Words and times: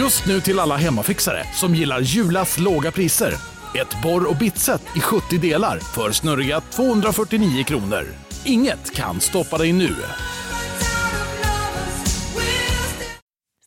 Just 0.00 0.26
nu 0.26 0.40
till 0.40 0.58
alla 0.58 0.76
hemmafixare 0.76 1.44
som 1.52 1.74
gillar 1.74 2.00
Julas 2.00 2.58
låga 2.58 2.92
priser. 2.92 3.34
Ett 3.74 4.02
borr 4.02 4.30
och 4.30 4.36
bitset 4.36 4.82
i 4.96 5.00
70 5.00 5.38
delar 5.38 5.78
för 5.78 6.12
snurriga 6.12 6.60
249 6.60 7.64
kronor. 7.64 8.04
Inget 8.44 8.94
kan 8.94 9.20
stoppa 9.20 9.58
dig 9.58 9.72
nu. 9.72 9.96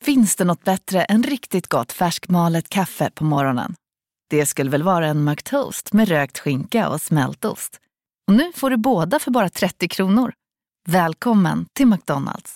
Finns 0.02 0.36
det 0.36 0.44
något 0.44 0.64
bättre 0.64 1.04
än 1.04 1.24
riktigt 1.24 1.68
gott 1.68 1.92
färskmalet 1.92 2.70
kaffe 2.70 3.12
på 3.16 3.24
morgonen? 3.24 3.76
Det 4.30 4.46
skulle 4.46 4.70
väl 4.70 4.84
vara 4.84 5.08
en 5.08 5.24
McToast 5.24 5.94
med 5.94 6.08
rökt 6.08 6.40
skinka 6.40 6.90
och 6.90 7.02
smältost. 7.02 7.80
Och 8.28 8.34
nu 8.34 8.52
får 8.56 8.70
du 8.70 8.78
båda 8.78 9.20
för 9.20 9.32
bara 9.32 9.50
30 9.50 9.88
kronor. 9.88 10.34
Välkommen 10.88 11.66
till 11.74 11.88
McDonalds. 11.88 12.56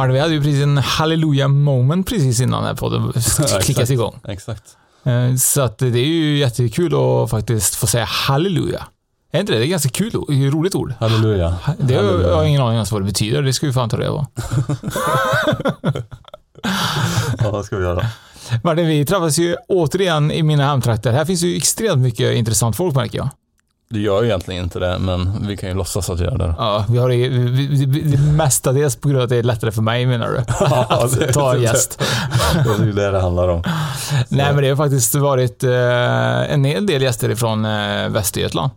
Martin, 0.00 0.14
vi 0.14 0.20
hade 0.20 0.34
ju 0.34 0.42
precis 0.42 0.62
en 0.62 0.78
halleluja 0.78 1.48
moment 1.48 2.08
precis 2.08 2.40
innan 2.40 2.62
den 2.62 2.68
här 2.68 2.74
podden 2.76 3.12
klickas 3.62 3.90
igång. 3.90 4.20
Exakt. 4.28 4.62
Eh, 5.04 5.34
Så 5.36 5.60
att 5.60 5.78
det 5.78 5.86
är 5.86 6.04
ju 6.06 6.38
jättekul 6.38 6.94
att 6.94 7.30
faktiskt 7.30 7.74
få 7.74 7.86
säga 7.86 8.04
halleluja. 8.04 8.86
Är 9.32 9.40
inte 9.40 9.52
det? 9.52 9.58
Det 9.58 9.64
är 9.64 9.68
ganska 9.68 9.88
kul 9.88 10.16
ord, 10.16 10.30
roligt 10.30 10.74
ord. 10.74 10.94
Halleluja. 11.00 11.54
Det 11.78 11.94
har 11.94 12.02
jag 12.04 12.36
har 12.36 12.44
ingen 12.44 12.62
aning 12.62 12.74
ens 12.74 12.92
vad 12.92 13.00
det 13.00 13.04
betyder, 13.06 13.42
det 13.42 13.52
ska 13.52 13.66
vi 13.66 13.72
fan 13.72 13.88
ta 13.88 13.96
reda 13.96 14.10
på. 14.12 14.26
Ja, 17.38 17.50
vad 17.50 17.64
ska 17.64 17.76
vi 17.76 17.82
göra? 17.82 18.06
Martin, 18.64 18.86
vi 18.86 19.04
träffas 19.06 19.38
ju 19.38 19.56
återigen 19.68 20.30
i 20.30 20.42
mina 20.42 20.66
hemtrakter. 20.66 21.12
Här 21.12 21.24
finns 21.24 21.42
ju 21.42 21.56
extremt 21.56 21.98
mycket 22.02 22.34
intressant 22.34 22.76
folk 22.76 22.94
märker 22.94 23.18
jag. 23.18 23.28
Det 23.92 24.00
gör 24.00 24.22
ju 24.22 24.28
egentligen 24.28 24.64
inte 24.64 24.78
det, 24.78 24.98
men 24.98 25.46
vi 25.46 25.56
kan 25.56 25.68
ju 25.68 25.74
låtsas 25.74 26.10
att 26.10 26.20
vi 26.20 26.24
gör 26.24 26.38
det. 26.38 26.54
Ja, 26.58 26.84
vi 26.88 26.98
har 26.98 27.08
det, 27.08 27.28
vi, 27.28 27.66
vi, 27.66 27.86
vi, 27.86 28.16
mestadels 28.16 28.96
på 28.96 29.08
grund 29.08 29.20
av 29.20 29.24
att 29.24 29.30
det 29.30 29.36
är 29.36 29.42
lättare 29.42 29.72
för 29.72 29.82
mig 29.82 30.06
menar 30.06 30.28
du? 30.28 30.38
att 31.26 31.34
ta 31.34 31.54
en 31.54 31.62
gäst. 31.62 32.02
Det 32.64 32.82
är 32.82 32.84
ju 32.84 32.92
det 32.92 33.10
det 33.10 33.20
handlar 33.20 33.48
om. 33.48 33.62
Nej, 34.28 34.54
men 34.54 34.62
det 34.62 34.68
har 34.68 34.76
faktiskt 34.76 35.14
varit 35.14 35.64
eh, 35.64 36.52
en 36.52 36.64
hel 36.64 36.86
del 36.86 37.02
gäster 37.02 37.28
ifrån 37.30 37.64
eh, 37.64 38.08
Västergötland. 38.08 38.70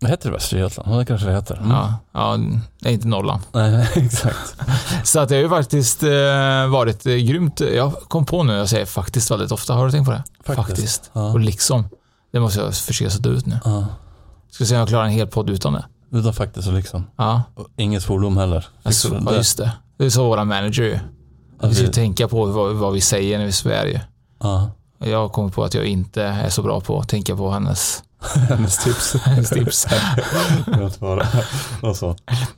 Det 0.00 0.08
heter 0.08 0.30
Västergötland? 0.30 0.92
Ja, 0.92 0.98
det 0.98 1.04
kanske 1.04 1.26
det 1.26 1.34
heter. 1.34 1.56
Mm. 1.56 1.70
Ja, 1.70 1.94
ja, 2.12 2.38
det 2.80 2.88
är 2.88 2.92
inte 2.92 3.08
Norrland. 3.08 3.42
Nej, 3.52 3.88
exakt. 3.94 4.56
Så 5.04 5.20
att 5.20 5.28
det 5.28 5.34
har 5.34 5.42
ju 5.42 5.48
faktiskt 5.48 6.02
eh, 6.02 6.68
varit 6.68 7.06
eh, 7.06 7.14
grymt. 7.14 7.60
Jag 7.60 7.92
kom 7.92 8.26
på 8.26 8.42
nu, 8.42 8.52
jag 8.52 8.68
säger 8.68 8.86
faktiskt 8.86 9.30
väldigt 9.30 9.52
ofta. 9.52 9.74
Har 9.74 9.86
du 9.86 9.92
tänkt 9.92 10.06
på 10.06 10.12
det? 10.12 10.22
Faktiskt. 10.54 11.10
Ja. 11.12 11.32
Och 11.32 11.40
liksom. 11.40 11.88
Det 12.36 12.40
måste 12.40 12.60
jag 12.60 12.74
försöka 12.74 13.10
sätta 13.10 13.28
ut 13.28 13.46
nu. 13.46 13.58
Ja. 13.64 13.86
Ska 14.50 14.64
se 14.64 14.74
om 14.74 14.78
jag 14.78 14.88
klarar 14.88 15.04
en 15.04 15.10
hel 15.10 15.26
podd 15.26 15.50
utan 15.50 15.72
det. 15.72 15.84
Utan 16.12 16.32
faktiskt 16.32 16.68
och 16.68 16.74
liksom. 16.74 17.06
Ja, 17.16 17.42
Och 17.54 17.68
inget 17.76 18.04
fordom 18.04 18.36
heller. 18.36 18.66
alltså, 18.82 19.20
ja 19.26 19.34
just 19.34 19.58
det. 19.58 19.72
Det 19.98 20.04
är 20.04 20.10
så 20.10 20.28
våra 20.28 20.44
manager 20.44 20.82
ju. 20.82 20.98
Vi 21.62 21.74
ska 21.74 21.86
tänka 21.88 22.28
på 22.28 22.44
vad, 22.44 22.74
vad 22.74 22.92
vi 22.92 23.00
säger 23.00 23.38
när 23.38 23.46
vi 23.46 23.52
svär 23.52 23.86
ju. 23.86 23.98
Ja, 24.42 24.70
Jag 24.98 25.32
kommer 25.32 25.48
på 25.48 25.64
att 25.64 25.74
jag 25.74 25.84
inte 25.86 26.22
är 26.22 26.48
så 26.48 26.62
bra 26.62 26.80
på 26.80 27.00
att 27.00 27.08
tänka 27.08 27.36
på 27.36 27.50
hennes, 27.50 28.02
hennes 28.48 28.84
tips. 28.84 29.14
hennes 29.24 29.50
tips. 29.50 29.86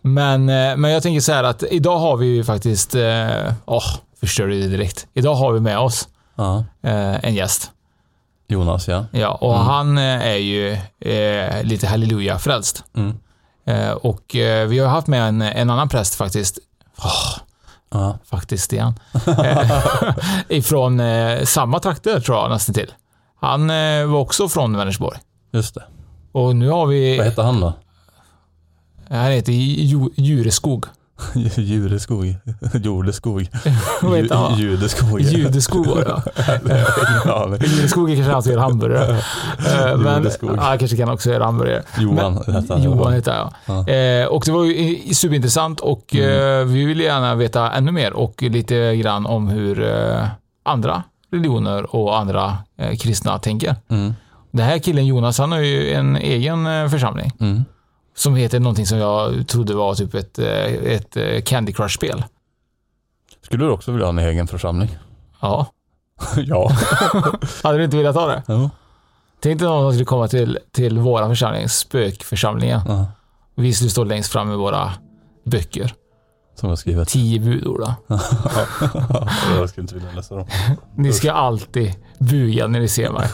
Men, 0.03 0.49
eh, 0.49 0.77
men 0.77 0.91
jag 0.91 1.03
tänker 1.03 1.21
så 1.21 1.33
här 1.33 1.44
att 1.44 1.62
idag 1.71 1.99
har 1.99 2.17
vi 2.17 2.27
ju 2.27 2.44
faktiskt, 2.44 2.94
eh, 2.94 3.53
åh, 3.67 3.84
förstör 4.21 4.47
det 4.49 4.69
direkt. 4.69 5.06
Idag 5.15 5.34
har 5.34 5.53
vi 5.53 5.61
med 5.61 5.78
oss 5.78 6.09
Ja, 6.37 6.65
eh, 6.83 7.25
en 7.25 7.34
gäst. 7.34 7.71
Jonas 8.49 8.89
ja. 8.89 9.05
Ja, 9.13 9.29
och 9.29 9.55
Mm. 9.55 9.67
han 9.67 9.99
eh, 9.99 10.05
är 10.27 10.37
ju 10.37 10.73
eh, 11.01 11.63
lite 11.63 11.87
halleluja-frälst. 11.87 12.85
Mm. 12.97 13.19
Eh, 13.67 13.91
och 13.91 14.37
eh, 14.37 14.69
vi 14.69 14.79
har 14.79 14.89
haft 14.89 15.07
med 15.07 15.29
en, 15.29 15.43
en 15.43 15.71
annan 15.71 15.89
präst 15.89 16.15
faktiskt. 16.15 16.59
Åh, 16.99 17.39
Ja, 17.91 18.19
faktiskt 18.25 18.73
igen. 18.73 18.95
Eh, 19.27 19.71
ifrån 20.49 21.01
eh, 21.01 21.45
samma 21.45 21.79
trakter 21.81 22.21
tror 22.21 22.37
jag 22.39 22.51
nästan 22.51 22.75
till. 22.75 22.93
Han 23.41 23.69
var 24.13 24.19
också 24.19 24.49
från 24.49 24.77
Vänersborg. 24.77 25.19
just 25.53 25.75
det. 25.75 25.85
Och 26.33 26.57
nu 26.57 26.69
har 26.71 26.87
vi, 26.87 27.17
Vad 27.17 27.27
heter 27.27 27.43
han 27.43 27.61
då? 27.61 27.73
han 29.11 29.31
heter 29.31 29.53
Ju- 29.53 30.11
Djureskog. 30.17 30.85
Djureskog. 31.56 32.34
Jordeskog. 32.83 33.43
Judeskog. 34.59 35.21
Judeskog 35.21 35.87
var 35.87 35.97
det 36.05 36.84
ja. 37.25 37.56
Judeskog 37.67 38.11
är 38.11 38.15
kanske 38.17 38.33
han 38.33 38.43
som 38.43 38.53
gör 38.53 38.59
hamburgare. 38.59 39.17
Eh, 39.59 39.97
Men 39.99 40.27
ja, 40.43 40.77
kanske 40.79 40.97
kan 40.97 41.09
också 41.11 41.31
göra 41.31 41.45
hamburgare. 41.45 41.83
Johan 41.99 42.34
Men- 42.47 42.55
heter 42.55 42.75
han. 42.75 42.83
Johan 42.83 43.12
heter 43.12 43.34
jag. 43.34 43.53
Ja. 43.67 43.89
Eh, 43.93 44.27
och 44.27 44.43
det 44.47 44.53
var 44.53 44.65
ju 44.65 45.15
superintressant 45.15 45.81
och 45.81 46.15
Mm. 46.15 46.61
eh, 46.61 46.67
vi 46.75 46.84
vill 46.84 47.01
gärna 47.01 47.35
veta 47.35 47.73
ännu 47.73 47.93
mer 47.93 48.12
och 48.12 48.43
lite 48.43 48.97
grann 48.97 49.27
om 49.27 49.49
hur 49.49 49.83
eh, 49.83 50.27
andra 50.65 51.03
religioner 51.33 51.95
och 51.97 52.19
andra 52.19 52.56
kristna 53.00 53.39
tänker. 53.39 53.77
Mm. 53.91 54.15
Den 54.50 54.67
här 54.67 54.79
killen 54.79 55.06
Jonas, 55.06 55.39
han 55.39 55.53
har 55.53 55.59
ju 55.59 55.93
en 55.93 56.17
egen 56.17 56.91
församling 56.91 57.33
Mm. 57.41 57.65
Som 58.19 58.34
heter 58.34 58.61
någonting 58.61 58.87
som 58.87 58.99
jag 58.99 59.49
trodde 59.49 59.75
var 59.75 59.95
typ 59.95 60.15
ett, 60.15 60.39
eh, 60.39 60.65
ett 60.73 61.17
eh, 61.17 61.43
Candy 61.43 61.73
Crush-spel. 61.73 62.25
Skulle 63.43 63.65
du 63.65 63.71
också 63.71 63.93
vilja 63.93 64.06
ha 64.06 64.11
en 64.11 64.19
egen 64.19 64.47
församling? 64.47 64.99
Ja, 65.41 65.67
ja. 66.37 66.73
hade 67.62 67.79
du 67.79 67.84
inte 67.84 67.97
velat 67.97 68.15
ha 68.15 68.27
det? 68.27 68.43
Jo. 68.49 68.71
Tänk 69.41 69.61
dig 69.61 69.69
någon 69.69 69.83
som 69.83 69.93
skulle 69.93 70.05
komma 70.05 70.29
till, 70.29 70.59
till 70.73 70.99
våra 70.99 71.29
församling, 71.29 71.69
spökförsamlingen. 71.69 72.81
Ja. 72.87 73.06
Vi 73.55 73.73
skulle 73.73 73.91
stå 73.91 74.05
längst 74.05 74.33
fram 74.33 74.49
med 74.49 74.59
våra 74.59 74.93
böcker. 75.45 75.95
Som 76.55 76.69
jag 76.69 76.79
skrivit. 76.79 77.09
Tio 77.09 77.41
budord. 77.41 77.81
jag 79.59 79.69
skulle 79.69 79.83
inte 79.83 79.95
vilja 79.95 80.12
läsa 80.12 80.35
dem. 80.35 80.47
Ni 80.97 81.12
ska 81.12 81.33
alltid 81.33 81.95
buga 82.19 82.67
när 82.67 82.81
ni 82.81 82.89
ser 82.89 83.11
mig. 83.11 83.29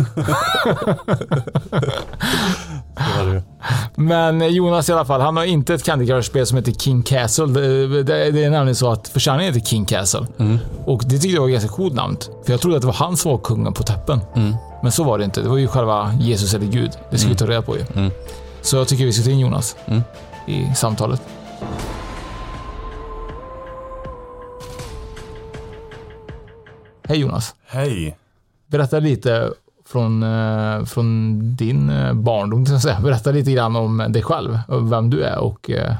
Men 3.94 4.54
Jonas 4.54 4.88
i 4.88 4.92
alla 4.92 5.04
fall, 5.04 5.20
han 5.20 5.36
har 5.36 5.44
inte 5.44 5.74
ett 5.74 5.82
Candy 5.84 6.06
Crush-spel 6.06 6.46
som 6.46 6.56
heter 6.58 6.72
King 6.72 7.02
Castle. 7.02 7.46
Det, 7.46 8.02
det, 8.02 8.30
det 8.30 8.44
är 8.44 8.50
nämligen 8.50 8.74
så 8.74 8.90
att 8.92 9.08
församlingen 9.08 9.54
heter 9.54 9.66
King 9.66 9.84
Castle. 9.84 10.26
Mm. 10.38 10.58
Och 10.84 11.02
det 11.04 11.10
tyckte 11.18 11.28
jag 11.28 11.40
var 11.42 11.48
ganska 11.48 11.68
coolt 11.68 11.94
namn. 11.94 12.16
För 12.46 12.52
jag 12.52 12.60
trodde 12.60 12.76
att 12.76 12.82
det 12.82 12.86
var 12.86 12.94
han 12.94 13.16
som 13.16 13.30
var 13.30 13.38
kungen 13.38 13.72
på 13.72 13.82
täppen. 13.82 14.20
Mm. 14.36 14.54
Men 14.82 14.92
så 14.92 15.04
var 15.04 15.18
det 15.18 15.24
inte. 15.24 15.40
Det 15.42 15.48
var 15.48 15.56
ju 15.56 15.68
själva 15.68 16.14
Jesus 16.20 16.54
eller 16.54 16.66
Gud. 16.66 16.90
Det 17.10 17.18
ska 17.18 17.28
vi 17.28 17.36
ta 17.36 17.46
reda 17.46 17.62
på 17.62 17.76
ju. 17.76 17.82
Mm. 17.96 18.10
Så 18.62 18.76
jag 18.76 18.88
tycker 18.88 19.04
vi 19.04 19.12
ska 19.12 19.24
ta 19.24 19.30
in 19.30 19.38
Jonas 19.38 19.76
Mm. 19.86 20.02
i 20.46 20.74
samtalet. 20.76 21.22
Hej 27.08 27.18
Jonas. 27.18 27.54
Hej. 27.66 28.16
Berätta 28.74 28.98
lite 28.98 29.52
från, 29.84 30.22
eh, 30.22 30.84
från 30.84 31.38
din 31.56 31.90
eh, 31.90 32.12
barndom, 32.12 32.66
så 32.66 32.80
säga. 32.80 33.00
Berätta 33.00 33.30
lite 33.30 33.52
grann 33.52 33.76
om 33.76 34.06
dig 34.08 34.22
själv, 34.22 34.58
vem 34.68 35.10
du 35.10 35.22
är 35.22 35.38
och 35.38 35.70
eh, 35.70 35.94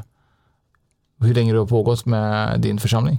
hur 1.20 1.34
länge 1.34 1.52
du 1.52 1.58
har 1.58 1.66
pågått 1.66 2.06
med 2.06 2.60
din 2.60 2.78
församling. 2.78 3.18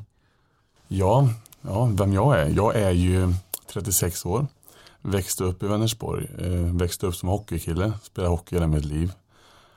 Ja, 0.88 1.30
ja, 1.62 1.90
vem 1.94 2.14
jag 2.14 2.40
är? 2.40 2.50
Jag 2.50 2.76
är 2.76 2.92
ju 2.92 3.34
36 3.74 4.26
år. 4.26 4.48
Växte 5.02 5.44
upp 5.44 5.64
i 5.64 5.68
Vänersborg. 5.68 6.28
Växte 6.74 7.08
upp 7.08 7.16
som 7.16 7.30
hockeykille. 7.30 7.92
Spelade 8.04 8.30
hockey 8.30 8.56
hela 8.56 8.68
mitt 8.68 8.86
liv. 8.86 9.12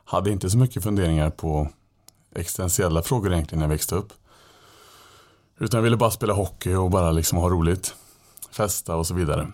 Hade 0.04 0.30
inte 0.30 0.50
så 0.50 0.58
mycket 0.58 0.82
funderingar 0.82 1.30
på 1.30 1.68
existentiella 2.34 3.02
frågor 3.02 3.32
egentligen 3.32 3.58
när 3.58 3.66
jag 3.66 3.70
växte 3.70 3.94
upp. 3.94 4.12
Utan 5.58 5.78
jag 5.78 5.82
ville 5.82 5.96
bara 5.96 6.10
spela 6.10 6.32
hockey 6.32 6.74
och 6.74 6.90
bara 6.90 7.10
liksom 7.10 7.38
ha 7.38 7.48
roligt. 7.48 7.94
Festa 8.50 8.96
och 8.96 9.06
så 9.06 9.14
vidare. 9.14 9.52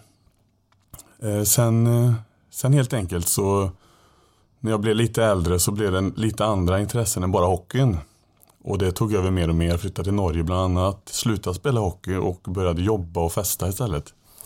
Eh, 1.24 1.42
sen, 1.42 1.86
eh, 1.86 2.12
sen 2.50 2.72
helt 2.72 2.92
enkelt 2.92 3.28
så 3.28 3.70
när 4.60 4.70
jag 4.70 4.80
blev 4.80 4.96
lite 4.96 5.24
äldre 5.24 5.58
så 5.58 5.70
blev 5.70 5.92
det 5.92 6.12
lite 6.16 6.44
andra 6.44 6.80
intressen 6.80 7.22
än 7.22 7.32
bara 7.32 7.46
hockeyn. 7.46 7.96
Och 8.64 8.78
det 8.78 8.92
tog 8.92 9.14
över 9.14 9.30
mer 9.30 9.48
och 9.48 9.54
mer. 9.54 9.76
Flyttade 9.76 10.04
till 10.04 10.14
Norge 10.14 10.42
bland 10.42 10.78
annat. 10.78 11.00
Slutade 11.06 11.56
spela 11.56 11.80
hockey 11.80 12.14
och 12.14 12.40
började 12.44 12.82
jobba 12.82 13.20
och 13.20 13.32
festa 13.32 13.68
istället. 13.68 14.04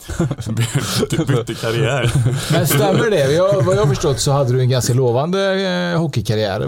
bytte, 0.49 1.25
bytte 1.25 1.55
karriär. 1.55 2.13
Men 2.53 2.67
stämmer 2.67 3.11
det? 3.11 3.33
Jag, 3.33 3.63
vad 3.63 3.77
jag 3.77 3.81
har 3.81 3.87
förstått 3.87 4.21
så 4.21 4.33
hade 4.33 4.53
du 4.53 4.61
en 4.61 4.69
ganska 4.71 4.95
lovande 4.95 5.61
eh, 5.93 6.01
hockeykarriär 6.01 6.61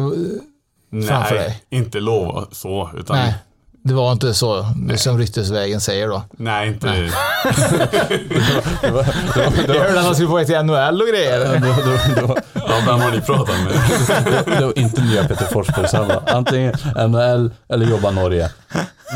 framför 0.91 1.35
Nej, 1.35 1.45
dig. 1.45 1.63
inte 1.71 2.01
lova 2.01 2.47
så. 2.53 2.91
Utan, 2.99 3.17
Nej, 3.17 3.35
det 3.83 3.95
var 3.95 4.13
inte 4.13 4.35
så 4.35 4.67
som 4.97 5.19
ryktesvägen 5.19 5.81
säger 5.81 6.09
då. 6.09 6.23
nej 6.31 6.69
inte. 6.69 6.87
Jag 6.87 7.13
hörde 9.75 9.99
att 10.01 10.05
han 10.05 10.15
skulle 10.15 10.29
få 10.29 10.39
ett 10.39 10.47
till 10.47 10.63
NHL 10.63 11.03
och 11.03 11.09
grejer. 11.09 11.39
Det 11.41 11.47
var, 11.49 11.55
det 11.59 11.69
var, 11.69 12.15
det 12.15 12.23
var, 12.23 12.39
Ja, 12.55 12.83
vem 12.87 13.01
har 13.01 13.11
ni 13.11 13.21
pratat 13.21 13.55
med? 13.65 13.73
det 14.59 14.65
var 14.67 14.79
inte 14.79 15.03
nya 15.03 15.25
Peter 15.29 15.45
Forsberg 15.45 15.89
samma. 15.89 16.15
Antingen 16.15 16.75
NHL 17.09 17.51
eller 17.69 17.87
jobba 17.87 18.11
Norge. 18.11 18.51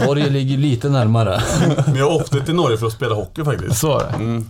Norge 0.06 0.30
ligger 0.30 0.56
lite 0.56 0.88
närmare. 0.88 1.42
Men 1.86 1.96
jag 1.96 2.12
åkte 2.12 2.40
till 2.40 2.54
Norge 2.54 2.76
för 2.78 2.86
att 2.86 2.92
spela 2.92 3.14
hockey 3.14 3.44
faktiskt. 3.44 3.78
Så 3.78 3.88
var 3.88 3.98
det. 4.00 4.14
Mm. 4.24 4.48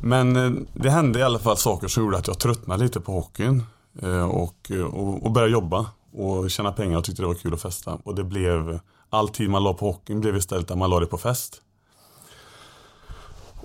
Men 0.00 0.36
eh, 0.36 0.52
det 0.74 0.90
hände 0.90 1.18
i 1.18 1.22
alla 1.22 1.38
fall 1.38 1.56
saker 1.56 1.88
som 1.88 2.02
gjorde 2.04 2.18
att 2.18 2.26
jag 2.26 2.38
tröttnade 2.38 2.82
lite 2.84 3.00
på 3.00 3.12
hockeyn. 3.12 3.66
eh, 4.02 4.24
Och, 4.30 4.70
och, 4.92 5.24
och 5.26 5.30
började 5.32 5.52
jobba 5.52 5.86
och 6.16 6.50
tjäna 6.50 6.72
pengar 6.72 6.98
och 6.98 7.04
tyckte 7.04 7.22
det 7.22 7.26
var 7.26 7.34
kul 7.34 7.54
att 7.54 7.62
festa. 7.62 7.98
Och 8.04 8.14
det 8.14 8.24
blev, 8.24 8.80
all 9.12 9.28
tid 9.28 9.50
man 9.50 9.64
la 9.64 9.72
på 9.74 9.86
hockeyn 9.86 10.20
blev 10.20 10.36
istället 10.36 10.70
att 10.70 10.78
man 10.78 10.90
la 10.90 11.00
det 11.00 11.06
på 11.06 11.18
fest. 11.18 11.60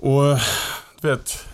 Och 0.00 0.22
du 1.00 1.08
vet, 1.08 1.44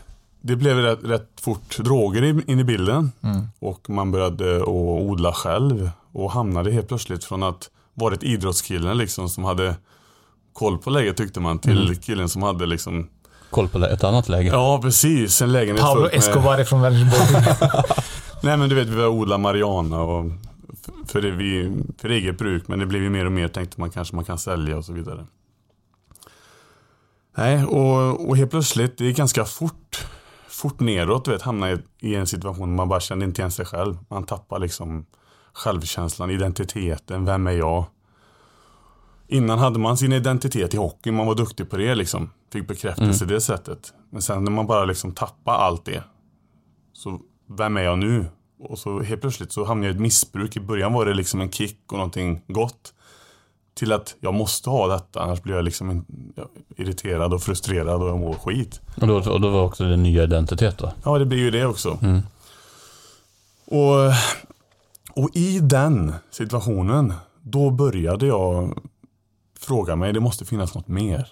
det 0.40 0.56
blev 0.56 0.76
rätt, 0.78 0.98
rätt 1.04 1.28
fort 1.40 1.78
droger 1.78 2.50
in 2.50 2.58
i 2.60 2.64
bilden. 2.64 3.12
Och 3.58 3.90
man 3.90 4.10
började 4.12 4.56
att 4.62 4.68
odla 4.68 5.32
själv. 5.32 5.90
Och 6.12 6.32
hamnade 6.32 6.72
helt 6.72 6.88
plötsligt 6.88 7.24
från 7.24 7.42
att 7.42 7.70
varit 7.94 8.22
idrottskillen 8.22 8.98
liksom 8.98 9.28
som 9.28 9.44
hade 9.44 9.76
koll 10.52 10.78
på 10.78 10.90
läget 10.90 11.16
tyckte 11.16 11.40
man 11.40 11.58
till 11.58 11.96
killen 12.02 12.28
som 12.28 12.42
hade 12.42 12.66
liksom 12.66 13.08
Koll 13.50 13.68
på 13.68 13.84
ett 13.84 14.04
annat 14.04 14.28
läge. 14.28 14.48
Ja, 14.48 14.78
precis. 14.82 15.42
En 15.42 15.52
lägenhet 15.52 15.84
Pablo 15.84 16.02
med- 16.02 16.14
Escobar 16.14 16.58
är 16.58 16.64
från 16.64 16.80
Vänersborg. 16.82 17.44
Nej, 18.42 18.56
men 18.56 18.68
du 18.68 18.74
vet, 18.74 18.86
vi 18.88 18.90
började 18.90 19.08
odla 19.10 19.38
marijuana 19.38 20.00
och 20.00 20.24
för, 21.06 21.22
det, 21.22 21.30
vi, 21.30 21.82
för 21.98 22.08
eget 22.08 22.38
bruk, 22.38 22.68
men 22.68 22.78
det 22.78 22.86
blev 22.86 23.02
ju 23.02 23.10
mer 23.10 23.26
och 23.26 23.32
mer 23.32 23.48
tänkte 23.48 23.80
man 23.80 23.90
kanske 23.90 24.16
man 24.16 24.24
kan 24.24 24.38
sälja 24.38 24.76
och 24.76 24.84
så 24.84 24.92
vidare. 24.92 25.26
Nej, 27.36 27.64
och, 27.64 28.28
och 28.28 28.36
helt 28.36 28.50
plötsligt, 28.50 28.98
det 28.98 29.04
gick 29.04 29.16
ganska 29.16 29.44
fort, 29.44 30.06
fort 30.48 30.80
neråt, 30.80 31.24
du 31.24 31.30
vet, 31.30 31.42
hamna 31.42 31.72
i, 31.72 31.78
i 32.00 32.14
en 32.14 32.26
situation 32.26 32.74
man 32.74 32.88
bara 32.88 33.00
kände 33.00 33.24
inte 33.24 33.40
igen 33.40 33.50
sig 33.50 33.66
själv. 33.66 33.96
Man 34.08 34.24
tappar 34.24 34.58
liksom 34.58 35.06
självkänslan, 35.52 36.30
identiteten, 36.30 37.24
vem 37.24 37.46
är 37.46 37.52
jag? 37.52 37.84
Innan 39.28 39.58
hade 39.58 39.78
man 39.78 39.96
sin 39.96 40.12
identitet 40.12 40.74
i 40.74 40.76
hockey, 40.76 41.10
man 41.10 41.26
var 41.26 41.34
duktig 41.34 41.70
på 41.70 41.76
det 41.76 41.94
liksom. 41.94 42.30
Fick 42.52 42.68
bekräftelse 42.68 43.24
det 43.24 43.40
sättet. 43.40 43.92
Men 44.10 44.22
sen 44.22 44.44
när 44.44 44.50
man 44.50 44.66
bara 44.66 44.84
liksom 44.84 45.12
tappar 45.12 45.54
allt 45.54 45.84
det. 45.84 46.02
Så 46.92 47.20
vem 47.58 47.76
är 47.76 47.82
jag 47.82 47.98
nu? 47.98 48.26
Och 48.64 48.78
så 48.78 49.02
helt 49.02 49.20
plötsligt 49.20 49.52
så 49.52 49.64
hamnade 49.64 49.86
jag 49.86 49.94
i 49.94 49.96
ett 49.96 50.02
missbruk. 50.02 50.56
I 50.56 50.60
början 50.60 50.92
var 50.92 51.06
det 51.06 51.14
liksom 51.14 51.40
en 51.40 51.50
kick 51.50 51.78
och 51.86 51.98
någonting 51.98 52.42
gott. 52.46 52.92
Till 53.74 53.92
att 53.92 54.14
jag 54.20 54.34
måste 54.34 54.70
ha 54.70 54.86
detta, 54.86 55.22
annars 55.22 55.42
blir 55.42 55.54
jag 55.54 55.64
liksom 55.64 56.04
irriterad 56.76 57.34
och 57.34 57.42
frustrerad 57.42 58.02
och 58.02 58.08
jag 58.08 58.18
mår 58.18 58.34
skit. 58.34 58.80
Och, 59.00 59.06
då, 59.06 59.16
och 59.16 59.40
då 59.40 59.50
var 59.50 59.62
också 59.64 59.84
din 59.84 60.02
nya 60.02 60.22
identitet 60.22 60.78
då. 60.78 60.92
Ja, 61.04 61.18
det 61.18 61.24
blir 61.24 61.38
ju 61.38 61.50
det 61.50 61.66
också. 61.66 61.98
Mm. 62.02 62.22
Och, 63.66 64.12
och 65.22 65.30
i 65.32 65.60
den 65.60 66.14
situationen, 66.30 67.14
då 67.42 67.70
började 67.70 68.26
jag 68.26 68.78
fråga 69.58 69.96
mig, 69.96 70.12
det 70.12 70.20
måste 70.20 70.44
finnas 70.44 70.74
något 70.74 70.88
mer. 70.88 71.28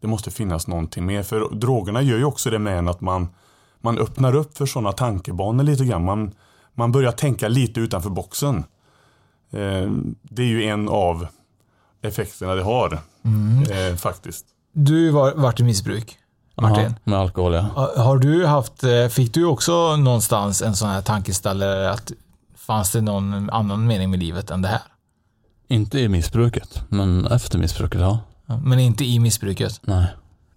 Det 0.00 0.06
måste 0.06 0.30
finnas 0.30 0.66
någonting 0.66 1.06
mer. 1.06 1.22
För 1.22 1.54
drogerna 1.54 2.02
gör 2.02 2.18
ju 2.18 2.24
också 2.24 2.50
det 2.50 2.58
med 2.58 2.78
en 2.78 2.88
att 2.88 3.00
man, 3.00 3.28
man 3.80 3.98
öppnar 3.98 4.34
upp 4.34 4.56
för 4.56 4.66
sådana 4.66 4.92
tankebanor 4.92 5.64
lite 5.64 5.84
grann. 5.84 6.04
Man, 6.04 6.32
man 6.74 6.92
börjar 6.92 7.12
tänka 7.12 7.48
lite 7.48 7.80
utanför 7.80 8.10
boxen. 8.10 8.56
Eh, 9.50 9.90
det 10.22 10.42
är 10.42 10.46
ju 10.46 10.64
en 10.64 10.88
av 10.88 11.26
effekterna 12.02 12.54
det 12.54 12.62
har. 12.62 12.92
Eh, 13.70 13.96
faktiskt. 13.96 14.44
Du 14.72 15.12
har 15.12 15.34
varit 15.34 15.60
i 15.60 15.62
missbruk, 15.62 16.18
Martin. 16.60 16.82
Jaha, 16.84 16.94
med 17.04 17.18
alkohol 17.18 17.54
ja. 17.54 17.60
Ha- 17.60 18.02
Har 18.02 18.18
du 18.18 18.46
haft, 18.46 18.84
eh, 18.84 19.06
fick 19.08 19.34
du 19.34 19.44
också 19.44 19.96
någonstans 19.96 20.62
en 20.62 20.74
sån 20.76 20.88
här 20.88 21.00
tankeställare 21.02 21.90
att 21.90 22.12
fanns 22.56 22.92
det 22.92 23.00
någon 23.00 23.50
annan 23.50 23.86
mening 23.86 24.10
med 24.10 24.18
livet 24.18 24.50
än 24.50 24.62
det 24.62 24.68
här? 24.68 24.80
Inte 25.68 25.98
i 25.98 26.08
missbruket, 26.08 26.82
men 26.88 27.26
efter 27.26 27.58
missbruket 27.58 28.00
ja. 28.00 28.18
Ja, 28.46 28.56
Men 28.64 28.78
inte 28.78 29.04
i 29.04 29.18
missbruket. 29.18 29.80
Nej. 29.82 30.06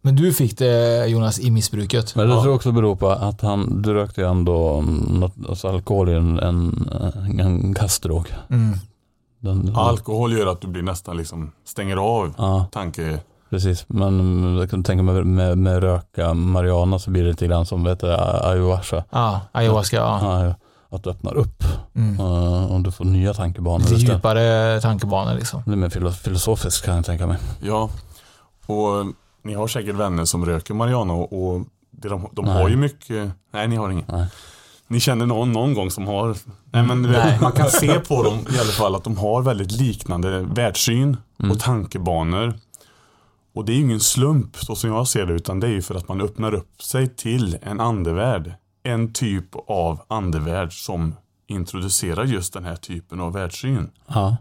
Men 0.08 0.16
du 0.16 0.34
fick 0.34 0.58
det 0.58 1.06
Jonas 1.08 1.40
i 1.40 1.52
missbruket. 1.52 2.16
Men 2.16 2.28
det 2.28 2.34
Ja. 2.34 2.40
tror 2.42 2.52
jag 2.52 2.56
också 2.56 2.72
beror 2.72 2.96
på 2.96 3.10
att 3.10 3.42
han, 3.42 3.82
du 3.82 3.94
rökte 3.94 4.22
ju 4.22 4.28
ändå, 4.28 4.82
något, 5.10 5.34
alltså 5.50 5.68
alkohol 5.68 6.10
är 6.10 6.16
en, 6.16 6.40
en, 6.40 7.40
en 7.40 7.74
kastdrog. 7.74 8.34
Mm. 8.50 8.78
Den, 9.40 9.76
Alkohol 9.76 10.34
gör 10.38 10.48
att 10.48 10.62
du 10.62 10.68
blir 10.68 10.84
nästan 10.84 11.18
liksom, 11.18 11.52
stänger 11.66 11.98
av 11.98 12.34
Ja, 12.38 12.66
tanke... 12.72 13.20
precis. 13.50 13.86
Men 13.88 14.56
jag 14.60 14.70
kan 14.70 14.84
tänka 14.84 15.04
mig 15.04 15.24
med, 15.24 15.58
med 15.58 15.84
röka 15.84 16.34
marijuana 16.34 17.00
så 17.00 17.10
blir 17.10 17.24
det 17.24 17.30
lite 17.30 17.48
grann 17.48 17.66
som 17.66 17.84
vet 17.84 18.00
du, 18.00 18.14
ayahuasca. 18.14 19.04
Ja, 19.10 19.42
ayahuasca. 19.52 19.96
Ja. 19.98 20.46
Ja, 20.46 20.56
att 20.90 21.04
du 21.04 21.10
öppnar 21.10 21.34
upp 21.38 21.64
Mm. 21.96 22.20
och 22.72 22.82
du 22.82 22.92
får 22.92 23.06
nya 23.06 23.34
tankebanor. 23.34 23.80
Lite 23.80 23.96
djupare 23.96 24.82
tankebanor 24.82 25.34
liksom. 25.34 25.60
Det 25.66 25.70
blir 25.70 25.78
mer 25.78 25.90
filo- 25.90 26.12
filosofiskt 26.12 26.86
kan 26.86 26.96
jag 26.96 27.06
tänka 27.06 27.28
mig. 27.28 27.38
Ja, 27.62 27.90
och 28.66 29.06
ni 29.48 29.54
har 29.54 29.68
säkert 29.68 29.96
vänner 29.96 30.26
som 30.26 30.46
röker 30.46 30.74
marijuana 30.74 31.14
och, 31.14 31.66
de, 31.92 32.30
de 32.32 32.48
har 32.48 32.70
ju 32.70 32.78
mycket, 32.78 33.32
nej 33.52 33.68
ni 33.68 33.76
har 33.76 33.90
inget. 33.90 34.08
Nej. 34.08 34.28
Ni 34.88 35.00
känner 35.00 35.26
någon 35.26 35.52
någon 35.52 35.74
gång 35.74 35.92
som 35.92 36.08
har, 36.08 36.36
nej 36.72 36.84
men 36.84 37.12
vet, 37.12 37.26
Nej. 37.26 37.38
man 37.42 37.52
kan 37.52 37.70
se 37.70 38.00
på 38.00 38.24
dem 38.24 38.40
i 38.56 38.60
alla 38.60 38.72
fall 38.72 38.96
att 38.96 39.04
de 39.04 39.18
har 39.18 39.42
väldigt 39.42 39.72
liknande 39.72 40.40
världssyn 40.40 41.18
och 41.52 41.60
tankebanor. 41.60 42.54
Och 43.54 43.66
det 43.66 43.72
är 43.72 43.76
ju 43.76 43.82
ingen 43.82 44.00
slump 44.00 44.58
så 44.58 44.76
som 44.76 44.90
jag 44.90 45.08
ser 45.08 45.26
det 45.26 45.34
utan 45.34 45.60
det 45.60 45.68
är 45.68 45.72
ju 45.72 45.82
för 45.82 45.96
att 45.96 46.08
man 46.08 46.22
öppnar 46.22 46.54
upp 46.54 46.82
sig 46.82 47.08
till 47.08 47.58
en 47.62 47.80
andevärld. 47.80 48.54
En 48.84 49.14
typ 49.14 49.56
av 49.68 50.02
andevärld 50.08 50.74
som 50.74 51.16
introducerar 51.48 52.26
just 52.26 52.54
den 52.54 52.66
här 52.66 52.76
typen 52.76 53.20
av 53.20 53.34
världssyn. 53.34 53.90
Ja. 54.08 54.38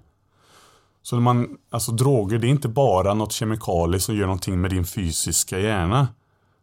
Så 1.07 1.21
man, 1.21 1.49
alltså 1.71 1.93
droger, 1.93 2.39
det 2.39 2.47
är 2.47 2.51
inte 2.51 2.69
bara 2.69 3.15
något 3.15 3.33
kemikalie 3.33 4.01
som 4.01 4.17
gör 4.17 4.27
någonting 4.27 4.61
med 4.61 4.71
din 4.71 4.85
fysiska 4.85 5.59
hjärna. 5.59 6.09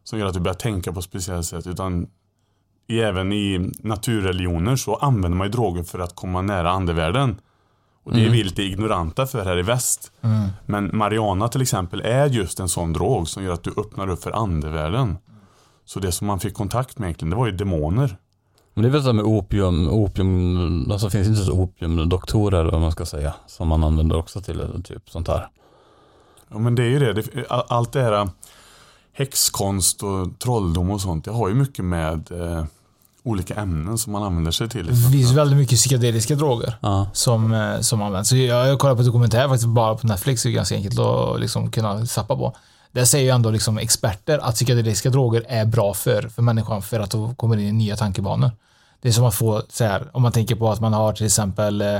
Som 0.02 0.18
gör 0.18 0.26
att 0.26 0.34
du 0.34 0.40
börjar 0.40 0.54
tänka 0.54 0.92
på 0.92 1.02
speciellt 1.02 1.46
sätt. 1.46 1.66
Utan 1.66 2.06
i, 2.86 3.00
även 3.00 3.32
i 3.32 3.72
naturreligioner 3.78 4.76
så 4.76 4.94
använder 4.94 5.38
man 5.38 5.46
ju 5.46 5.50
droger 5.50 5.82
för 5.82 5.98
att 5.98 6.14
komma 6.14 6.42
nära 6.42 6.70
andevärlden. 6.70 7.40
Och 8.02 8.12
det 8.12 8.24
är 8.24 8.30
vi 8.30 8.44
lite 8.44 8.62
ignoranta 8.62 9.26
för 9.26 9.44
här 9.44 9.58
i 9.58 9.62
väst. 9.62 10.12
Men 10.66 10.90
marijuana 10.96 11.48
till 11.48 11.62
exempel 11.62 12.00
är 12.00 12.26
just 12.26 12.60
en 12.60 12.68
sån 12.68 12.92
drog 12.92 13.28
som 13.28 13.44
gör 13.44 13.52
att 13.52 13.64
du 13.64 13.70
öppnar 13.76 14.08
upp 14.08 14.22
för 14.22 14.32
andevärlden. 14.32 15.16
Så 15.84 16.00
det 16.00 16.12
som 16.12 16.26
man 16.26 16.40
fick 16.40 16.54
kontakt 16.54 16.98
med 16.98 17.06
egentligen, 17.06 17.30
det 17.30 17.36
var 17.36 17.46
ju 17.46 17.52
demoner. 17.52 18.16
Men 18.74 18.82
det 18.82 18.88
är 18.88 18.90
väl 18.90 19.02
så 19.02 19.12
med 19.12 19.24
opium, 19.24 19.88
opium, 19.88 20.90
alltså 20.92 21.10
finns 21.10 21.28
inte 21.28 21.44
så 21.44 21.52
opiumdoktorer 21.52 22.60
eller 22.60 22.70
vad 22.72 22.80
man 22.80 22.92
ska 22.92 23.06
säga, 23.06 23.34
som 23.46 23.68
man 23.68 23.84
använder 23.84 24.16
också 24.16 24.40
till 24.40 24.82
typ 24.84 25.10
sånt 25.10 25.28
här. 25.28 25.48
Ja 26.50 26.58
men 26.58 26.74
det 26.74 26.82
är 26.82 26.88
ju 26.88 26.98
det. 26.98 27.12
det 27.12 27.46
all- 27.48 27.64
allt 27.68 27.92
det 27.92 28.02
här 28.02 28.12
äh, 28.12 28.26
häxkonst 29.12 30.02
och 30.02 30.38
trolldom 30.38 30.90
och 30.90 31.00
sånt. 31.00 31.24
Det 31.24 31.30
har 31.30 31.48
ju 31.48 31.54
mycket 31.54 31.84
med 31.84 32.32
eh, 32.32 32.64
olika 33.22 33.54
ämnen 33.54 33.98
som 33.98 34.12
man 34.12 34.22
använder 34.22 34.50
sig 34.52 34.68
till. 34.68 34.86
Det 34.86 35.10
finns 35.12 35.32
väldigt 35.32 35.58
mycket 35.58 35.78
psykedeliska 35.78 36.34
droger 36.34 36.74
Ja. 36.80 37.06
som, 37.12 37.52
eh, 37.52 37.80
som 37.80 38.02
används. 38.02 38.28
Så 38.30 38.36
jag 38.36 38.66
har 38.66 38.76
kollat 38.76 38.96
på 38.96 39.02
dokumentär 39.02 39.48
faktiskt 39.48 39.68
bara 39.68 39.94
på 39.94 40.06
Netflix. 40.06 40.42
Det 40.42 40.48
är 40.48 40.52
ganska 40.52 40.74
enkelt 40.74 40.98
att 40.98 41.40
liksom 41.40 41.70
kunna 41.70 42.06
sappa 42.06 42.36
på. 42.36 42.56
Där 42.92 43.04
säger 43.04 43.24
ju 43.24 43.30
ändå 43.30 43.50
liksom 43.50 43.78
experter 43.78 44.38
att 44.38 44.54
psykedeliska 44.54 45.10
droger 45.10 45.44
är 45.48 45.64
bra 45.64 45.94
för, 45.94 46.28
för 46.28 46.42
människan 46.42 46.82
för 46.82 47.00
att 47.00 47.10
de 47.10 47.34
kommer 47.34 47.56
in 47.56 47.68
i 47.68 47.72
nya 47.72 47.96
tankebanor. 47.96 48.50
Det 49.04 49.10
är 49.10 49.12
som 49.12 49.24
att 49.24 49.34
få, 49.34 49.62
så 49.68 49.84
här, 49.84 50.10
om 50.12 50.22
man 50.22 50.32
tänker 50.32 50.54
på 50.54 50.70
att 50.70 50.80
man 50.80 50.92
har 50.92 51.12
till 51.12 51.26
exempel 51.26 51.80
eh, 51.80 51.96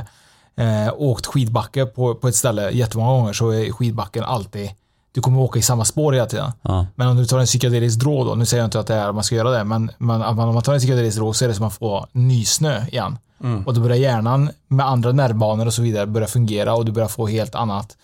eh, 0.57 0.93
åkt 0.97 1.27
skidbacke 1.27 1.87
på, 1.87 2.15
på 2.15 2.29
ett 2.29 2.35
ställe 2.35 2.71
jättemånga 2.71 3.13
gånger 3.13 3.33
så 3.33 3.51
är 3.51 3.73
skidbacken 3.73 4.25
alltid, 4.25 4.71
du 5.13 5.21
kommer 5.21 5.41
åka 5.41 5.59
i 5.59 5.63
samma 5.63 5.85
spår 5.85 6.13
hela 6.13 6.27
tiden. 6.27 6.53
Ja. 6.63 6.87
Men 6.95 7.09
om 7.09 7.17
du 7.17 7.27
tar 7.27 7.39
en 7.39 7.47
psykedelisk 7.47 8.01
drog 8.01 8.27
då, 8.27 8.35
nu 8.35 8.47
säger 8.47 8.63
jag 8.63 8.67
inte 8.67 8.81
att 8.81 8.87
det 8.87 8.95
är 8.95 9.13
man 9.13 9.25
ska 9.25 9.35
göra 9.35 9.51
det, 9.51 9.65
men, 9.65 9.91
men 9.99 10.23
om 10.23 10.37
man 10.37 10.63
tar 10.63 10.73
en 10.73 10.79
psykedelisk 10.79 11.17
drog 11.17 11.37
så 11.37 11.45
är 11.45 11.49
det 11.49 11.55
som 11.55 11.67
att 11.67 11.75
få 11.75 12.07
nysnö 12.13 12.87
igen. 12.87 13.19
Och 13.67 13.75
då 13.75 13.81
börjar 13.81 13.97
hjärnan 13.97 14.51
med 14.69 14.87
andra 14.87 15.13
nervbanor 15.13 15.67
och 15.67 15.75
så 15.75 15.83
vidare 15.83 16.07
börja 16.07 16.27
fungera 16.27 16.75
och 16.75 16.85
du 16.85 16.93
börjar 16.93 17.09
få 17.09 17.27
helt 17.27 17.55
annat 17.55 17.97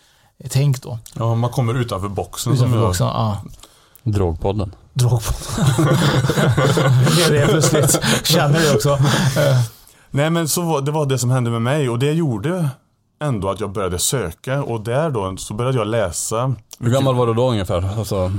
tänk 0.50 0.82
då. 0.82 0.98
Ja, 1.14 1.34
man 1.34 1.50
kommer 1.50 1.80
utanför 1.80 2.08
boxen. 2.08 2.52
Utanför 2.52 2.88
också, 2.88 3.04
ja. 3.04 3.38
Drogpodden. 4.02 4.74
Drog 5.00 5.24
på. 5.24 5.32
det 7.16 7.24
är 7.24 7.30
det 7.30 7.46
plötsligt. 7.48 8.04
Känner 8.26 8.60
du 8.60 8.74
också. 8.74 8.90
Eh, 8.90 9.60
Nej 10.10 10.30
men 10.30 10.48
så 10.48 10.62
var, 10.62 10.80
det 10.80 10.90
var 10.90 11.06
det 11.06 11.18
som 11.18 11.30
hände 11.30 11.50
med 11.50 11.62
mig 11.62 11.88
och 11.88 11.98
det 11.98 12.12
gjorde 12.12 12.68
ändå 13.20 13.50
att 13.50 13.60
jag 13.60 13.72
började 13.72 13.98
söka 13.98 14.62
och 14.62 14.80
där 14.80 15.10
då 15.10 15.36
så 15.36 15.54
började 15.54 15.78
jag 15.78 15.86
läsa. 15.86 16.54
Hur 16.78 16.90
gammal 16.90 17.14
var 17.14 17.26
du 17.26 17.34
då 17.34 17.50
ungefär? 17.50 17.98
Alltså, 17.98 18.32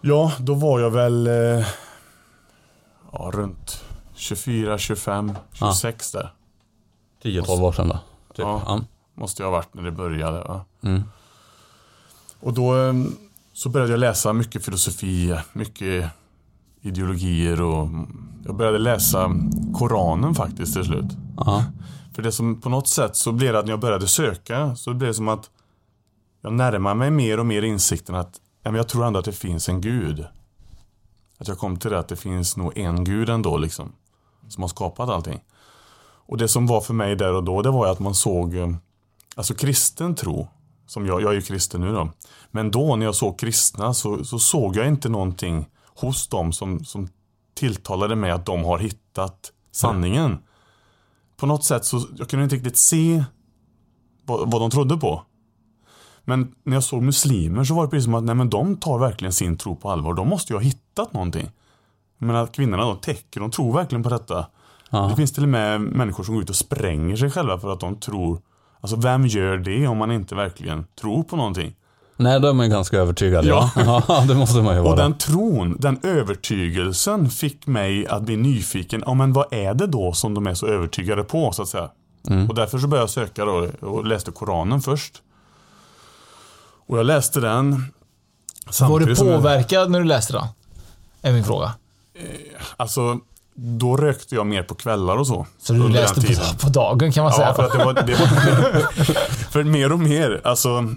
Ja, 0.00 0.32
då 0.38 0.54
var 0.54 0.80
jag 0.80 0.90
väl 0.90 1.26
eh, 1.26 1.66
ja, 3.12 3.30
runt 3.32 3.84
24, 4.14 4.78
25, 4.78 5.32
26 5.52 6.12
där. 6.12 6.32
10-12 7.22 7.60
år 7.62 7.72
sedan 7.72 7.88
då? 7.88 7.94
Typ. 7.94 8.38
Ja. 8.38 8.62
Ja. 8.66 8.80
Måste 9.14 9.42
jag 9.42 9.50
ha 9.50 9.56
varit 9.56 9.74
när 9.74 9.82
det 9.82 9.90
började. 9.90 10.40
Va? 10.40 10.64
Mm. 10.82 11.02
Och 12.40 12.52
då 12.52 12.76
eh, 12.76 12.92
så 13.58 13.68
började 13.68 13.92
jag 13.92 14.00
läsa 14.00 14.32
mycket 14.32 14.64
filosofi, 14.64 15.38
mycket 15.52 16.10
ideologier 16.80 17.60
och 17.60 17.88
jag 18.44 18.56
började 18.56 18.78
läsa 18.78 19.30
Koranen 19.74 20.34
faktiskt 20.34 20.74
till 20.74 20.84
slut. 20.84 21.16
Ja. 21.36 21.64
För 22.14 22.22
det 22.22 22.32
som 22.32 22.60
på 22.60 22.68
något 22.68 22.88
sätt 22.88 23.16
så 23.16 23.32
blev 23.32 23.52
det 23.52 23.58
att 23.58 23.64
när 23.64 23.72
jag 23.72 23.80
började 23.80 24.08
söka 24.08 24.76
så 24.76 24.94
blev 24.94 25.08
det 25.08 25.14
som 25.14 25.28
att 25.28 25.50
jag 26.42 26.52
närmar 26.52 26.94
mig 26.94 27.10
mer 27.10 27.40
och 27.40 27.46
mer 27.46 27.62
insikten 27.62 28.14
att 28.14 28.40
jag 28.62 28.88
tror 28.88 29.06
ändå 29.06 29.18
att 29.18 29.24
det 29.24 29.32
finns 29.32 29.68
en 29.68 29.80
gud. 29.80 30.26
Att 31.38 31.48
jag 31.48 31.58
kom 31.58 31.76
till 31.76 31.90
det 31.90 31.98
att 31.98 32.08
det 32.08 32.16
finns 32.16 32.56
nog 32.56 32.78
en 32.78 33.04
gud 33.04 33.28
ändå 33.28 33.58
liksom. 33.58 33.92
Som 34.48 34.62
har 34.62 34.68
skapat 34.68 35.08
allting. 35.08 35.40
Och 36.26 36.38
det 36.38 36.48
som 36.48 36.66
var 36.66 36.80
för 36.80 36.94
mig 36.94 37.16
där 37.16 37.32
och 37.32 37.44
då 37.44 37.62
det 37.62 37.70
var 37.70 37.86
ju 37.86 37.92
att 37.92 38.00
man 38.00 38.14
såg 38.14 38.54
eh, 38.56 38.68
Alltså 39.36 39.54
kristen 39.54 40.14
tro 40.14 40.48
som 40.88 41.06
jag, 41.06 41.22
jag 41.22 41.30
är 41.30 41.34
ju 41.34 41.42
kristen 41.42 41.80
nu 41.80 41.92
då. 41.92 42.10
Men 42.50 42.70
då 42.70 42.96
när 42.96 43.06
jag 43.06 43.14
såg 43.14 43.38
kristna 43.38 43.94
så, 43.94 44.24
så 44.24 44.38
såg 44.38 44.76
jag 44.76 44.88
inte 44.88 45.08
någonting 45.08 45.66
hos 46.00 46.28
dem 46.28 46.52
som, 46.52 46.84
som 46.84 47.08
tilltalade 47.54 48.16
mig 48.16 48.30
att 48.30 48.46
de 48.46 48.64
har 48.64 48.78
hittat 48.78 49.52
sanningen. 49.72 50.38
På 51.36 51.46
något 51.46 51.64
sätt 51.64 51.84
så 51.84 52.02
jag 52.16 52.28
kunde 52.28 52.44
inte 52.44 52.56
riktigt 52.56 52.76
se 52.76 53.24
vad, 54.24 54.50
vad 54.50 54.62
de 54.62 54.70
trodde 54.70 54.96
på. 54.96 55.22
Men 56.24 56.54
när 56.64 56.76
jag 56.76 56.84
såg 56.84 57.02
muslimer 57.02 57.64
så 57.64 57.74
var 57.74 57.84
det 57.84 57.90
precis 57.90 58.04
som 58.04 58.14
att 58.14 58.24
nej, 58.24 58.34
men 58.34 58.50
de 58.50 58.76
tar 58.76 58.98
verkligen 58.98 59.32
sin 59.32 59.56
tro 59.56 59.76
på 59.76 59.90
allvar. 59.90 60.14
De 60.14 60.28
måste 60.28 60.52
ju 60.52 60.56
ha 60.56 60.62
hittat 60.62 61.12
någonting. 61.12 61.50
Jag 62.18 62.26
menar 62.26 62.46
kvinnorna 62.46 62.84
de 62.84 62.96
täcker, 62.96 63.40
de 63.40 63.50
tror 63.50 63.72
verkligen 63.72 64.02
på 64.02 64.08
detta. 64.08 64.46
Ja. 64.90 65.08
Det 65.08 65.16
finns 65.16 65.32
till 65.32 65.42
och 65.42 65.48
med 65.48 65.80
människor 65.80 66.24
som 66.24 66.34
går 66.34 66.42
ut 66.42 66.50
och 66.50 66.56
spränger 66.56 67.16
sig 67.16 67.30
själva 67.30 67.58
för 67.58 67.72
att 67.72 67.80
de 67.80 68.00
tror 68.00 68.40
Alltså 68.80 68.96
vem 68.96 69.26
gör 69.26 69.56
det 69.56 69.86
om 69.86 69.98
man 69.98 70.10
inte 70.12 70.34
verkligen 70.34 70.84
tror 71.00 71.22
på 71.22 71.36
någonting? 71.36 71.74
Nej, 72.16 72.40
då 72.40 72.48
är 72.48 72.66
ganska 72.68 72.98
övertygad. 72.98 73.44
Ja, 73.44 73.70
ja 74.08 74.24
det 74.28 74.34
måste 74.34 74.62
man 74.62 74.74
ju 74.76 74.80
vara. 74.80 74.90
Och 74.92 74.96
den 74.98 75.14
tron, 75.18 75.76
den 75.80 76.00
övertygelsen 76.02 77.30
fick 77.30 77.66
mig 77.66 78.06
att 78.06 78.22
bli 78.22 78.36
nyfiken. 78.36 79.02
Ja 79.06 79.14
men 79.14 79.32
vad 79.32 79.52
är 79.52 79.74
det 79.74 79.86
då 79.86 80.12
som 80.12 80.34
de 80.34 80.46
är 80.46 80.54
så 80.54 80.66
övertygade 80.66 81.24
på 81.24 81.52
så 81.52 81.62
att 81.62 81.68
säga? 81.68 81.90
Och 82.48 82.54
därför 82.54 82.78
så 82.78 82.86
började 82.86 83.02
jag 83.02 83.10
söka 83.10 83.44
då 83.44 83.68
och 83.80 84.06
läste 84.06 84.30
Koranen 84.30 84.80
först. 84.80 85.22
Och 86.86 86.98
jag 86.98 87.06
läste 87.06 87.40
den. 87.40 87.84
Var 88.80 89.00
du 89.00 89.16
som 89.16 89.26
jag- 89.28 89.36
påverkad 89.36 89.90
när 89.90 89.98
du 89.98 90.04
läste 90.04 90.32
den? 90.32 90.46
Är 91.22 91.32
min 91.32 91.44
fråga. 91.44 91.72
Alltså, 92.76 93.18
då 93.60 93.96
rökte 93.96 94.34
jag 94.34 94.46
mer 94.46 94.62
på 94.62 94.74
kvällar 94.74 95.16
och 95.16 95.26
så. 95.26 95.46
Så 95.58 95.72
du 95.72 95.88
läste 95.88 96.20
på, 96.20 96.58
på 96.60 96.68
dagen 96.68 97.12
kan 97.12 97.24
man 97.24 97.32
säga. 97.32 97.48
Ja, 97.48 97.54
för 97.54 97.64
att 97.64 97.72
det 97.72 97.84
var, 97.84 97.92
det 97.94 98.14
var 98.14 98.26
För 99.50 99.64
mer 99.64 99.92
och 99.92 99.98
mer, 99.98 100.40
alltså 100.44 100.94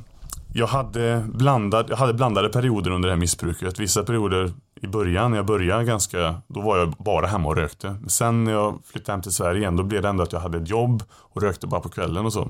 jag 0.53 0.67
hade, 0.67 1.25
blandad, 1.33 1.85
jag 1.89 1.97
hade 1.97 2.13
blandade 2.13 2.49
perioder 2.49 2.91
under 2.91 3.09
det 3.09 3.15
här 3.15 3.19
missbruket. 3.19 3.79
Vissa 3.79 4.03
perioder 4.03 4.51
i 4.81 4.87
början, 4.87 5.31
när 5.31 5.37
jag 5.37 5.45
började 5.45 5.83
ganska, 5.83 6.41
då 6.47 6.61
var 6.61 6.77
jag 6.77 6.91
bara 6.91 7.27
hemma 7.27 7.49
och 7.49 7.55
rökte. 7.55 7.95
Sen 8.07 8.43
när 8.43 8.51
jag 8.51 8.79
flyttade 8.85 9.11
hem 9.11 9.21
till 9.21 9.31
Sverige 9.31 9.59
igen, 9.59 9.75
då 9.75 9.83
blev 9.83 10.01
det 10.01 10.09
ändå 10.09 10.23
att 10.23 10.33
jag 10.33 10.39
hade 10.39 10.57
ett 10.57 10.69
jobb 10.69 11.03
och 11.11 11.41
rökte 11.41 11.67
bara 11.67 11.81
på 11.81 11.89
kvällen 11.89 12.25
och 12.25 12.33
så. 12.33 12.49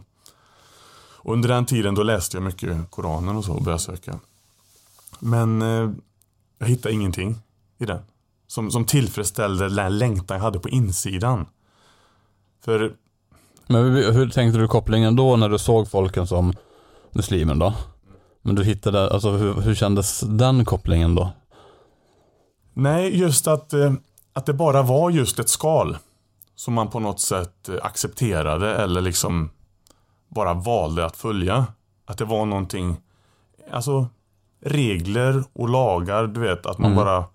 Och 1.24 1.34
under 1.34 1.50
den 1.50 1.65
tiden 1.65 1.96
då 1.96 2.03
läste 2.03 2.38
jag 2.38 2.44
mycket 2.44 2.91
Koranen 2.91 3.36
och 3.36 3.46
så 3.46 3.53
och 3.53 3.62
började 3.62 3.82
söka. 3.82 4.20
Men 5.20 5.62
eh, 5.62 5.91
jag 6.60 6.68
hittade 6.68 6.96
ingenting 6.96 7.36
i 7.77 7.86
den. 7.86 8.00
Som, 8.51 8.72
som 8.72 8.86
tillfredsställde 8.86 9.70
den 9.70 9.98
längtan 9.98 10.38
jag 10.38 10.43
hade 10.43 10.60
på 10.60 10.70
insidan. 10.70 11.46
För 12.65 12.93
Men 13.67 13.84
hur, 13.84 14.12
hur 14.12 14.29
tänkte 14.29 14.60
du 14.60 14.67
kopplingen 14.67 15.15
då 15.15 15.36
när 15.36 15.50
du 15.50 15.60
såg 15.60 15.89
folken 15.91 16.27
som 16.27 16.53
muslimer 17.12 17.55
då? 17.55 17.74
Men 18.41 18.55
du 18.55 18.63
hittade, 18.63 19.12
alltså 19.12 19.31
hur, 19.31 19.53
hur 19.53 19.75
kändes 19.75 20.20
den 20.20 20.65
kopplingen 20.65 21.15
då? 21.15 21.31
Nej, 22.74 23.20
just 23.20 23.48
att, 23.48 23.74
eh, 23.74 23.93
att 24.34 24.46
det 24.46 24.53
bara 24.53 24.81
var 24.81 25.10
just 25.10 25.39
ett 25.39 25.50
skal. 25.50 25.98
Som 26.55 26.74
man 26.74 26.88
på 26.89 27.00
något 27.00 27.20
sätt 27.20 27.70
eh, 27.70 27.75
accepterade 27.81 28.75
eller 28.75 29.01
liksom 29.01 29.50
bara 30.27 30.53
valde 30.53 31.05
att 31.05 31.17
följa. 31.17 31.65
Att 32.05 32.17
det 32.17 32.25
var 32.25 32.46
någonting, 32.46 32.98
alltså 33.72 34.08
regler 34.62 35.43
och 35.53 35.70
lagar, 35.70 36.27
du 36.27 36.39
vet 36.39 36.65
att 36.65 36.77
man 36.77 36.91
Mm. 36.91 37.05
bara 37.05 37.25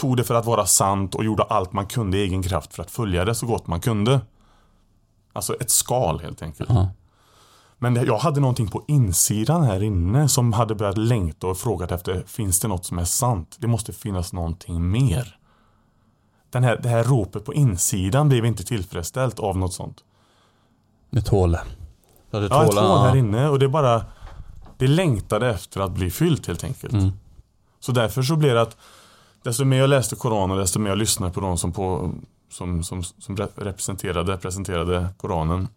tog 0.00 0.16
det 0.16 0.24
för 0.24 0.34
att 0.34 0.46
vara 0.46 0.66
sant 0.66 1.14
och 1.14 1.24
gjorde 1.24 1.42
allt 1.42 1.72
man 1.72 1.86
kunde 1.86 2.18
i 2.18 2.22
egen 2.22 2.42
kraft 2.42 2.74
för 2.74 2.82
att 2.82 2.90
följa 2.90 3.24
det 3.24 3.34
så 3.34 3.46
gott 3.46 3.66
man 3.66 3.80
kunde. 3.80 4.20
Alltså 5.32 5.54
ett 5.54 5.70
skal 5.70 6.20
helt 6.20 6.42
enkelt. 6.42 6.70
Ja. 6.72 6.90
Men 7.78 7.94
jag 7.94 8.18
hade 8.18 8.40
någonting 8.40 8.68
på 8.68 8.84
insidan 8.88 9.62
här 9.62 9.82
inne 9.82 10.28
som 10.28 10.52
hade 10.52 10.74
börjat 10.74 10.98
längta 10.98 11.46
och 11.46 11.58
frågat 11.58 11.92
efter 11.92 12.22
finns 12.26 12.60
det 12.60 12.68
något 12.68 12.84
som 12.84 12.98
är 12.98 13.04
sant? 13.04 13.56
Det 13.60 13.66
måste 13.66 13.92
finnas 13.92 14.32
någonting 14.32 14.90
mer. 14.90 15.36
Den 16.50 16.64
här, 16.64 16.80
det 16.82 16.88
här 16.88 17.04
ropet 17.04 17.44
på 17.44 17.54
insidan 17.54 18.28
blev 18.28 18.44
inte 18.46 18.64
tillfredsställt 18.64 19.38
av 19.38 19.56
något 19.56 19.72
sånt. 19.72 20.04
Ett 21.16 21.28
hål. 21.28 21.56
Ja, 22.30 22.44
ett 22.44 22.52
hål, 22.52 22.78
här 22.78 23.16
inne 23.16 23.48
och 23.48 23.58
det 23.58 23.68
bara 23.68 24.04
Det 24.78 24.86
längtade 24.86 25.50
efter 25.50 25.80
att 25.80 25.90
bli 25.90 26.10
fyllt 26.10 26.46
helt 26.46 26.64
enkelt. 26.64 26.92
Mm. 26.92 27.12
Så 27.80 27.92
därför 27.92 28.22
så 28.22 28.36
blev 28.36 28.54
det 28.54 28.62
att 28.62 28.76
Desto 29.42 29.64
mer 29.64 29.78
jag 29.78 29.90
läste 29.90 30.16
Koranen, 30.16 30.56
desto 30.56 30.78
mer 30.78 30.90
jag 30.90 30.98
lyssnade 30.98 31.32
på 31.32 31.40
de 31.40 31.58
som, 31.58 31.72
på, 31.72 32.12
som, 32.48 32.82
som, 32.84 33.02
som 33.02 33.36
re- 33.36 33.50
representerade, 33.56 34.36
presenterade 34.36 35.08
Koranen. 35.16 35.68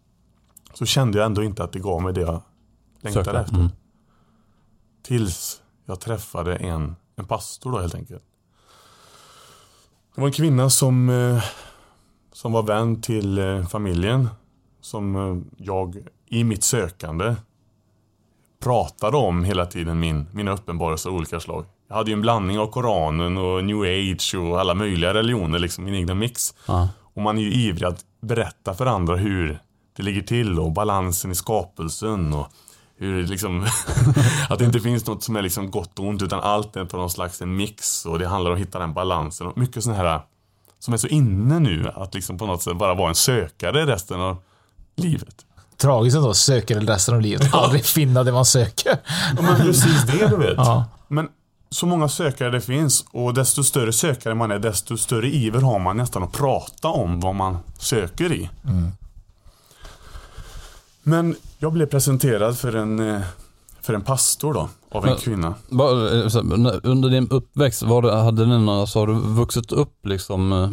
Så 0.74 0.86
kände 0.86 1.18
jag 1.18 1.26
ändå 1.26 1.42
inte 1.42 1.64
att 1.64 1.72
det 1.72 1.78
gav 1.78 2.02
mig 2.02 2.12
det 2.12 2.20
jag 2.20 2.42
längtade 3.00 3.24
Sökte. 3.24 3.40
efter. 3.40 3.56
Mm. 3.56 3.68
Tills 5.02 5.62
jag 5.84 6.00
träffade 6.00 6.56
en, 6.56 6.96
en 7.16 7.24
pastor 7.26 7.72
då 7.72 7.78
helt 7.78 7.94
enkelt. 7.94 8.24
Det 10.14 10.20
var 10.20 10.28
en 10.28 10.32
kvinna 10.32 10.70
som, 10.70 11.08
eh, 11.08 11.44
som 12.32 12.52
var 12.52 12.62
vän 12.62 13.00
till 13.02 13.38
eh, 13.38 13.66
familjen. 13.66 14.28
Som 14.80 15.16
eh, 15.16 15.64
jag 15.64 16.06
i 16.26 16.44
mitt 16.44 16.64
sökande 16.64 17.34
pratade 18.60 19.16
om 19.16 19.44
hela 19.44 19.66
tiden 19.66 20.00
min, 20.00 20.26
mina 20.32 20.52
uppenbarelser 20.52 21.10
av 21.10 21.16
olika 21.16 21.40
slag. 21.40 21.64
Jag 21.88 21.96
hade 21.96 22.10
ju 22.10 22.14
en 22.14 22.20
blandning 22.20 22.58
av 22.58 22.66
Koranen 22.66 23.36
och 23.36 23.64
new 23.64 23.80
age 23.80 24.34
och 24.34 24.60
alla 24.60 24.74
möjliga 24.74 25.14
religioner, 25.14 25.58
liksom 25.58 25.84
min 25.84 25.94
egna 25.94 26.14
mix. 26.14 26.54
Ja. 26.66 26.88
Och 27.14 27.22
man 27.22 27.38
är 27.38 27.42
ju 27.42 27.52
ivrig 27.52 27.86
att 27.86 28.00
berätta 28.20 28.74
för 28.74 28.86
andra 28.86 29.16
hur 29.16 29.58
det 29.96 30.02
ligger 30.02 30.22
till 30.22 30.58
och 30.58 30.72
balansen 30.72 31.30
i 31.30 31.34
skapelsen 31.34 32.32
och 32.32 32.46
hur 32.96 33.22
det 33.22 33.28
liksom 33.28 33.62
att 34.48 34.58
det 34.58 34.64
inte 34.64 34.80
finns 34.80 35.06
något 35.06 35.22
som 35.22 35.36
är 35.36 35.42
liksom 35.42 35.70
gott 35.70 35.98
och 35.98 36.06
ont 36.06 36.22
utan 36.22 36.40
allt 36.40 36.76
är 36.76 36.84
på 36.84 36.96
någon 36.96 37.10
slags 37.10 37.42
en 37.42 37.56
mix 37.56 38.06
och 38.06 38.18
det 38.18 38.26
handlar 38.26 38.50
om 38.50 38.56
att 38.56 38.60
hitta 38.60 38.78
den 38.78 38.94
balansen 38.94 39.46
och 39.46 39.58
mycket 39.58 39.84
sådana 39.84 40.02
här 40.02 40.20
som 40.78 40.94
är 40.94 40.98
så 40.98 41.06
inne 41.06 41.58
nu 41.58 41.90
att 41.94 42.14
liksom 42.14 42.38
på 42.38 42.46
något 42.46 42.62
sätt 42.62 42.76
bara 42.76 42.94
vara 42.94 43.08
en 43.08 43.14
sökare 43.14 43.86
resten 43.86 44.20
av 44.20 44.36
livet. 44.96 45.34
Tragiskt 45.76 46.16
ändå, 46.16 46.34
söker 46.34 46.80
resten 46.80 47.14
av 47.14 47.20
livet. 47.20 47.54
Aldrig 47.54 47.84
finna 47.84 48.22
det 48.22 48.32
man 48.32 48.44
söker. 48.44 48.98
Ja 49.36 49.42
men 49.42 49.56
precis 49.56 50.02
det 50.02 50.28
du 50.28 50.36
vet. 50.36 50.56
Ja. 50.56 50.84
Men 51.08 51.28
så 51.74 51.86
många 51.86 52.08
sökare 52.08 52.50
det 52.50 52.60
finns 52.60 53.04
och 53.10 53.34
desto 53.34 53.64
större 53.64 53.92
sökare 53.92 54.34
man 54.34 54.50
är 54.50 54.58
desto 54.58 54.96
större 54.96 55.28
iver 55.28 55.60
har 55.60 55.78
man 55.78 55.96
nästan 55.96 56.22
att 56.22 56.32
prata 56.32 56.88
om 56.88 57.20
vad 57.20 57.34
man 57.34 57.58
söker 57.78 58.32
i. 58.32 58.50
Men 61.02 61.36
jag 61.58 61.72
blev 61.72 61.86
presenterad 61.86 62.58
för 62.58 62.76
en, 62.76 63.14
eh, 63.14 63.20
för 63.80 63.94
en 63.94 64.02
pastor 64.02 64.54
då, 64.54 64.68
av 64.90 65.04
en 65.04 65.10
Men- 65.10 65.18
kvinna. 65.18 65.54
Var, 65.68 65.90
eh, 65.92 66.80
under 66.82 67.10
din 67.10 67.28
uppväxt, 67.30 67.82
var 67.82 68.02
det, 68.02 68.16
hade 68.16 68.46
ni 68.46 68.70
alltså, 68.70 68.98
har 68.98 69.06
du 69.06 69.14
vuxit 69.14 69.72
upp 69.72 70.06
liksom 70.06 70.52
eh, 70.52 70.70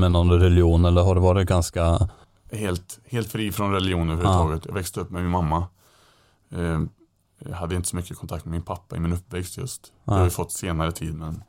med 0.00 0.12
någon 0.12 0.32
religion 0.40 0.84
eller 0.84 1.02
har 1.02 1.14
det 1.14 1.20
varit 1.20 1.48
ganska, 1.48 2.08
Helt, 2.52 2.98
helt 3.08 3.28
fri 3.28 3.52
från 3.52 3.72
religion 3.72 4.10
överhuvudtaget. 4.10 4.62
Jag 4.66 4.74
växte 4.74 5.00
upp 5.00 5.10
med 5.10 5.22
min 5.22 5.30
mamma. 5.30 5.66
Jag 7.38 7.56
hade 7.56 7.74
inte 7.74 7.88
så 7.88 7.96
mycket 7.96 8.16
kontakt 8.18 8.44
med 8.44 8.52
min 8.52 8.62
pappa 8.62 8.96
i 8.96 9.00
min 9.00 9.12
uppväxt 9.12 9.56
just. 9.58 9.92
Det 10.04 10.10
har 10.10 10.18
Nej. 10.18 10.24
vi 10.24 10.30
fått 10.30 10.52
senare 10.52 10.92
tid 10.92 11.14
men 11.14 11.42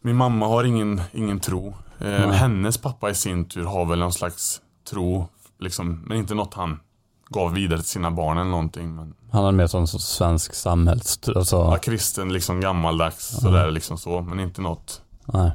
Min 0.00 0.16
mamma 0.16 0.46
har 0.46 0.64
ingen, 0.64 1.02
ingen 1.12 1.40
tro. 1.40 1.68
Eh, 1.98 2.06
Nej. 2.06 2.32
hennes 2.32 2.78
pappa 2.78 3.10
i 3.10 3.14
sin 3.14 3.44
tur 3.44 3.64
har 3.64 3.84
väl 3.84 3.98
någon 3.98 4.12
slags 4.12 4.60
tro. 4.90 5.28
Liksom, 5.58 6.04
men 6.06 6.18
inte 6.18 6.34
något 6.34 6.54
han 6.54 6.80
gav 7.28 7.52
vidare 7.52 7.78
till 7.78 7.88
sina 7.88 8.10
barn 8.10 8.38
eller 8.38 8.50
någonting. 8.50 8.94
Men, 8.94 9.14
han 9.30 9.44
är 9.44 9.52
mer 9.52 9.66
som 9.66 9.86
svensk 9.86 10.54
samhälls, 10.54 11.20
alltså, 11.36 11.56
ja, 11.56 11.76
kristen, 11.76 12.32
liksom 12.32 12.60
gammaldags 12.60 13.40
sådär 13.40 13.70
liksom 13.70 13.98
så. 13.98 14.20
Men 14.20 14.40
inte 14.40 14.60
något 14.60 15.02
nej. 15.24 15.52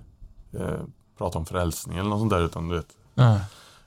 eh, 0.53 0.79
prata 1.17 1.37
om 1.37 1.45
frälsning 1.45 1.97
eller 1.97 2.09
något 2.09 2.19
sånt 2.19 2.31
där 2.31 2.41
utan 2.41 2.69
du 2.69 2.75
vet. 2.75 2.87
Ja. 3.15 3.39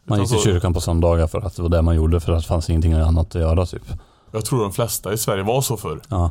Man 0.04 0.20
gick 0.20 0.28
till 0.28 0.38
kyrkan 0.38 0.74
på 0.74 0.80
söndagar 0.80 1.26
för 1.26 1.40
att 1.40 1.56
det 1.56 1.62
var 1.62 1.68
det 1.68 1.82
man 1.82 1.96
gjorde 1.96 2.20
för 2.20 2.32
att 2.32 2.42
det 2.42 2.48
fanns 2.48 2.70
ingenting 2.70 2.92
annat 2.92 3.26
att 3.26 3.40
göra 3.40 3.66
typ. 3.66 3.82
Jag 4.30 4.44
tror 4.44 4.62
de 4.62 4.72
flesta 4.72 5.12
i 5.12 5.18
Sverige 5.18 5.42
var 5.42 5.60
så 5.62 5.76
förr. 5.76 6.00
Ja. 6.08 6.30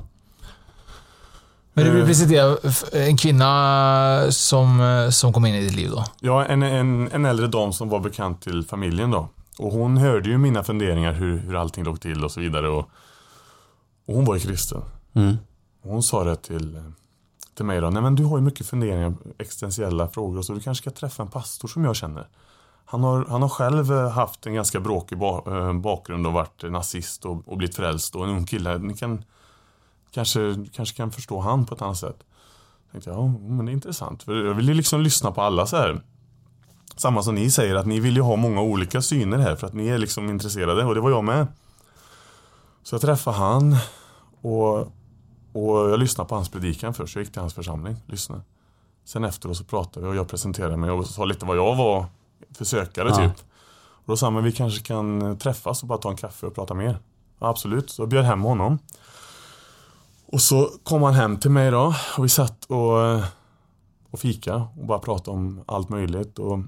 Men 1.74 1.86
du 1.86 1.92
vill 1.92 2.02
Eh. 2.02 2.08
presentera 2.08 2.58
en 2.94 3.18
kvinna 3.18 4.26
som, 4.30 4.82
eh, 4.82 5.10
som 5.10 5.34
kom 5.34 5.46
in 5.46 5.56
i 5.56 5.62
ditt 5.62 5.76
liv 5.76 5.90
då? 5.90 6.04
Ja, 6.20 6.46
en, 6.46 6.64
en, 6.64 7.12
en 7.12 7.26
äldre 7.26 7.48
dam 7.48 7.74
som 7.74 7.90
var 7.90 8.00
bekant 8.00 8.42
till 8.42 8.66
familjen 8.66 9.12
då. 9.12 9.30
Och 9.60 9.72
hon 9.72 9.98
hörde 9.98 10.30
ju 10.30 10.38
mina 10.38 10.64
funderingar 10.64 11.14
hur, 11.14 11.38
hur 11.38 11.56
allting 11.56 11.84
låg 11.84 12.02
till 12.02 12.24
och 12.24 12.32
så 12.32 12.40
vidare. 12.40 12.70
Och, 12.70 12.90
och 14.08 14.16
hon 14.16 14.26
var 14.26 14.36
ju 14.36 14.42
kristen. 14.42 14.82
Mm. 15.14 15.38
Och 15.84 15.92
hon 15.92 16.04
sa 16.04 16.24
det 16.24 16.36
till, 16.36 16.82
till 17.56 17.66
mig 17.66 17.82
då. 17.82 17.90
Nej 17.90 18.02
men 18.02 18.16
du 18.16 18.24
har 18.24 18.38
ju 18.38 18.44
mycket 18.44 18.68
funderingar, 18.68 19.14
existentiella 19.38 20.08
frågor 20.08 20.38
och 20.38 20.46
så. 20.46 20.54
Du 20.54 20.60
kanske 20.60 20.82
ska 20.82 21.00
träffa 21.00 21.24
en 21.24 21.30
pastor 21.30 21.68
som 21.68 21.84
jag 21.86 21.96
känner. 21.96 22.28
Han 22.90 23.04
har, 23.04 23.26
han 23.26 23.42
har 23.42 23.50
själv 23.50 23.92
eh, 23.92 24.10
haft 24.10 24.46
en 24.46 24.54
ganska 24.54 24.80
bråkig 24.80 25.18
ba, 25.18 25.44
eh, 25.48 25.74
bakgrund 25.74 26.28
och 26.28 26.34
varit 26.34 26.64
nazist 26.64 27.26
och, 27.26 27.48
och 27.48 27.58
blivit 27.58 27.76
frälst 27.76 28.16
och 28.16 28.24
en 28.24 28.30
ung 28.30 28.46
kille. 28.46 28.78
Ni 28.78 28.94
kan, 28.94 29.24
kanske, 30.12 30.66
kanske 30.74 30.98
kan 30.98 31.12
förstå 31.12 31.40
han 31.40 31.66
på 31.66 31.76
ett 31.76 31.82
annat 31.82 31.98
sätt. 31.98 32.24
Tänkte 32.92 33.10
jag, 33.10 33.20
ja 33.20 33.28
men 33.28 33.66
det 33.66 33.72
är 33.72 33.74
intressant. 33.74 34.24
För 34.24 34.46
jag 34.46 34.54
vill 34.54 34.68
ju 34.68 34.74
liksom 34.74 35.02
lyssna 35.02 35.32
på 35.32 35.42
alla 35.42 35.66
så 35.66 35.78
här. 35.78 36.02
Samma 36.96 37.24
som 37.24 37.36
ni 37.36 37.52
säger, 37.52 37.76
att 37.76 37.86
ni 37.86 38.00
vill 38.00 38.16
ju 38.16 38.22
ha 38.22 38.36
många 38.36 38.62
olika 38.62 39.02
syner 39.02 39.38
här 39.38 39.56
för 39.56 39.68
att 39.68 39.74
ni 39.74 39.88
är 39.88 39.98
liksom 39.98 40.30
intresserade 40.30 40.86
och 40.86 40.96
det 40.96 41.02
var 41.02 41.10
jag 41.10 41.24
med. 41.24 41.48
Så 42.84 42.96
jag 42.96 43.02
träffade 43.02 43.38
han 43.38 43.76
och, 44.42 44.78
och 45.54 45.90
jag 45.92 46.00
lyssnade 46.00 46.28
på 46.28 46.36
hans 46.36 46.50
predikan 46.50 46.94
först. 46.94 47.16
Jag 47.16 47.24
gick 47.24 47.32
till 47.32 47.42
hans 47.42 47.54
församling, 47.54 47.96
lyssnade. 48.06 48.42
Sen 49.06 49.24
efteråt 49.24 49.58
så 49.58 49.64
pratade 49.64 50.06
vi 50.06 50.12
och 50.12 50.16
jag 50.16 50.28
presenterade 50.28 50.78
mig 50.78 50.92
och 50.92 51.06
sa 51.06 51.26
lite 51.26 51.46
vad 51.46 51.58
jag 51.58 51.76
var 51.76 52.06
för 52.52 52.66
sökare 52.66 53.10
Ja. 53.10 53.16
typ. 53.16 53.38
Och 53.80 54.04
då 54.06 54.18
sa 54.18 54.26
han, 54.26 54.34
men 54.34 54.44
vi 54.44 54.52
kanske 54.52 54.82
kan 54.82 55.38
träffas 55.38 55.82
och 55.82 55.88
bara 55.88 55.98
ta 55.98 56.10
en 56.10 56.18
kaffe 56.18 56.46
och 56.46 56.56
prata 56.56 56.74
mer. 56.74 57.00
Ja, 57.40 57.48
absolut, 57.50 57.90
så 57.90 58.02
jag 58.02 58.10
bjöd 58.10 58.26
hem 58.26 58.42
honom. 58.42 58.80
Och 60.26 60.42
så 60.42 60.72
kom 60.84 61.04
han 61.04 61.14
hem 61.14 61.38
till 61.38 61.52
mig 61.52 61.72
då 61.72 61.96
och 62.18 62.26
vi 62.26 62.30
satt 62.30 62.66
och, 62.66 63.20
och 64.12 64.20
fika 64.20 64.56
och 64.56 64.86
bara 64.86 65.00
pratade 65.00 65.38
om 65.38 65.64
allt 65.68 65.90
möjligt. 65.90 66.40
Och, 66.40 66.60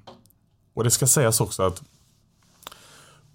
och 0.73 0.83
det 0.83 0.91
ska 0.91 1.07
sägas 1.07 1.41
också 1.41 1.63
att 1.63 1.83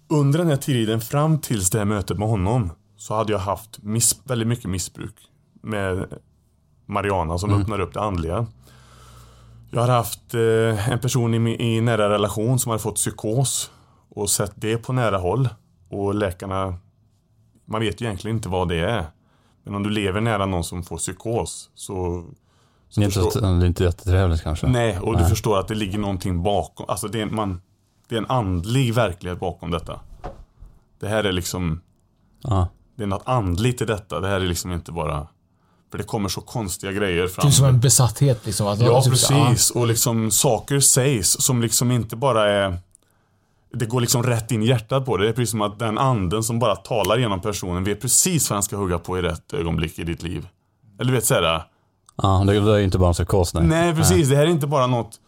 under 0.07 0.39
den 0.39 0.47
här 0.47 0.57
tiden 0.57 1.01
fram 1.01 1.39
tills 1.39 1.69
det 1.69 1.77
här 1.77 1.85
mötet 1.85 2.17
med 2.19 2.27
honom 2.27 2.71
så 2.97 3.15
hade 3.15 3.31
jag 3.31 3.39
haft 3.39 3.83
miss, 3.83 4.19
väldigt 4.23 4.47
mycket 4.47 4.69
missbruk 4.69 5.15
med 5.61 6.19
Mariana 6.85 7.37
som 7.37 7.61
öppnar 7.61 7.79
upp 7.79 7.93
det 7.93 8.01
andliga. 8.01 8.47
Jag 9.75 9.81
har 9.81 9.87
haft 9.93 10.33
eh, 10.33 10.89
en 10.91 10.99
person 10.99 11.47
i, 11.47 11.81
nära 11.81 12.09
relation 12.09 12.59
som 12.59 12.69
hade 12.69 12.83
fått 12.83 12.95
psykos 12.95 13.71
och 14.09 14.29
sett 14.29 14.51
det 14.55 14.77
på 14.77 14.93
nära 14.93 15.17
håll. 15.17 15.49
Och 15.89 16.15
läkarna, 16.15 16.75
man 17.65 17.81
vet 17.81 18.01
ju 18.01 18.05
egentligen 18.05 18.37
inte 18.37 18.49
vad 18.49 18.67
det 18.69 18.89
är. 18.89 19.05
Men 19.63 19.75
om 19.75 19.83
du 19.83 19.89
lever 19.89 20.21
nära 20.21 20.45
någon 20.45 20.63
som 20.63 20.83
får 20.83 20.97
psykos 20.97 21.69
så... 21.75 22.23
så 22.89 22.99
Det, 22.99 23.03
är 23.03 23.05
inte, 23.05 23.19
förstår- 23.19 23.41
det 23.41 23.47
är 23.47 23.65
inte 23.65 23.83
jättetrevligt 23.83 24.43
kanske. 24.43 24.67
Nej, 24.67 24.99
och 24.99 25.13
du 25.13 25.19
Nej. 25.19 25.29
förstår 25.29 25.59
att 25.59 25.67
det 25.67 25.75
ligger 25.75 25.97
någonting 25.99 26.43
bakom. 26.43 26.85
Alltså 26.89 27.07
det 27.07 27.21
är, 27.21 27.25
man, 27.25 27.61
det 28.09 28.15
är 28.15 28.19
en 28.19 28.29
andlig 28.29 28.93
verklighet 28.93 29.39
bakom 29.39 29.71
detta. 29.71 29.99
Det 30.99 31.07
här 31.07 31.23
är 31.23 31.31
liksom, 31.31 31.81
Ja. 32.41 32.67
det 32.95 33.03
är 33.03 33.07
något 33.07 33.23
andligt 33.27 33.81
i 33.81 33.85
detta. 33.85 34.19
Det 34.19 34.27
här 34.27 34.35
är 34.41 34.45
liksom 34.47 34.71
inte 34.71 34.91
bara, 34.91 35.27
för 35.91 35.97
det 35.97 36.03
kommer 36.03 36.29
så 36.29 36.41
konstiga 36.41 36.91
grejer 36.91 37.27
fram. 37.27 37.45
Typ 37.45 37.53
som 37.53 37.65
en 37.65 37.79
besatthet 37.79 38.45
liksom. 38.45 38.67
Att 38.67 38.79
Ja, 38.79 39.01
typ 39.01 39.17
så- 39.17 39.33
ja. 39.33 39.45
precis. 39.49 39.71
Och 39.71 39.87
liksom 39.87 40.31
saker 40.31 40.79
sägs 40.79 41.41
som 41.41 41.61
liksom 41.61 41.91
inte 41.91 42.15
bara 42.15 42.49
är 42.49 42.77
det 43.73 43.85
går 43.85 44.01
liksom 44.01 44.23
rätt 44.23 44.51
in 44.51 44.63
i 44.63 44.65
hjärtat 44.65 45.05
på 45.05 45.17
det. 45.17 45.23
Det 45.23 45.29
är 45.29 45.33
precis 45.33 45.51
som 45.51 45.61
att 45.61 45.79
den 45.79 45.97
anden 45.97 46.43
som 46.43 46.59
bara 46.59 46.75
talar 46.75 47.17
genom 47.17 47.41
personen 47.41 47.83
vet 47.83 48.01
precis 48.01 48.49
vad 48.49 48.55
han 48.55 48.63
ska 48.63 48.75
hugga 48.77 48.99
på 48.99 49.17
i 49.17 49.21
rätt 49.21 49.53
ögonblick 49.53 49.99
i 49.99 50.03
ditt 50.03 50.23
liv. 50.23 50.47
Eller 50.99 51.11
du 51.11 51.15
vet 51.15 51.25
såhär, 51.25 51.63
Ja, 52.21 52.43
det, 52.47 52.55
är 52.55 52.79
inte 52.79 52.97
bara 52.97 53.07
en 53.07 53.13
psykos 53.13 53.53
nej. 53.53 53.63
nej 53.63 53.95
precis, 53.95 54.29
det 54.29 54.35
här 54.35 54.43
är 54.43 54.47
inte 54.49 54.67
bara 54.67 54.87
något, 54.87 55.19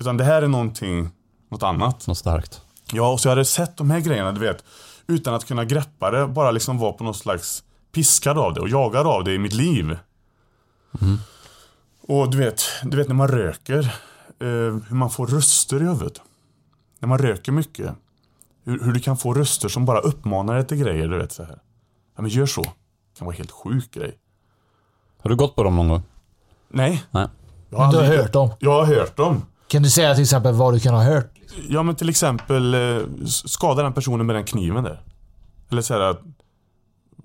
utan 0.00 0.16
det 0.16 0.24
här 0.24 0.42
är 0.42 0.48
någonting, 0.48 1.10
något 1.50 1.62
annat. 1.62 2.06
Något 2.06 2.18
starkt. 2.18 2.60
Ja, 2.92 3.12
och 3.12 3.20
så 3.20 3.28
jag 3.28 3.30
hade 3.30 3.44
sett 3.44 3.76
de 3.76 3.90
här 3.90 4.00
grejerna, 4.00 4.32
du 4.32 4.40
vet, 4.40 4.64
utan 5.06 5.34
att 5.34 5.44
kunna 5.44 5.64
greppa 5.64 6.10
det, 6.10 6.26
bara 6.26 6.50
liksom 6.50 6.78
vara 6.78 6.92
på 6.92 7.04
något 7.04 7.16
slags 7.16 7.62
piskad 7.92 8.38
av 8.38 8.54
det 8.54 8.60
och 8.60 8.68
jagad 8.68 9.06
av 9.06 9.24
det 9.24 9.34
i 9.34 9.38
mitt 9.38 9.52
liv. 9.52 9.96
Och 12.08 12.30
du 12.30 12.38
vet, 12.38 12.62
du 12.82 12.96
vet 12.96 13.08
när 13.08 13.14
man 13.14 13.28
röker, 13.28 13.78
eh, 14.40 14.46
hur 14.88 14.94
man 14.94 15.10
får 15.10 15.26
röster 15.26 15.76
i 15.76 15.84
huvudet. 15.84 16.20
När 16.98 17.08
man 17.08 17.18
röker 17.18 17.52
mycket. 17.52 17.94
Hur, 18.64 18.84
hur 18.84 18.92
du 18.92 19.00
kan 19.00 19.16
få 19.16 19.34
röster 19.34 19.68
som 19.68 19.84
bara 19.84 19.98
uppmanar 19.98 20.54
dig 20.54 20.66
till 20.66 20.78
grejer, 20.78 21.08
du 21.08 21.18
vet 21.18 21.32
så 21.32 21.42
här. 21.42 21.58
Ja 22.16 22.22
men 22.22 22.30
gör 22.30 22.46
så. 22.46 22.62
Det 22.62 23.18
kan 23.18 23.26
vara 23.26 23.36
helt 23.36 23.50
sjuk 23.50 23.90
grej. 23.90 24.18
Har 25.22 25.30
du 25.30 25.36
gått 25.36 25.56
på 25.56 25.62
dem 25.62 25.76
någon 25.76 25.88
gång? 25.88 26.02
Nej. 26.68 27.04
Nej. 27.10 27.28
Jag 27.70 27.80
Men 27.80 27.90
du 27.90 27.96
har 27.96 28.04
hört 28.04 28.32
dem. 28.32 28.50
Jag 28.58 28.84
har 28.84 28.94
hört 28.94 29.16
dem. 29.16 29.42
Kan 29.68 29.82
du 29.82 29.90
säga 29.90 30.14
till 30.14 30.22
exempel 30.22 30.54
vad 30.54 30.74
du 30.74 30.80
kan 30.80 30.94
ha 30.94 31.02
hört? 31.02 31.30
Ja 31.68 31.82
men 31.82 31.94
till 31.94 32.08
exempel 32.08 32.74
eh, 32.74 33.06
skada 33.26 33.82
den 33.82 33.92
personen 33.92 34.26
med 34.26 34.36
den 34.36 34.44
kniven 34.44 34.84
där. 34.84 35.02
Eller 35.70 35.82
så 35.82 35.94
här, 35.94 36.00
att, 36.00 36.20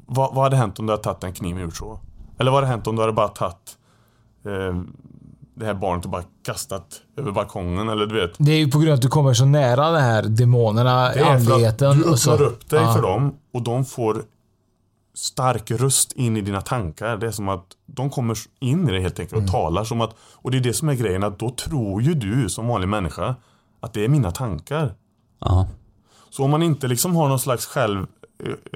vad, 0.08 0.36
vad 0.36 0.44
hade 0.44 0.56
hänt 0.56 0.80
om 0.80 0.86
du 0.86 0.94
hade 0.94 1.04
tagit 1.04 1.22
den 1.22 1.34
kniven 1.34 1.58
och 1.58 1.64
gjort 1.64 1.76
så? 1.78 2.00
Eller 2.40 2.52
vad 2.52 2.60
hade 2.64 2.68
hänt 2.72 2.88
om 2.88 2.96
du 2.96 3.02
hade 3.02 3.14
bara 3.14 3.28
tagit 3.28 3.78
eh, 4.46 4.82
det 5.56 5.66
här 5.66 5.74
barnet 5.74 6.06
och 6.06 6.12
bara 6.12 6.24
kastat 6.46 7.02
över 7.18 7.32
balkongen 7.32 7.90
eller 7.90 8.06
du 8.06 8.16
vet. 8.16 8.32
Det 8.38 8.52
är 8.52 8.58
ju 8.58 8.72
på 8.72 8.78
grund 8.80 8.90
av 8.92 8.96
att 8.96 9.02
du 9.02 9.08
kommer 9.08 9.34
så 9.34 9.46
nära 9.46 9.92
de 9.92 10.00
här 10.02 10.24
demonerna, 10.24 11.10
andligheten. 11.26 11.98
du 11.98 12.04
och 12.04 12.20
så- 12.20 12.32
öppnar 12.32 12.48
upp 12.48 12.70
dig 12.70 12.82
Ja. 12.82 12.94
för 12.94 13.02
dem 13.02 13.36
och 13.54 13.62
de 13.62 13.86
får 13.86 14.24
stark 15.16 15.72
röst 15.72 16.12
in 16.14 16.38
i 16.38 16.42
dina 16.42 16.62
tankar. 16.62 17.18
Det 17.18 17.28
är 17.28 17.32
som 17.32 17.50
att 17.50 17.66
de 17.86 18.10
kommer 18.10 18.38
in 18.60 18.90
i 18.90 18.92
det 18.92 19.00
helt 19.00 19.20
enkelt 19.20 19.34
och 19.34 19.38
Mm. 19.40 19.52
talar 19.52 19.84
som 19.84 20.02
att, 20.02 20.16
och 20.36 20.52
det 20.52 20.58
är 20.58 20.62
det 20.62 20.74
som 20.74 20.90
är 20.90 20.94
grejen 20.94 21.24
att 21.24 21.40
då 21.40 21.50
tror 21.50 22.02
ju 22.02 22.14
du 22.14 22.50
som 22.50 22.68
vanlig 22.68 22.88
människa 22.90 23.36
att 23.80 23.94
det 23.94 24.06
är 24.06 24.10
mina 24.10 24.32
tankar. 24.32 24.94
Ja. 25.40 25.68
Så 26.30 26.44
om 26.44 26.52
man 26.52 26.64
inte 26.64 26.88
liksom 26.88 27.16
har 27.16 27.30
någon 27.30 27.40
slags 27.40 27.66
själv, 27.66 28.08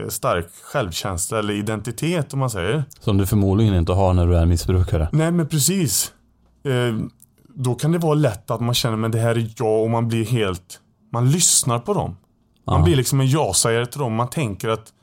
stark 0.09 0.47
självkänsla 0.63 1.39
eller 1.39 1.53
identitet 1.53 2.33
om 2.33 2.39
man 2.39 2.49
säger. 2.49 2.83
Som 2.99 3.17
du 3.17 3.25
förmodligen 3.25 3.73
inte 3.75 3.91
har 3.93 4.13
när 4.13 4.27
du 4.27 4.37
är 4.37 4.45
missbrukare. 4.45 5.09
Nej 5.11 5.31
men 5.31 5.47
precis. 5.47 6.13
Eh, 6.63 6.97
då 7.55 7.75
kan 7.75 7.91
det 7.91 7.97
vara 7.97 8.13
lätt 8.13 8.51
att 8.51 8.61
man 8.61 8.73
känner 8.73 8.97
men 8.97 9.11
det 9.11 9.19
här 9.19 9.35
är 9.37 9.53
jag 9.57 9.83
och 9.83 9.89
man 9.89 10.07
blir 10.07 10.25
helt, 10.25 10.79
man 11.11 11.31
lyssnar 11.31 11.79
på 11.79 11.93
dem. 11.93 12.17
Man 12.65 12.79
Ja. 12.79 12.83
blir 12.85 12.95
liksom 12.95 13.19
en 13.19 13.27
ja-sägare 13.27 13.85
till 13.85 13.99
dem. 13.99 14.15
Man 14.15 14.29
tänker 14.29 14.69
att, 14.69 14.93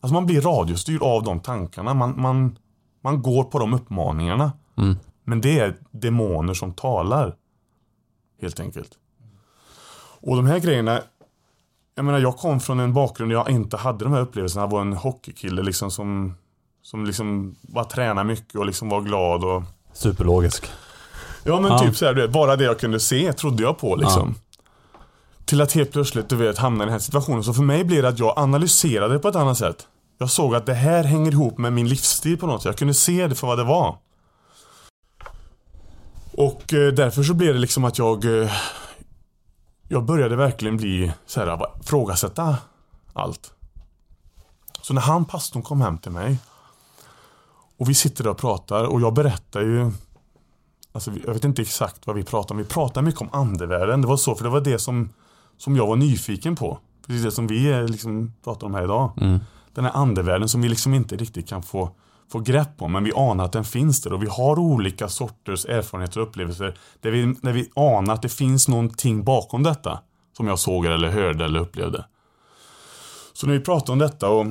alltså 0.00 0.14
man 0.14 0.26
blir 0.26 0.40
radiostyrd 0.40 1.02
av 1.02 1.22
de 1.22 1.40
tankarna. 1.40 1.94
Man, 1.94 2.20
man, 2.20 2.58
man 3.04 3.22
går 3.22 3.44
på 3.44 3.58
de 3.58 3.74
uppmaningarna. 3.74 4.52
Mm. 4.78 4.96
Men 5.24 5.40
det 5.40 5.58
är 5.58 5.76
demoner 5.90 6.54
som 6.54 6.72
talar. 6.72 7.34
Helt 8.42 8.60
enkelt. 8.60 8.90
Och 10.22 10.36
de 10.36 10.46
här 10.46 10.58
grejerna. 10.58 11.00
Jag 12.00 12.04
menar 12.04 12.18
jag 12.18 12.36
kom 12.36 12.60
från 12.60 12.80
en 12.80 12.92
bakgrund 12.92 13.30
där 13.32 13.36
jag 13.36 13.50
inte 13.50 13.76
hade 13.76 14.04
de 14.04 14.12
här 14.12 14.20
upplevelserna. 14.20 14.62
Jag 14.62 14.70
var 14.70 14.80
en 14.80 14.92
hockeykille 14.92 15.62
liksom 15.62 15.90
som, 15.90 16.34
som 16.82 17.04
liksom 17.06 17.54
bara 17.60 17.84
tränade 17.84 18.28
mycket 18.28 18.54
och 18.54 18.66
liksom 18.66 18.88
var 18.88 19.00
glad 19.00 19.44
och 19.44 19.62
Superlogisk. 19.92 20.66
Ja 21.44 21.60
men 21.60 21.70
Ja. 21.72 21.78
typ 21.78 21.96
såhär, 21.96 22.14
du 22.14 22.20
vet, 22.22 22.30
bara 22.30 22.56
det 22.56 22.64
jag 22.64 22.78
kunde 22.80 23.00
se 23.00 23.32
trodde 23.32 23.62
jag 23.62 23.78
på 23.78 23.96
liksom. 23.96 24.34
Till 25.44 25.60
att 25.60 25.72
helt 25.72 25.92
plötsligt, 25.92 26.28
du 26.28 26.36
vet, 26.36 26.58
hamna 26.58 26.84
i 26.84 26.86
den 26.86 26.92
här 26.92 26.98
situationen. 26.98 27.44
Så 27.44 27.54
för 27.54 27.62
mig 27.62 27.84
blev 27.84 28.02
det 28.02 28.08
att 28.08 28.18
jag 28.18 28.38
analyserade 28.38 29.14
det 29.14 29.18
på 29.20 29.28
ett 29.28 29.36
annat 29.36 29.58
sätt. 29.58 29.86
Jag 30.18 30.30
såg 30.30 30.54
att 30.54 30.66
det 30.66 30.74
här 30.74 31.04
hänger 31.04 31.32
ihop 31.32 31.58
med 31.58 31.72
min 31.72 31.88
livsstil 31.88 32.38
på 32.38 32.46
något 32.46 32.62
sätt. 32.62 32.66
Jag 32.66 32.78
kunde 32.78 32.94
se 32.94 33.26
det 33.26 33.34
för 33.34 33.46
vad 33.46 33.58
det 33.58 33.64
var. 33.64 33.96
Och 36.32 36.74
eh, 36.74 36.92
därför 36.92 37.22
så 37.22 37.34
blev 37.34 37.54
det 37.54 37.60
liksom 37.60 37.84
att 37.84 37.98
jag 37.98 38.42
eh, 38.42 38.50
Jag 39.92 40.04
började 40.04 40.36
verkligen 40.36 40.76
bli 40.76 41.12
så 41.26 41.40
här, 41.40 41.66
ifrågasätta 41.80 42.56
allt. 43.12 43.52
Så 44.82 44.94
när 44.94 45.00
han 45.00 45.24
pastorn 45.24 45.62
kom 45.62 45.80
hem 45.80 45.98
till 45.98 46.10
mig 46.10 46.38
och 47.78 47.88
vi 47.88 47.94
sitter 47.94 48.24
där 48.24 48.30
och 48.30 48.38
pratar 48.38 48.84
och 48.84 49.00
jag 49.00 49.14
berättar 49.14 49.60
ju 49.60 49.90
Alltså, 50.92 51.12
jag 51.26 51.34
vet 51.34 51.44
inte 51.44 51.62
exakt 51.62 52.06
vad 52.06 52.16
vi 52.16 52.24
pratar 52.24 52.54
om. 52.54 52.58
Vi 52.58 52.64
pratar 52.64 53.02
mycket 53.02 53.20
om 53.20 53.28
andevärlden. 53.32 54.00
Det 54.00 54.08
var 54.08 54.16
så, 54.16 54.34
för 54.34 54.44
det 54.44 54.50
var 54.50 54.60
det 54.60 54.78
som, 54.78 55.12
som 55.56 55.76
jag 55.76 55.86
var 55.86 55.96
nyfiken 55.96 56.56
på. 56.56 56.78
Precis 57.06 57.22
det 57.22 57.32
som 57.32 57.46
vi 57.46 57.70
eh, 57.70 57.84
liksom 57.84 58.32
pratar 58.44 58.66
om 58.66 58.74
här 58.74 58.84
idag. 58.84 59.12
Mm. 59.20 59.38
Den 59.74 59.84
här 59.84 59.92
andevärlden 59.92 60.48
som 60.48 60.62
vi 60.62 60.68
liksom 60.68 60.94
inte 60.94 61.16
riktigt 61.16 61.48
kan 61.48 61.62
få, 61.62 61.90
få 62.30 62.40
grepp 62.40 62.82
om. 62.82 62.92
Men 62.92 63.04
vi 63.04 63.12
anar 63.16 63.44
att 63.44 63.52
den 63.52 63.64
finns 63.64 64.02
där 64.02 64.12
och 64.12 64.22
vi 64.22 64.26
har 64.26 64.58
olika 64.58 65.08
sorters 65.08 65.64
erfarenheter 65.66 66.20
och 66.20 66.26
upplevelser. 66.28 66.78
Där 67.00 67.10
vi, 67.10 67.34
där 67.42 67.52
vi 67.52 67.70
anar 67.76 68.14
att 68.14 68.22
det 68.22 68.28
finns 68.28 68.68
någonting 68.68 69.24
bakom 69.24 69.62
detta. 69.62 70.00
Som 70.36 70.46
jag 70.46 70.58
såg 70.58 70.86
eller 70.86 71.08
hörde 71.08 71.44
eller 71.44 71.60
upplevde. 71.60 72.04
Så 73.32 73.46
när 73.46 73.54
vi 73.54 73.60
pratade 73.60 73.92
om 73.92 73.98
detta 73.98 74.28
och, 74.28 74.46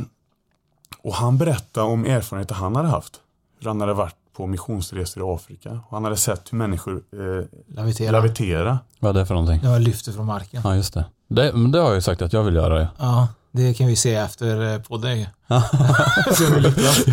och 1.03 1.13
han 1.13 1.37
berättade 1.37 1.87
om 1.87 2.05
erfarenheter 2.05 2.55
han 2.55 2.75
hade 2.75 2.87
haft. 2.87 3.19
Hur 3.59 3.67
han 3.67 3.81
hade 3.81 3.93
varit 3.93 4.15
på 4.33 4.47
missionsresor 4.47 5.23
i 5.23 5.35
Afrika. 5.35 5.69
Och 5.69 5.91
han 5.91 6.03
hade 6.03 6.17
sett 6.17 6.53
hur 6.53 6.57
människor 6.57 7.01
eh, 7.13 7.45
Lavitera. 7.75 8.11
lavitera. 8.11 8.79
Vad 8.99 9.15
är 9.15 9.19
det 9.19 9.25
för 9.25 9.33
någonting? 9.33 9.61
Det 9.61 9.67
var 9.69 9.79
lyfter 9.79 10.11
från 10.11 10.25
marken. 10.25 10.61
Ja, 10.63 10.75
just 10.75 10.93
det. 10.93 11.05
Det, 11.27 11.53
men 11.53 11.71
det 11.71 11.79
har 11.79 11.85
jag 11.85 11.95
ju 11.95 12.01
sagt 12.01 12.21
att 12.21 12.33
jag 12.33 12.43
vill 12.43 12.55
göra. 12.55 12.81
Ja. 12.81 12.87
Ja, 12.97 13.27
det 13.51 13.73
kan 13.73 13.87
vi 13.87 13.95
se 13.95 14.15
efter 14.15 14.73
eh, 14.73 14.81
podden. 14.81 15.25
Ja. 15.47 15.61
Se 16.33 16.47
om 16.47 16.53
vi 16.53 16.61
lyckas. 16.61 17.07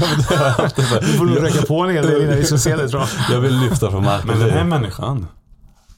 Vi 1.02 1.18
får 1.18 1.24
nog 1.26 1.42
räcka 1.42 1.62
på 1.66 1.80
en 1.80 1.94
hel 1.94 2.06
del 2.06 2.22
innan 2.22 2.36
vi 2.36 2.44
ska 2.44 2.58
se 2.58 2.76
det 2.76 2.88
tror 2.88 3.02
jag. 3.02 3.36
Jag 3.36 3.40
vill 3.40 3.58
lyfta 3.58 3.90
från 3.90 4.04
marken. 4.04 4.28
Men 4.28 4.38
den 4.38 4.50
här 4.50 4.64
människan 4.64 5.26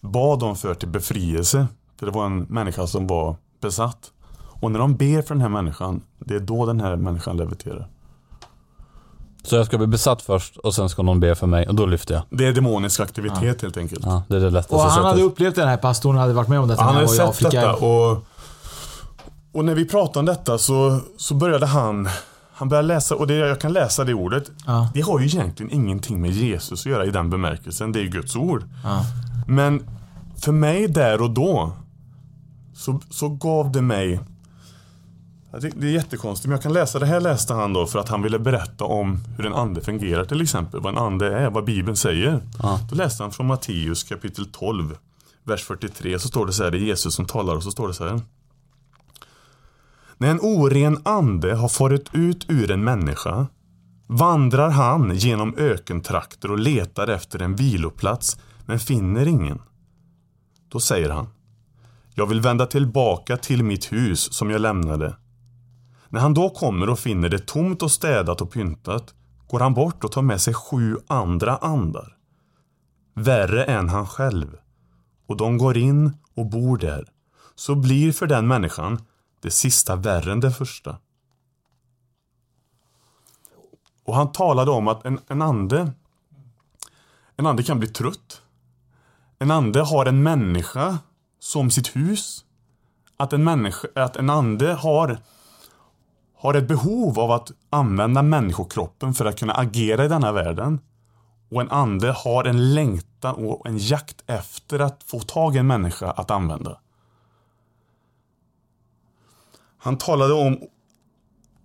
bad 0.00 0.38
de 0.40 0.56
för 0.56 0.74
till 0.74 0.88
befrielse. 0.88 1.66
För 1.98 2.06
det 2.06 2.12
var 2.12 2.26
en 2.26 2.38
människa 2.42 2.86
som 2.86 3.06
var 3.06 3.36
besatt. 3.62 3.98
Och 4.60 4.70
när 4.72 4.78
de 4.78 4.96
ber 4.96 5.22
för 5.22 5.34
den 5.34 5.42
här 5.42 5.48
människan, 5.48 6.00
det 6.18 6.34
är 6.34 6.40
då 6.40 6.66
den 6.66 6.80
här 6.80 6.96
människan 6.96 7.36
leviterar. 7.36 7.88
Så 9.42 9.56
jag 9.56 9.66
ska 9.66 9.78
bli 9.78 9.86
besatt 9.86 10.22
först 10.22 10.56
och 10.56 10.74
sen 10.74 10.88
ska 10.88 11.02
någon 11.02 11.20
be 11.20 11.34
för 11.34 11.46
mig 11.46 11.68
och 11.68 11.74
då 11.74 11.86
lyfter 11.86 12.14
jag. 12.14 12.22
Det 12.30 12.46
är 12.46 12.52
demonisk 12.52 13.00
aktivitet 13.00 13.62
helt 13.62 13.76
enkelt. 13.76 14.04
Ja, 14.06 14.22
det 14.28 14.36
är 14.36 14.40
det 14.40 14.50
lättaste 14.50 14.74
Och 14.74 14.80
han 14.80 14.90
hade 15.04 15.10
sättet. 15.16 15.24
upplevt 15.32 15.54
det, 15.54 15.60
den 15.60 15.68
här 15.70 15.76
pastorn 15.76 16.16
hade 16.16 16.32
varit 16.32 16.48
med 16.48 16.60
om 16.60 16.68
detta 16.68 16.82
Han 16.82 16.94
hade 16.94 17.06
han 17.06 17.06
var 17.06 17.14
i 17.14 17.16
sett 17.16 17.28
Afrika. 17.28 17.60
detta 17.60 17.74
och, 17.74 18.24
och 19.52 19.64
när 19.64 19.74
vi 19.74 19.84
pratade 19.84 20.18
om 20.18 20.26
detta 20.26 20.58
så, 20.58 21.00
så 21.16 21.34
började 21.34 21.66
han 21.66 22.08
han 22.52 22.68
började 22.68 22.88
läsa, 22.88 23.14
och 23.14 23.26
det, 23.26 23.34
jag 23.34 23.60
kan 23.60 23.72
läsa 23.72 24.04
det 24.04 24.14
ordet. 24.14 24.50
Ja. 24.66 24.90
Det 24.94 25.00
har 25.00 25.20
ju 25.20 25.26
egentligen 25.26 25.72
ingenting 25.72 26.20
med 26.20 26.30
Jesus 26.30 26.80
att 26.80 26.86
göra 26.86 27.04
i 27.04 27.10
den 27.10 27.30
bemärkelsen. 27.30 27.92
Det 27.92 27.98
är 27.98 28.02
ju 28.02 28.08
Guds 28.08 28.36
ord. 28.36 28.64
Ja. 28.84 29.04
Men 29.46 29.90
för 30.36 30.52
mig 30.52 30.88
där 30.88 31.22
och 31.22 31.30
då 31.30 31.72
så, 32.74 33.00
så 33.10 33.28
gav 33.28 33.72
det 33.72 33.82
mig 33.82 34.20
tycker 35.60 35.80
Det 35.80 35.86
är 35.86 35.90
jättekonstigt, 35.90 36.46
men 36.46 36.52
jag 36.52 36.62
kan 36.62 36.72
läsa 36.72 36.98
det 36.98 37.06
här 37.06 37.20
läste 37.20 37.54
han 37.54 37.72
då 37.72 37.86
för 37.86 37.98
att 37.98 38.08
han 38.08 38.22
ville 38.22 38.38
berätta 38.38 38.84
om 38.84 39.20
hur 39.36 39.46
en 39.46 39.54
ande 39.54 39.80
fungerar 39.80 40.24
till 40.24 40.40
exempel. 40.40 40.80
Vad 40.80 40.92
en 40.92 40.98
ande 40.98 41.38
är, 41.38 41.50
vad 41.50 41.64
Bibeln 41.64 41.96
säger. 41.96 42.40
Ja. 42.62 42.80
Då 42.90 42.94
läste 42.96 43.22
han 43.22 43.32
från 43.32 43.46
Matteus 43.46 44.02
kapitel 44.02 44.46
12, 44.52 44.96
vers 45.44 45.64
43. 45.64 46.18
Så 46.18 46.28
står 46.28 46.46
det 46.46 46.52
så 46.52 46.64
här, 46.64 46.70
det 46.70 46.78
är 46.78 46.80
Jesus 46.80 47.14
som 47.14 47.24
talar 47.24 47.56
och 47.56 47.62
så 47.62 47.70
står 47.70 47.88
det 47.88 47.94
så 47.94 48.08
här. 48.08 48.20
När 50.18 50.30
en 50.30 50.40
oren 50.40 50.98
ande 51.04 51.54
har 51.54 51.68
farit 51.68 52.14
ut 52.14 52.50
ur 52.50 52.70
en 52.70 52.84
människa 52.84 53.46
vandrar 54.06 54.70
han 54.70 55.14
genom 55.14 55.54
ökentrakter 55.56 56.50
och 56.50 56.58
letar 56.58 57.08
efter 57.08 57.42
en 57.42 57.56
viloplats 57.56 58.40
men 58.66 58.78
finner 58.78 59.26
ingen. 59.26 59.62
Då 60.68 60.80
säger 60.80 61.10
han 61.10 61.26
Jag 62.14 62.26
vill 62.26 62.40
vända 62.40 62.66
tillbaka 62.66 63.36
till 63.36 63.64
mitt 63.64 63.92
hus 63.92 64.32
som 64.32 64.50
jag 64.50 64.60
lämnade. 64.60 65.16
När 66.08 66.20
han 66.20 66.34
då 66.34 66.50
kommer 66.50 66.90
och 66.90 66.98
finner 66.98 67.28
det 67.28 67.46
tomt 67.46 67.82
och 67.82 67.90
städat 67.90 68.40
och 68.40 68.52
pyntat 68.52 69.14
går 69.48 69.60
han 69.60 69.74
bort 69.74 70.04
och 70.04 70.12
tar 70.12 70.22
med 70.22 70.40
sig 70.40 70.54
sju 70.54 70.96
andra 71.06 71.56
andar. 71.56 72.16
Värre 73.14 73.64
än 73.64 73.88
han 73.88 74.06
själv. 74.06 74.56
Och 75.26 75.36
de 75.36 75.58
går 75.58 75.76
in 75.76 76.12
och 76.34 76.46
bor 76.46 76.78
där. 76.78 77.08
Så 77.54 77.74
blir 77.74 78.12
för 78.12 78.26
den 78.26 78.46
människan 78.46 78.98
det 79.40 79.50
sista 79.50 79.96
värre 79.96 80.32
än 80.32 80.40
det 80.40 80.50
första. 80.50 80.98
Och 84.04 84.14
han 84.14 84.32
talade 84.32 84.70
om 84.70 84.88
att 84.88 85.04
en, 85.04 85.20
en 85.28 85.42
ande 85.42 85.92
En 87.36 87.46
ande 87.46 87.62
kan 87.62 87.78
bli 87.78 87.88
trött. 87.88 88.42
En 89.38 89.50
ande 89.50 89.82
har 89.82 90.06
en 90.06 90.22
människa 90.22 90.98
som 91.38 91.70
sitt 91.70 91.96
hus. 91.96 92.44
Att 93.16 93.32
en, 93.32 93.44
människa, 93.44 93.88
att 93.94 94.16
en 94.16 94.30
ande 94.30 94.74
har 94.74 95.18
har 96.40 96.54
ett 96.54 96.68
behov 96.68 97.18
av 97.18 97.30
att 97.30 97.50
använda 97.70 98.22
människokroppen 98.22 99.14
för 99.14 99.24
att 99.24 99.38
kunna 99.38 99.52
agera 99.52 100.04
i 100.04 100.08
denna 100.08 100.32
världen. 100.32 100.80
Och 101.50 101.60
en 101.60 101.70
ande 101.70 102.12
har 102.12 102.44
en 102.44 102.74
längtan 102.74 103.34
och 103.34 103.66
en 103.66 103.78
jakt 103.78 104.22
efter 104.26 104.78
att 104.78 105.02
få 105.06 105.20
tag 105.20 105.56
i 105.56 105.58
en 105.58 105.66
människa 105.66 106.10
att 106.10 106.30
använda. 106.30 106.80
Han 109.78 109.98
talade 109.98 110.32
om 110.32 110.58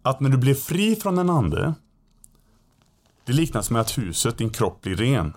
att 0.02 0.19
när 0.19 0.30
du 0.30 0.38
blir 0.38 0.56
fri 0.56 0.95
från 0.95 1.17
en 1.17 1.30
ande 1.30 1.73
det 3.26 3.34
liknas 3.34 3.71
med 3.71 3.82
att 3.82 3.97
huset, 3.97 4.38
din 4.38 4.49
kropp, 4.49 4.82
blir 4.82 4.95
ren. 4.95 5.34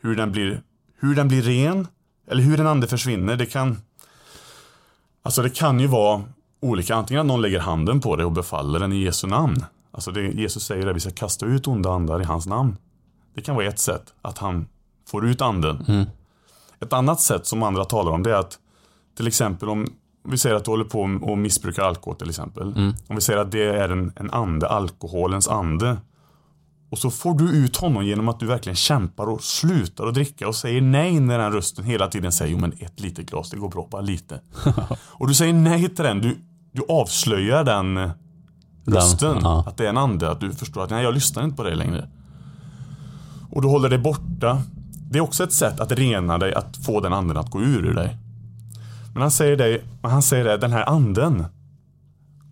Hur 0.00 0.16
den 0.16 0.32
blir, 0.32 0.62
hur 0.98 1.14
den 1.14 1.28
blir 1.28 1.42
ren, 1.42 1.86
eller 2.26 2.42
hur 2.42 2.60
en 2.60 2.66
ande 2.66 2.86
försvinner, 2.86 3.36
det 3.36 3.46
kan... 3.46 3.76
Alltså 5.22 5.42
det 5.42 5.50
kan 5.50 5.80
ju 5.80 5.86
vara 5.86 6.24
olika. 6.60 6.94
Antingen 6.94 7.20
att 7.20 7.26
någon 7.26 7.42
lägger 7.42 7.60
handen 7.60 8.00
på 8.00 8.16
dig 8.16 8.26
och 8.26 8.32
befaller 8.32 8.80
den 8.80 8.92
i 8.92 9.02
Jesu 9.02 9.26
namn. 9.26 9.64
Alltså 9.90 10.10
det, 10.10 10.22
Jesus 10.22 10.64
säger 10.64 10.86
att 10.86 10.96
vi 10.96 11.00
ska 11.00 11.10
kasta 11.10 11.46
ut 11.46 11.66
onda 11.66 11.90
andar 11.90 12.20
i 12.20 12.24
hans 12.24 12.46
namn. 12.46 12.76
Det 13.34 13.42
kan 13.42 13.54
vara 13.54 13.66
ett 13.66 13.78
sätt, 13.78 14.14
att 14.22 14.38
han 14.38 14.66
får 15.08 15.26
ut 15.26 15.40
anden. 15.40 16.06
Ett 16.80 16.92
annat 16.92 17.20
sätt 17.20 17.46
som 17.46 17.62
andra 17.62 17.84
talar 17.84 18.12
om 18.12 18.22
det 18.22 18.30
är 18.30 18.34
att 18.34 18.58
till 19.16 19.26
exempel 19.26 19.68
om 19.68 19.86
vi 20.30 20.38
säger 20.38 20.56
att 20.56 20.64
du 20.64 20.70
håller 20.70 20.84
på 20.84 21.00
och 21.22 21.38
missbrukar 21.38 21.82
alkohol 21.82 22.16
till 22.16 22.28
exempel. 22.28 22.72
Om 23.08 23.14
vi 23.14 23.20
säger 23.20 23.38
att 23.38 23.52
det 23.52 23.64
är 23.64 23.88
en, 23.88 24.12
en 24.16 24.30
ande, 24.30 24.68
alkoholens 24.68 25.48
ande. 25.48 25.96
Och 26.90 26.98
så 26.98 27.10
får 27.10 27.34
du 27.34 27.50
ut 27.50 27.76
honom 27.76 28.06
genom 28.06 28.28
att 28.28 28.40
du 28.40 28.46
verkligen 28.46 28.76
kämpar 28.76 29.26
och 29.26 29.42
slutar 29.42 30.06
att 30.06 30.14
dricka 30.14 30.48
och 30.48 30.54
säger 30.54 30.80
nej 30.80 31.20
när 31.20 31.38
den 31.38 31.52
rösten 31.52 31.84
hela 31.84 32.08
tiden 32.08 32.32
säger 32.32 32.52
jo 32.52 32.58
men 32.58 32.72
ett 32.72 33.00
litet 33.00 33.30
glas, 33.30 33.50
det 33.50 33.56
går 33.56 33.68
bra, 33.68 33.88
bara 33.90 34.02
lite. 34.02 34.40
och 35.00 35.28
du 35.28 35.34
säger 35.34 35.52
nej 35.52 35.88
till 35.88 36.04
den, 36.04 36.20
du, 36.20 36.38
du 36.72 36.82
avslöjar 36.88 37.64
den 37.64 37.96
eh, 37.96 38.10
rösten. 38.86 39.38
ja. 39.42 39.64
Att 39.66 39.76
det 39.76 39.84
är 39.84 39.88
en 39.88 39.96
ande, 39.96 40.30
att 40.30 40.40
du 40.40 40.52
förstår 40.52 40.84
att 40.84 40.90
nej 40.90 41.04
jag 41.04 41.14
lyssnar 41.14 41.44
inte 41.44 41.56
på 41.56 41.62
dig 41.62 41.76
längre. 41.76 42.08
Och 43.50 43.62
du 43.62 43.68
håller 43.68 43.88
dig 43.88 43.98
borta. 43.98 44.62
Det 45.10 45.18
är 45.18 45.22
också 45.22 45.44
ett 45.44 45.52
sätt 45.52 45.80
att 45.80 45.92
rena 45.92 46.38
dig, 46.38 46.54
att 46.54 46.76
få 46.76 47.00
den 47.00 47.12
anden 47.12 47.36
att 47.36 47.50
gå 47.50 47.60
ur 47.62 47.86
ur 47.86 47.94
dig. 47.94 48.16
Men 49.12 49.22
han 49.22 49.30
säger 49.30 49.56
det, 49.56 49.80
han 50.02 50.22
säger 50.22 50.44
det, 50.44 50.56
den 50.56 50.72
här 50.72 50.88
anden 50.88 51.44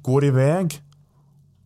går 0.03 0.25
iväg 0.25 0.83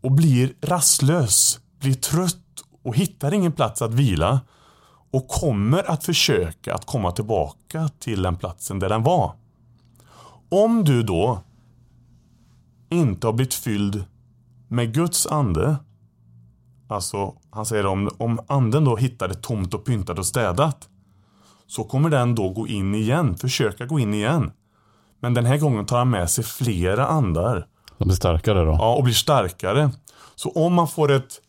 och 0.00 0.12
blir 0.12 0.53
rastlös, 0.62 1.61
blir 1.81 1.94
trött 1.94 2.37
och 2.83 2.96
hittar 2.96 3.35
ingen 3.35 3.53
plats 3.53 3.83
att 3.83 3.94
vila 3.94 4.40
och 5.11 5.29
kommer 5.29 5.90
att 5.90 6.05
försöka 6.05 6.74
att 6.74 6.87
komma 6.87 7.12
tillbaka 7.12 7.88
till 7.98 8.22
den 8.22 8.37
platsen 8.37 8.79
där 8.79 8.88
den 8.88 9.03
var. 9.03 9.35
Om 10.48 10.85
du 10.85 11.03
då 11.03 11.40
inte 12.90 13.26
har 13.26 13.33
blivit 13.33 13.55
fylld 13.55 14.05
med 14.68 14.94
Guds 14.94 15.26
ande 15.26 15.76
Alltså, 16.90 17.35
han 17.50 17.66
säger 17.66 17.87
om, 17.87 18.11
om 18.18 18.40
anden 18.46 18.85
då 18.85 18.96
hittar 18.96 19.29
det 19.29 19.35
tomt 19.35 19.74
och 19.74 19.85
pyntat 19.85 20.18
och 20.18 20.26
städat 20.26 20.88
så 21.66 21.85
kommer 21.85 22.11
den 22.11 22.35
då 22.35 22.48
gå 22.48 22.68
in 22.68 22.94
igen, 22.94 23.37
försöka 23.37 23.87
gå 23.87 23.98
in 23.98 24.14
igen. 24.14 24.53
Men 25.20 25.35
den 25.35 25.46
här 25.46 25.56
gången 25.59 25.87
tar 25.87 25.98
han 25.98 26.11
med 26.11 26.30
sig 26.30 26.44
flera 26.44 27.06
andar 27.06 27.66
De 27.98 28.04
blir 28.04 28.16
starkare 28.16 28.64
då. 28.64 28.72
ja, 28.72 28.94
och 28.94 29.04
blir 29.04 29.14
starkare. 29.14 29.90
Så 30.37 30.50
om 30.50 30.74
man 30.74 30.88
får 30.88 31.11
ett 31.12 31.40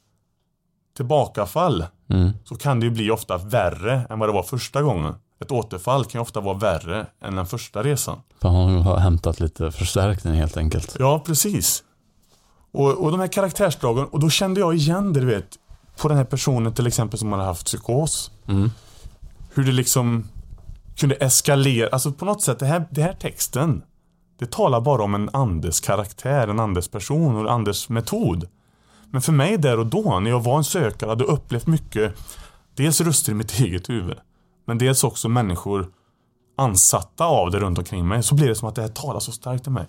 tillbakafall 0.97 1.85
Mm. 2.09 2.31
så 2.45 2.55
kan 2.55 2.79
det 2.79 2.85
ju 2.85 2.89
bli 2.91 3.11
ofta 3.11 3.37
värre 3.37 4.01
än 4.09 4.19
vad 4.19 4.29
det 4.29 4.33
var 4.33 4.43
första 4.43 4.81
gången. 4.81 5.15
Ett 5.41 5.51
återfall 5.51 6.05
kan 6.05 6.19
ju 6.19 6.21
ofta 6.21 6.39
vara 6.39 6.57
värre 6.57 7.05
än 7.21 7.35
den 7.35 7.45
första 7.45 7.83
resan. 7.83 8.19
För 8.41 8.49
han 8.49 8.81
har 8.81 8.97
hämtat 8.97 9.39
lite 9.39 9.71
förstärkning 9.71 10.33
helt 10.33 10.57
enkelt. 10.57 10.95
Ja, 10.99 11.23
precis. 11.25 11.83
Och, 12.71 12.87
och 13.03 13.11
de 13.11 13.19
här 13.19 13.27
karaktärsdragen, 13.27 14.05
och 14.05 14.19
då 14.19 14.29
kände 14.29 14.59
jag 14.59 14.75
igen 14.75 15.13
det, 15.13 15.19
du 15.19 15.25
vet, 15.25 15.47
på 16.01 16.07
den 16.07 16.17
här 16.17 16.23
personen 16.23 16.73
till 16.73 16.87
exempel 16.87 17.19
som 17.19 17.31
hade 17.31 17.43
haft 17.43 17.65
psykos. 17.65 18.31
Mm. 18.47 18.71
Hur 19.53 19.63
det 19.63 19.71
liksom 19.71 20.27
kunde 21.01 21.15
eskalera, 21.15 21.89
alltså 21.91 22.11
på 22.11 22.25
något 22.25 22.41
sätt, 22.41 22.59
det 22.59 22.65
här, 22.65 22.87
det 22.91 23.01
här 23.01 23.13
texten, 23.13 23.83
det 24.39 24.51
talar 24.51 24.81
bara 24.81 25.03
om 25.03 25.15
en 25.15 25.29
andes 25.33 25.79
karaktär, 25.79 26.47
en 26.47 26.59
andes 26.59 26.87
person 26.87 27.35
och 27.35 27.41
en 27.41 27.47
andes 27.47 27.89
metod. 27.89 28.47
Men 29.11 29.21
för 29.21 29.31
mig 29.31 29.57
där 29.57 29.79
och 29.79 29.85
då, 29.85 30.19
när 30.19 30.29
jag 30.29 30.43
var 30.43 30.57
en 30.57 30.63
sökare, 30.63 31.09
hade 31.09 31.23
upplevt 31.23 31.67
mycket, 31.67 32.13
dels 32.75 33.01
röster 33.01 33.31
i 33.31 33.35
mitt 33.35 33.51
eget 33.59 33.89
huvud, 33.89 34.17
men 34.67 34.77
dels 34.77 35.03
också 35.03 35.29
människor 35.29 35.91
ansatta 36.57 37.25
av 37.25 37.51
det 37.51 37.59
runt 37.59 37.77
omkring 37.77 38.07
mig, 38.07 38.23
så 38.23 38.35
blir 38.35 38.47
det 38.47 38.55
som 38.55 38.69
att 38.69 38.75
det 38.75 38.81
här 38.81 38.89
talar 38.89 39.19
så 39.19 39.31
starkt 39.31 39.63
till 39.63 39.71
mig. 39.71 39.85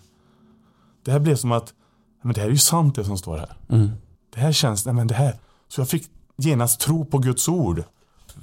Det 1.05 1.13
här 1.13 1.21
blev 1.21 1.37
som 1.37 1.53
att, 1.53 1.75
men 2.23 2.35
det 2.35 2.41
här 2.41 2.49
är 2.49 2.53
ju 2.53 2.59
sant 2.59 2.95
det 2.95 3.05
som 3.05 3.19
står 3.19 3.39
här. 3.39 3.57
Mm. 3.69 3.91
Det 4.35 4.41
här 4.41 4.53
känns, 4.53 4.87
nej 4.87 4.95
men 4.95 5.07
det 5.07 5.15
här. 5.15 5.39
Så 5.69 5.81
jag 5.81 5.89
fick 5.89 6.07
genast 6.37 6.81
tro 6.81 7.05
på 7.05 7.19
Guds 7.19 7.49
ord. 7.49 7.85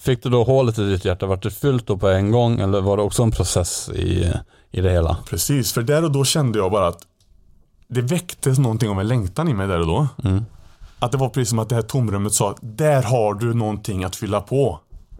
Fick 0.01 0.23
du 0.23 0.29
då 0.29 0.43
hålet 0.43 0.79
i 0.79 0.89
ditt 0.89 1.05
hjärta, 1.05 1.25
vart 1.25 1.43
det 1.43 1.51
fyllt 1.51 1.87
då 1.87 1.97
på 1.97 2.07
en 2.09 2.31
gång 2.31 2.59
eller 2.59 2.81
var 2.81 2.97
det 2.97 3.03
också 3.03 3.23
en 3.23 3.31
process 3.31 3.89
i, 3.89 4.31
i 4.71 4.81
det 4.81 4.91
hela? 4.91 5.17
Precis, 5.29 5.73
för 5.73 5.81
där 5.81 6.03
och 6.03 6.11
då 6.11 6.25
kände 6.25 6.57
jag 6.59 6.71
bara 6.71 6.87
att 6.87 6.99
det 7.87 8.01
väcktes 8.01 8.59
någonting 8.59 8.89
av 8.89 8.99
en 8.99 9.07
längtan 9.07 9.47
i 9.47 9.53
mig 9.53 9.67
där 9.67 9.79
och 9.79 9.87
då. 9.87 10.07
Mm. 10.23 10.45
Att 10.99 11.11
det 11.11 11.17
var 11.17 11.29
precis 11.29 11.49
som 11.49 11.59
att 11.59 11.69
det 11.69 11.75
här 11.75 11.81
tomrummet 11.81 12.33
sa, 12.33 12.55
där 12.61 13.03
har 13.03 13.33
du 13.33 13.53
någonting 13.53 14.03
att 14.03 14.15
fylla 14.15 14.41
på. 14.41 14.79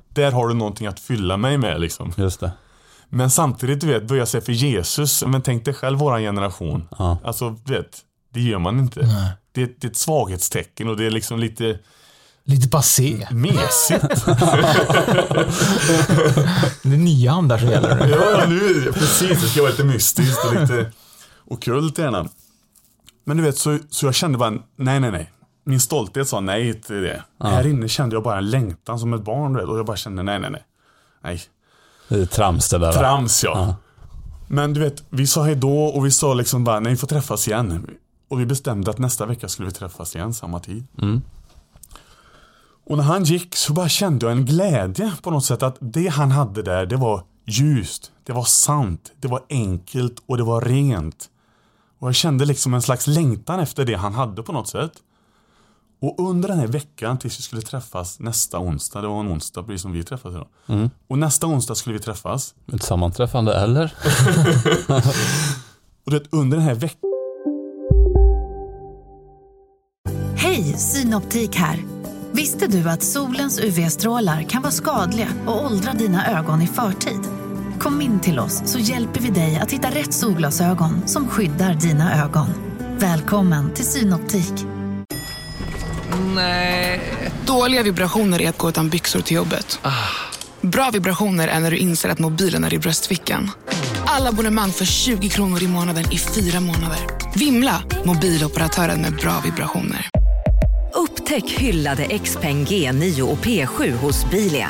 Där 0.09 0.31
har 0.31 0.47
du 0.47 0.53
någonting 0.53 0.87
att 0.87 0.99
fylla 0.99 1.37
mig 1.37 1.57
med 1.57 1.81
liksom. 1.81 2.11
Just 2.17 2.39
det. 2.39 2.51
Men 3.09 3.29
samtidigt, 3.29 3.81
du 3.81 3.87
vet, 3.87 4.07
börja 4.07 4.25
se 4.25 4.41
för 4.41 4.51
Jesus. 4.51 5.23
Men 5.27 5.41
tänk 5.41 5.65
dig 5.65 5.73
själv 5.73 5.99
våran 5.99 6.21
generation. 6.21 6.87
Ja. 6.97 7.17
Alltså, 7.23 7.55
du 7.65 7.73
vet, 7.73 7.97
det 8.33 8.41
gör 8.41 8.59
man 8.59 8.79
inte. 8.79 8.99
Det, 9.51 9.61
är- 9.61 9.69
det 9.79 9.87
är 9.87 9.91
ett 9.91 9.97
svaghetstecken 9.97 10.87
och 10.89 10.97
det 10.97 11.05
är 11.05 11.11
liksom 11.11 11.39
lite 11.39 11.79
Lite 12.49 12.69
passé. 12.69 13.27
mesigt. 13.31 14.25
Det 16.83 16.93
är 16.93 16.97
nian 16.97 17.47
där 17.47 17.57
som 17.57 17.67
gäller 17.69 17.95
nu. 17.95 18.09
ja, 18.11 18.45
nu, 18.47 18.91
precis. 18.93 19.41
Det 19.41 19.47
ska 19.47 19.61
vara 19.61 19.71
lite 19.71 19.83
mystiskt 19.83 20.45
och 20.45 20.61
lite 20.61 20.91
okult 21.47 21.97
gärna. 21.97 22.25
Men 23.25 23.37
du 23.37 23.43
vet, 23.43 23.57
så, 23.57 23.77
så 23.89 24.05
jag 24.05 24.15
kände 24.15 24.37
bara, 24.37 24.49
nej, 24.75 24.99
nej, 24.99 25.11
nej. 25.11 25.31
Min 25.65 25.79
stolthet 25.79 26.27
sa 26.27 26.39
nej 26.39 26.81
till 26.81 27.01
det. 27.01 27.23
Här 27.43 27.67
inne 27.67 27.87
kände 27.87 28.15
jag 28.15 28.23
bara 28.23 28.37
en 28.37 28.49
längtan 28.49 28.99
som 28.99 29.13
ett 29.13 29.23
barn, 29.23 29.55
vet. 29.55 29.65
Och 29.65 29.77
jag 29.77 29.85
bara 29.85 29.97
kände, 29.97 30.23
nej, 30.23 30.39
nej, 30.39 30.51
nej. 30.51 30.63
Nej, 31.23 31.41
Det 32.07 32.21
är 32.21 32.25
trams 32.25 32.69
det 32.69 32.77
där. 32.77 32.91
trams 32.93 33.43
ja. 33.43 33.51
Ja. 33.55 33.75
Men 34.47 34.73
du 34.73 34.79
vet, 34.79 35.03
vi 35.09 35.27
sa 35.27 35.43
hej 35.43 35.55
då 35.55 35.83
och 35.85 36.05
vi 36.05 36.11
sa 36.11 36.33
liksom 36.33 36.63
bara, 36.63 36.79
nej, 36.79 36.91
vi 36.91 36.97
får 36.97 37.07
träffas 37.07 37.47
igen. 37.47 37.87
Och 38.29 38.39
vi 38.39 38.45
bestämde 38.45 38.91
att 38.91 38.97
nästa 38.97 39.25
vecka 39.25 39.47
skulle 39.47 39.67
vi 39.67 39.73
träffas 39.73 40.15
igen, 40.15 40.33
samma 40.33 40.59
tid. 40.59 40.87
Mm. 41.01 41.21
Och 42.89 42.97
när 42.97 43.03
han 43.03 43.23
gick 43.23 43.55
så 43.55 43.73
bara 43.73 43.89
kände 43.89 44.25
jag 44.25 44.37
en 44.37 44.45
glädje 44.45 45.13
på 45.21 45.31
något 45.31 45.45
sätt 45.45 45.63
att 45.63 45.77
det 45.79 46.07
han 46.07 46.31
hade 46.31 46.63
där, 46.63 46.85
det 46.85 46.95
var 46.95 47.23
ljust, 47.45 48.11
det 48.23 48.33
var 48.33 48.43
sant, 48.43 49.11
det 49.21 49.27
var 49.27 49.41
enkelt 49.49 50.23
och 50.25 50.37
det 50.37 50.43
var 50.43 50.61
rent. 50.61 51.29
Och 51.99 52.07
jag 52.07 52.15
kände 52.15 52.45
liksom 52.45 52.73
en 52.73 52.81
slags 52.81 53.07
längtan 53.07 53.59
efter 53.59 53.85
det 53.85 53.93
han 53.93 54.13
hade 54.13 54.43
på 54.43 54.51
något 54.51 54.67
sätt. 54.67 54.91
Och 56.01 56.29
under 56.29 56.49
den 56.49 56.59
här 56.59 56.67
veckan 56.67 57.17
tills 57.17 57.39
vi 57.39 57.43
skulle 57.43 57.61
träffas 57.61 58.19
nästa 58.19 58.59
onsdag, 58.59 59.01
det 59.01 59.07
var 59.07 59.19
en 59.19 59.31
onsdag 59.31 59.63
precis 59.63 59.81
som 59.81 59.91
vi 59.91 60.03
träffas 60.03 60.33
idag. 60.33 60.47
Mm. 60.67 60.89
Och 61.07 61.17
nästa 61.17 61.47
onsdag 61.47 61.75
skulle 61.75 61.93
vi 61.93 62.03
träffas. 62.03 62.55
Ett 62.73 62.83
sammanträffande 62.83 63.53
eller? 63.53 63.93
Och 66.05 66.11
det 66.11 66.23
under 66.29 66.57
den 66.57 66.65
här 66.65 66.75
veckan 66.75 67.09
Hej, 70.35 70.63
Synoptik 70.77 71.55
här. 71.55 71.98
Visste 72.31 72.67
du 72.67 72.89
att 72.89 73.03
solens 73.03 73.59
UV-strålar 73.59 74.43
kan 74.43 74.61
vara 74.61 74.71
skadliga 74.71 75.27
och 75.47 75.65
åldra 75.65 75.93
dina 75.93 76.39
ögon 76.39 76.61
i 76.61 76.67
förtid? 76.67 77.19
Kom 77.79 78.01
in 78.01 78.19
till 78.19 78.39
oss 78.39 78.61
så 78.65 78.79
hjälper 78.79 79.19
vi 79.19 79.29
dig 79.29 79.59
att 79.59 79.71
hitta 79.71 79.89
rätt 79.89 80.13
solglasögon 80.13 81.07
som 81.07 81.27
skyddar 81.27 81.73
dina 81.73 82.23
ögon. 82.23 82.47
Välkommen 82.97 83.73
till 83.73 83.85
Synoptik. 83.85 84.53
Dåliga 87.45 87.83
vibrationer 87.83 88.41
är 88.41 88.49
att 88.49 88.57
gå 88.57 88.69
utan 88.69 88.89
byxor 88.89 89.21
till 89.21 89.35
jobbet. 89.35 89.79
Bra 90.61 90.89
vibrationer 90.93 91.47
är 91.47 91.59
när 91.59 91.71
du 91.71 91.77
inser 91.77 92.09
att 92.09 92.19
mobilen 92.19 92.63
är 92.63 92.73
i 92.73 92.79
bröstfickan. 92.79 93.51
Alla 94.05 94.29
abonnemang 94.29 94.71
för 94.71 94.85
20 94.85 95.29
kronor 95.29 95.63
i 95.63 95.67
månaden 95.67 96.11
i 96.11 96.17
fyra 96.17 96.59
månader. 96.59 96.99
Vimla! 97.35 97.83
Mobiloperatören 98.05 99.01
med 99.01 99.15
bra 99.15 99.41
vibrationer. 99.45 100.09
Upptäck 101.29 101.51
hyllade 101.51 102.19
XPeng 102.19 102.65
G9 102.65 103.21
och 103.21 103.37
P7 103.37 103.91
hos 103.91 104.29
Bilia. 104.29 104.69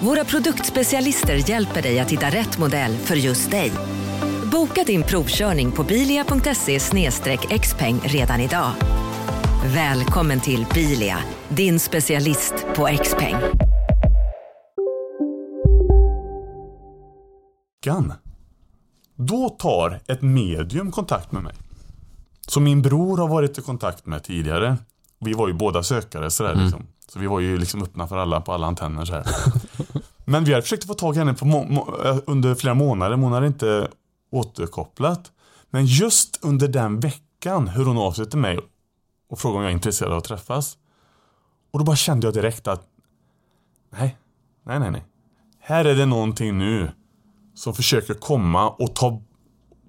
Våra 0.00 0.24
produktspecialister 0.24 1.50
hjälper 1.50 1.82
dig 1.82 2.00
att 2.00 2.10
hitta 2.10 2.26
rätt 2.26 2.58
modell 2.58 2.96
för 2.96 3.14
just 3.14 3.50
dig. 3.50 3.72
Boka 4.52 4.84
din 4.84 5.02
provkörning 5.02 5.72
på 5.72 5.84
bilia.se 5.84 6.78
xpeng 7.58 8.00
redan 8.04 8.40
idag. 8.40 8.72
Välkommen 9.74 10.40
till 10.40 10.66
Bilia, 10.74 11.18
din 11.48 11.80
specialist 11.80 12.54
på 12.76 12.88
XPeng. 13.02 13.36
Då 19.16 19.48
tar 19.48 20.00
ett 20.08 20.22
medium 20.22 20.92
kontakt 20.92 21.32
med 21.32 21.42
mig. 21.42 21.54
Som 22.48 22.64
min 22.64 22.82
bror 22.82 23.16
har 23.16 23.28
varit 23.28 23.58
i 23.58 23.62
kontakt 23.62 24.06
med 24.06 24.22
tidigare. 24.24 24.76
Vi 25.20 25.32
var 25.32 25.48
ju 25.48 25.54
båda 25.54 25.82
sökare 25.82 26.30
sådär 26.30 26.54
liksom. 26.54 26.86
Så 27.08 27.18
vi 27.18 27.26
var 27.26 27.40
ju 27.40 27.58
liksom 27.58 27.82
öppna 27.82 28.06
för 28.06 28.16
alla 28.16 28.40
på 28.40 28.52
alla 28.52 28.66
antenner 28.66 29.04
så 29.04 29.12
här. 29.12 29.26
Men 30.24 30.44
vi 30.44 30.52
har 30.52 30.60
försökt 30.60 30.86
få 30.86 30.94
tag 30.94 31.16
i 31.16 31.18
henne 31.18 31.30
eh, 31.30 32.18
under 32.26 32.54
flera 32.54 32.74
månader, 32.74 33.16
men 33.16 33.24
hon 33.24 33.32
har 33.32 33.42
inte 33.42 33.88
återkopplat. 34.32 35.32
Men 35.70 35.86
just 35.86 36.44
under 36.44 36.68
den 36.68 37.00
veckan 37.00 37.68
hör 37.68 37.84
hon 37.84 37.98
av 37.98 38.12
sig 38.12 38.30
till 38.30 38.38
mig 38.38 38.58
och 39.30 39.38
frågar 39.38 39.56
om 39.56 39.62
jag 39.62 39.70
är 39.70 39.74
intresserad 39.74 40.12
av 40.12 40.18
att 40.18 40.24
träffas. 40.24 40.76
Och 41.72 41.78
då 41.78 41.84
bara 41.84 41.96
kände 41.96 42.26
jag 42.26 42.34
direkt 42.34 42.68
att 42.68 42.82
nej, 43.92 44.18
nej, 44.66 44.80
nej, 44.80 44.90
nej. 44.90 45.04
Här 45.60 45.84
är 45.84 45.94
det 45.94 46.06
någonting 46.06 46.58
nu 46.58 46.90
som 47.54 47.74
försöker 47.74 48.14
komma 48.14 48.70
och 48.70 48.94
ta, 48.94 49.22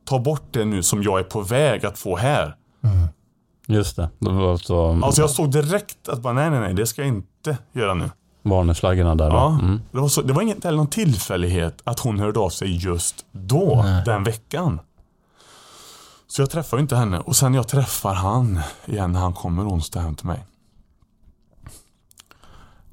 ta 0.05 0.19
bort 0.19 0.43
det 0.51 0.65
nu 0.65 0.83
som 0.83 1.03
jag 1.03 1.19
är 1.19 1.23
på 1.23 1.41
väg 1.41 1.85
att 1.85 1.99
få 1.99 2.17
här. 2.17 2.55
Just 3.73 3.95
det. 3.95 4.09
Det 4.19 4.31
var 4.31 4.57
så 4.57 4.99
Alltså 5.03 5.21
jag 5.21 5.29
såg 5.29 5.51
direkt 5.51 6.09
att 6.09 6.19
bara, 6.21 6.33
nej, 6.33 6.49
nej, 6.49 6.59
nej, 6.59 6.73
det 6.73 6.85
ska 6.87 7.01
jag 7.01 7.07
inte 7.07 7.57
göra 7.73 7.93
nu. 7.93 8.11
varningsflaggorna 8.43 9.15
där. 9.15 9.29
Ja, 9.29 9.33
Ja. 9.59 9.65
Mm. 9.65 9.81
det, 9.91 9.99
var 9.99 10.07
så, 10.07 10.21
det 10.21 10.33
var 10.33 10.41
inget 10.41 10.63
heller 10.63 10.77
någon 10.77 10.87
tillfällighet 10.87 11.81
att 11.83 11.99
hon 11.99 12.19
hörde 12.19 12.39
av 12.39 12.49
sig 12.49 12.77
just 12.85 13.25
då, 13.31 13.85
den 14.05 14.23
veckan. 14.23 14.79
Så 16.27 16.41
jag 16.41 16.49
träffar 16.49 16.77
ju 16.77 16.81
inte 16.81 16.95
henne 16.95 17.19
och 17.19 17.35
sen 17.35 17.53
jag 17.53 17.67
träffar 17.67 18.13
han 18.13 18.59
igen 18.85 19.11
när 19.11 19.19
han 19.19 19.33
kommer 19.33 19.67
onsdag 19.67 19.99
hem 20.01 20.15
till 20.15 20.25
mig. 20.27 20.45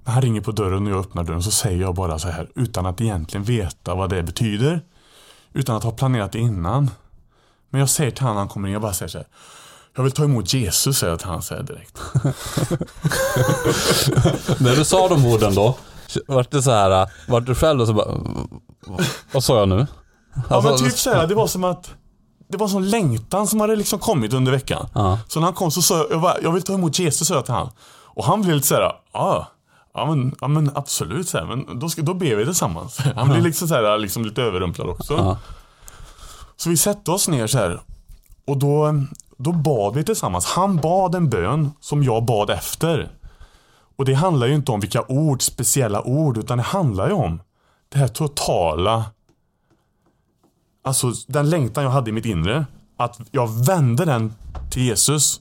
När 0.05 0.13
han 0.13 0.23
ringer 0.23 0.41
på 0.41 0.53
dörren 0.53 0.87
och 0.87 0.93
jag 0.93 1.01
öppnar 1.01 1.25
dörren 1.25 1.43
så 1.43 1.51
säger 1.51 1.81
jag 1.81 1.95
bara 1.95 2.19
så 2.19 2.29
här 2.29 2.51
utan 2.55 2.87
att 2.87 3.01
egentligen 3.01 3.45
veta 3.45 3.95
vad 3.95 4.11
det 4.11 4.23
betyder. 4.23 4.81
Utan 5.53 5.77
att 5.77 5.85
ha 5.85 5.91
planerat 5.91 6.33
det 6.33 6.39
innan. 6.39 6.91
Men 7.71 7.81
jag 7.81 7.91
säger 7.91 8.11
till 8.11 8.23
honom 8.23 8.35
när 8.35 8.41
han 8.41 8.49
kommer 8.49 8.69
in, 8.69 8.73
jag 8.73 8.83
bara 8.83 8.93
säger 8.93 9.09
så 9.09 9.19
här. 9.19 9.27
Jag 9.99 10.03
vill 10.03 10.13
ta 10.13 10.25
emot 10.25 10.55
Jesus, 10.55 10.99
säger 10.99 11.13
jag 11.13 11.21
till 11.21 11.29
så 11.49 11.55
här 11.55 11.63
direkt. 11.63 11.99
När 14.61 14.77
du 14.77 14.85
sa 14.85 15.09
de 15.09 15.27
orden 15.27 15.55
då, 15.55 15.77
vart 16.27 16.51
det 16.51 16.63
så 16.63 16.71
här, 16.71 17.09
vart 17.29 17.47
du 17.47 17.55
själv 17.55 17.81
och 17.81 17.87
så 17.87 17.93
bara, 17.93 18.15
vad 19.33 19.45
sa 19.45 19.59
jag 19.59 19.69
nu? 19.69 19.87
Ja 20.35 20.43
Alltså, 20.57 20.71
men 20.71 20.79
typ 20.91 20.99
såhär, 20.99 21.27
det 21.27 21.35
var 21.35 21.47
som 21.47 21.65
att 21.65 21.91
Det 22.49 22.57
var 22.57 22.69
sån 22.69 22.91
längtan 22.91 23.47
som 23.47 23.61
hade 23.61 23.77
liksom 23.77 23.99
kommit 23.99 24.33
under 24.33 24.53
veckan. 24.53 24.87
Ja. 24.95 25.19
Så 25.29 25.41
när 25.41 25.47
han 25.47 25.55
kom 25.55 25.71
så 25.71 25.83
sa 25.83 25.97
jag, 25.97 26.07
jag, 26.11 26.21
bara, 26.21 26.41
jag 26.43 26.53
vill 26.53 26.63
ta 26.63 26.75
emot 26.75 26.99
Jesus, 26.99 27.29
sa 27.29 27.35
jag 27.35 27.45
till 27.45 27.55
han. 27.55 27.71
Och 28.05 28.25
han 28.25 28.43
blev 28.43 28.55
lite 28.55 28.69
såhär, 28.69 28.93
ja. 29.13 29.47
Ja 29.95 30.07
men, 30.07 30.35
ja, 30.41 30.49
men 30.49 30.71
absolut, 30.75 31.29
så 31.29 31.39
här, 31.39 31.45
men 31.45 31.79
då, 31.79 31.89
ska, 31.89 32.03
då 32.03 32.15
ber 32.15 32.37
vi 32.37 32.45
tillsammans. 32.45 32.99
Han 33.17 33.29
blev 33.29 33.43
liksom, 33.43 33.69
så 33.69 33.75
här, 33.75 33.99
liksom 33.99 34.25
lite 34.25 34.43
överrumplad 34.43 34.89
också. 34.89 35.15
Ja. 35.15 35.39
Så 36.57 36.71
vi 36.71 36.77
sätter 36.77 37.13
oss 37.13 37.29
ner 37.29 37.47
så 37.47 37.59
här. 37.59 37.81
Och 38.49 38.59
då, 38.59 39.03
då 39.37 39.53
bad 39.53 39.95
vi 39.95 40.05
tillsammans. 40.05 40.47
Han 40.47 40.77
bad 40.77 41.15
en 41.15 41.31
bön 41.31 41.71
som 41.81 42.03
jag 42.03 42.25
bad 42.25 42.51
efter. 42.51 43.09
Och 43.97 44.05
det 44.05 44.15
handlar 44.15 44.47
ju 44.47 44.55
inte 44.55 44.73
om 44.73 44.81
vilka 44.81 45.05
ord, 45.09 45.43
speciella 45.43 46.03
ord, 46.03 46.39
utan 46.39 46.59
det 46.59 46.65
handlar 46.65 47.09
ju 47.09 47.15
om 47.15 47.41
det 47.89 47.99
här 47.99 48.09
totala 48.09 49.05
Alltså 50.83 51.13
den 51.27 51.51
längtan 51.51 51.85
jag 51.85 51.91
hade 51.91 52.11
i 52.11 52.13
mitt 52.13 52.25
inre. 52.25 52.67
Att 52.97 53.21
jag 53.31 53.65
vände 53.67 54.05
den 54.05 54.33
till 54.71 54.83
Jesus. 54.83 55.41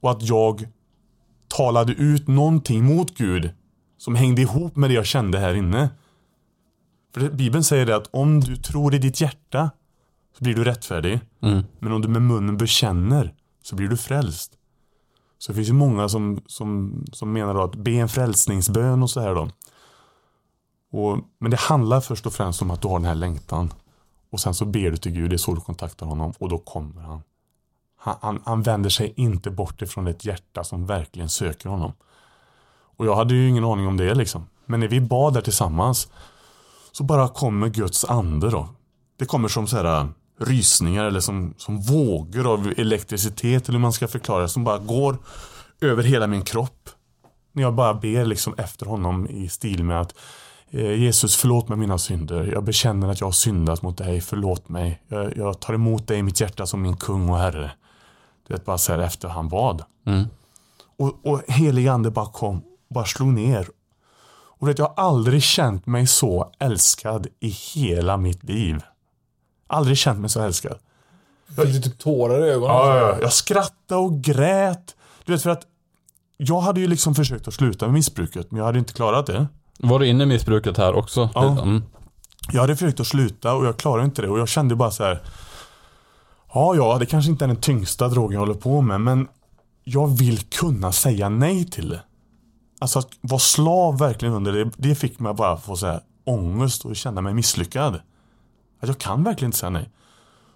Och 0.00 0.10
att 0.10 0.22
jag 0.22 0.68
talade 1.48 1.92
ut 1.92 2.28
någonting 2.28 2.84
mot 2.84 3.14
Gud. 3.14 3.50
Som 3.98 4.14
hängde 4.14 4.42
ihop 4.42 4.76
med 4.76 4.90
det 4.90 4.94
jag 4.94 5.06
kände 5.06 5.38
här 5.38 5.54
inne. 5.54 5.90
För 7.14 7.30
Bibeln 7.30 7.64
säger 7.64 7.86
det 7.86 7.96
att 7.96 8.08
om 8.10 8.40
du 8.40 8.56
tror 8.56 8.94
i 8.94 8.98
ditt 8.98 9.20
hjärta 9.20 9.70
så 10.38 10.44
blir 10.44 10.54
du 10.54 10.64
rättfärdig. 10.64 11.20
Mm. 11.40 11.62
Men 11.78 11.92
om 11.92 12.02
du 12.02 12.08
med 12.08 12.22
munnen 12.22 12.56
bekänner 12.56 13.34
så 13.62 13.76
blir 13.76 13.88
du 13.88 13.96
frälst. 13.96 14.52
Så 15.38 15.52
det 15.52 15.56
finns 15.56 15.68
ju 15.68 15.72
många 15.72 16.08
som, 16.08 16.40
som, 16.46 17.02
som 17.12 17.32
menar 17.32 17.54
då 17.54 17.62
att 17.62 17.74
be 17.74 17.90
en 17.90 18.08
frälsningsbön 18.08 19.02
och 19.02 19.10
så 19.10 19.20
här 19.20 19.34
då. 19.34 19.50
Och, 20.92 21.18
men 21.38 21.50
det 21.50 21.60
handlar 21.60 22.00
först 22.00 22.26
och 22.26 22.32
främst 22.32 22.62
om 22.62 22.70
att 22.70 22.82
du 22.82 22.88
har 22.88 22.98
den 22.98 23.06
här 23.08 23.14
längtan. 23.14 23.72
Och 24.30 24.40
sen 24.40 24.54
så 24.54 24.64
ber 24.64 24.90
du 24.90 24.96
till 24.96 25.12
Gud, 25.12 25.30
det 25.30 25.36
är 25.36 25.38
så 25.38 25.54
du 25.54 25.60
kontaktar 25.60 26.06
honom 26.06 26.32
och 26.38 26.48
då 26.48 26.58
kommer 26.58 27.02
han. 27.02 27.22
Han, 27.96 28.16
han, 28.20 28.42
han 28.44 28.62
vänder 28.62 28.90
sig 28.90 29.12
inte 29.16 29.50
bort 29.50 29.82
ifrån 29.82 30.06
ett 30.06 30.24
hjärta 30.24 30.64
som 30.64 30.86
verkligen 30.86 31.28
söker 31.28 31.68
honom. 31.68 31.92
Och 32.96 33.06
jag 33.06 33.16
hade 33.16 33.34
ju 33.34 33.48
ingen 33.48 33.64
aning 33.64 33.86
om 33.86 33.96
det 33.96 34.14
liksom. 34.14 34.46
Men 34.66 34.80
när 34.80 34.88
vi 34.88 35.00
bad 35.00 35.34
där 35.34 35.40
tillsammans 35.40 36.08
så 36.92 37.04
bara 37.04 37.28
kommer 37.28 37.68
Guds 37.68 38.04
ande 38.04 38.50
då. 38.50 38.68
Det 39.16 39.24
kommer 39.24 39.48
som 39.48 39.66
så 39.66 39.76
här 39.76 40.08
rysningar 40.42 41.04
eller 41.04 41.20
som, 41.20 41.54
som 41.56 41.80
vågor 41.80 42.52
av 42.52 42.74
elektricitet 42.76 43.68
eller 43.68 43.78
hur 43.78 43.82
man 43.82 43.92
ska 43.92 44.08
förklara 44.08 44.42
det. 44.42 44.48
Som 44.48 44.64
bara 44.64 44.78
går 44.78 45.18
över 45.80 46.02
hela 46.02 46.26
min 46.26 46.42
kropp. 46.42 46.90
När 47.52 47.62
jag 47.62 47.74
bara 47.74 47.94
ber 47.94 48.24
liksom 48.24 48.54
efter 48.58 48.86
honom 48.86 49.26
i 49.26 49.48
stil 49.48 49.84
med 49.84 50.00
att 50.00 50.14
eh, 50.70 50.92
Jesus 50.92 51.36
förlåt 51.36 51.68
mig 51.68 51.78
mina 51.78 51.98
synder. 51.98 52.50
Jag 52.52 52.64
bekänner 52.64 53.08
att 53.08 53.20
jag 53.20 53.26
har 53.26 53.32
syndat 53.32 53.82
mot 53.82 53.98
dig. 53.98 54.20
Förlåt 54.20 54.68
mig. 54.68 55.02
Jag, 55.08 55.36
jag 55.36 55.60
tar 55.60 55.74
emot 55.74 56.06
dig 56.06 56.18
i 56.18 56.22
mitt 56.22 56.40
hjärta 56.40 56.66
som 56.66 56.82
min 56.82 56.96
kung 56.96 57.28
och 57.28 57.38
herre. 57.38 57.70
Du 58.48 58.54
vet 58.54 58.64
bara 58.64 58.78
så 58.78 58.92
här 58.92 58.98
efter 58.98 59.28
han 59.28 59.48
bad. 59.48 59.84
Mm. 60.06 60.24
Och, 60.98 61.26
och 61.26 61.42
helig 61.48 61.88
ande 61.88 62.10
bara 62.10 62.26
kom. 62.26 62.62
Bara 62.90 63.04
slog 63.04 63.28
ner. 63.28 63.68
Och 64.62 64.68
vet, 64.68 64.78
jag 64.78 64.86
har 64.86 65.04
aldrig 65.04 65.42
känt 65.42 65.86
mig 65.86 66.06
så 66.06 66.52
älskad 66.58 67.26
i 67.40 67.48
hela 67.48 68.16
mitt 68.16 68.44
liv. 68.44 68.80
Aldrig 69.66 69.98
känt 69.98 70.20
mig 70.20 70.30
så 70.30 70.40
älskad. 70.40 70.78
Fick 71.56 71.72
du 71.74 71.80
typ 71.80 71.98
tårar 71.98 72.46
i 72.46 72.50
ögonen? 72.50 72.76
Ja, 72.76 72.96
ja, 72.96 73.08
ja. 73.08 73.18
Jag 73.20 73.32
skrattade 73.32 74.00
och 74.00 74.20
grät. 74.20 74.96
Du 75.24 75.32
vet 75.32 75.42
för 75.42 75.50
att 75.50 75.66
jag 76.36 76.60
hade 76.60 76.80
ju 76.80 76.86
liksom 76.86 77.14
försökt 77.14 77.48
att 77.48 77.54
sluta 77.54 77.86
med 77.86 77.94
missbruket, 77.94 78.50
men 78.50 78.58
jag 78.58 78.64
hade 78.64 78.78
inte 78.78 78.92
klarat 78.92 79.26
det. 79.26 79.46
Var 79.78 79.98
du 79.98 80.06
inne 80.06 80.24
i 80.24 80.26
missbruket 80.26 80.76
här 80.76 80.94
också? 80.94 81.30
Ja. 81.34 81.62
Mm. 81.62 81.82
Jag 82.52 82.60
hade 82.60 82.76
försökt 82.76 83.00
att 83.00 83.06
sluta 83.06 83.54
och 83.54 83.66
jag 83.66 83.76
klarade 83.76 84.04
inte 84.04 84.22
det 84.22 84.28
och 84.28 84.38
jag 84.38 84.48
kände 84.48 84.74
bara 84.74 84.90
så 84.90 85.04
här. 85.04 85.22
Ja, 86.54 86.74
ja, 86.76 86.98
det 86.98 87.06
kanske 87.06 87.30
inte 87.30 87.44
är 87.44 87.46
den 87.46 87.56
tyngsta 87.56 88.08
drogen 88.08 88.32
jag 88.32 88.40
håller 88.40 88.54
på 88.54 88.80
med, 88.80 89.00
men 89.00 89.28
jag 89.84 90.18
vill 90.18 90.38
kunna 90.38 90.92
säga 90.92 91.28
nej 91.28 91.64
till 91.64 91.88
det. 91.88 92.02
Alltså 92.78 92.98
att 92.98 93.08
vara 93.20 93.38
slav 93.38 93.98
verkligen 93.98 94.34
under 94.34 94.52
det, 94.52 94.70
det 94.76 94.94
fick 94.94 95.18
mig 95.18 95.34
bara 95.34 95.56
få 95.56 95.76
så 95.76 95.86
här 95.86 96.00
ångest 96.24 96.84
och 96.84 96.96
känna 96.96 97.20
mig 97.20 97.34
misslyckad. 97.34 98.00
Att 98.82 98.88
jag 98.88 98.98
kan 98.98 99.24
verkligen 99.24 99.48
inte 99.48 99.58
säga 99.58 99.70
nej. 99.70 99.90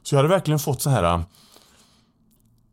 Så 0.02 0.14
jag 0.14 0.18
hade 0.18 0.28
verkligen 0.28 0.58
fått 0.58 0.82
så 0.82 0.90
här 0.90 1.24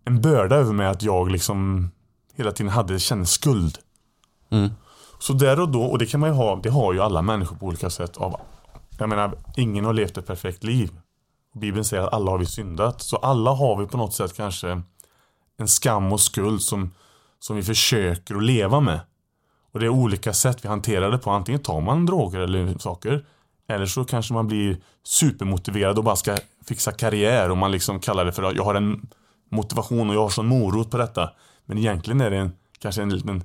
en 0.05 0.21
börda 0.21 0.55
över 0.55 0.73
mig 0.73 0.87
att 0.87 1.03
jag 1.03 1.31
liksom 1.31 1.91
hela 2.35 2.51
tiden 2.51 2.71
hade, 2.71 2.99
kände 2.99 3.25
skuld. 3.25 3.77
Mm. 4.49 4.69
Så 5.19 5.33
där 5.33 5.59
och 5.59 5.69
då, 5.69 5.83
och 5.83 5.97
det 5.97 6.05
kan 6.05 6.19
man 6.19 6.29
ju 6.29 6.35
ha, 6.35 6.55
det 6.55 6.69
har 6.69 6.93
ju 6.93 6.99
alla 6.99 7.21
människor 7.21 7.55
på 7.55 7.65
olika 7.65 7.89
sätt. 7.89 8.17
Av, 8.17 8.41
jag 8.99 9.09
menar, 9.09 9.37
ingen 9.57 9.85
har 9.85 9.93
levt 9.93 10.17
ett 10.17 10.27
perfekt 10.27 10.63
liv. 10.63 10.91
Bibeln 11.55 11.85
säger 11.85 12.03
att 12.03 12.13
alla 12.13 12.31
har 12.31 12.37
vi 12.37 12.45
syndat. 12.45 13.01
Så 13.01 13.17
alla 13.17 13.51
har 13.51 13.77
vi 13.77 13.87
på 13.87 13.97
något 13.97 14.13
sätt 14.13 14.33
kanske 14.33 14.81
en 15.57 15.67
skam 15.67 16.13
och 16.13 16.21
skuld 16.21 16.61
som, 16.61 16.91
som 17.39 17.55
vi 17.55 17.63
försöker 17.63 18.35
att 18.35 18.43
leva 18.43 18.79
med. 18.79 18.99
Och 19.71 19.79
det 19.79 19.85
är 19.85 19.89
olika 19.89 20.33
sätt 20.33 20.65
vi 20.65 20.69
hanterar 20.69 21.11
det 21.11 21.17
på. 21.17 21.31
Antingen 21.31 21.61
tar 21.61 21.81
man 21.81 22.05
droger 22.05 22.39
eller 22.39 22.77
saker. 22.77 23.25
Eller 23.69 23.85
så 23.85 24.03
kanske 24.03 24.33
man 24.33 24.47
blir 24.47 24.77
supermotiverad 25.03 25.97
och 25.97 26.03
bara 26.03 26.15
ska 26.15 26.37
fixa 26.65 26.91
karriär 26.91 27.49
och 27.51 27.57
man 27.57 27.71
liksom 27.71 27.99
kallar 27.99 28.25
det 28.25 28.31
för 28.31 28.43
att 28.43 28.55
jag 28.55 28.63
har 28.63 28.75
en 28.75 29.07
motivation 29.51 30.09
och 30.09 30.15
jag 30.15 30.21
har 30.21 30.29
sån 30.29 30.47
morot 30.47 30.91
på 30.91 30.97
detta. 30.97 31.29
Men 31.65 31.77
egentligen 31.77 32.21
är 32.21 32.29
det 32.31 32.37
en, 32.37 32.51
kanske 32.79 33.01
en 33.01 33.09
liten 33.09 33.43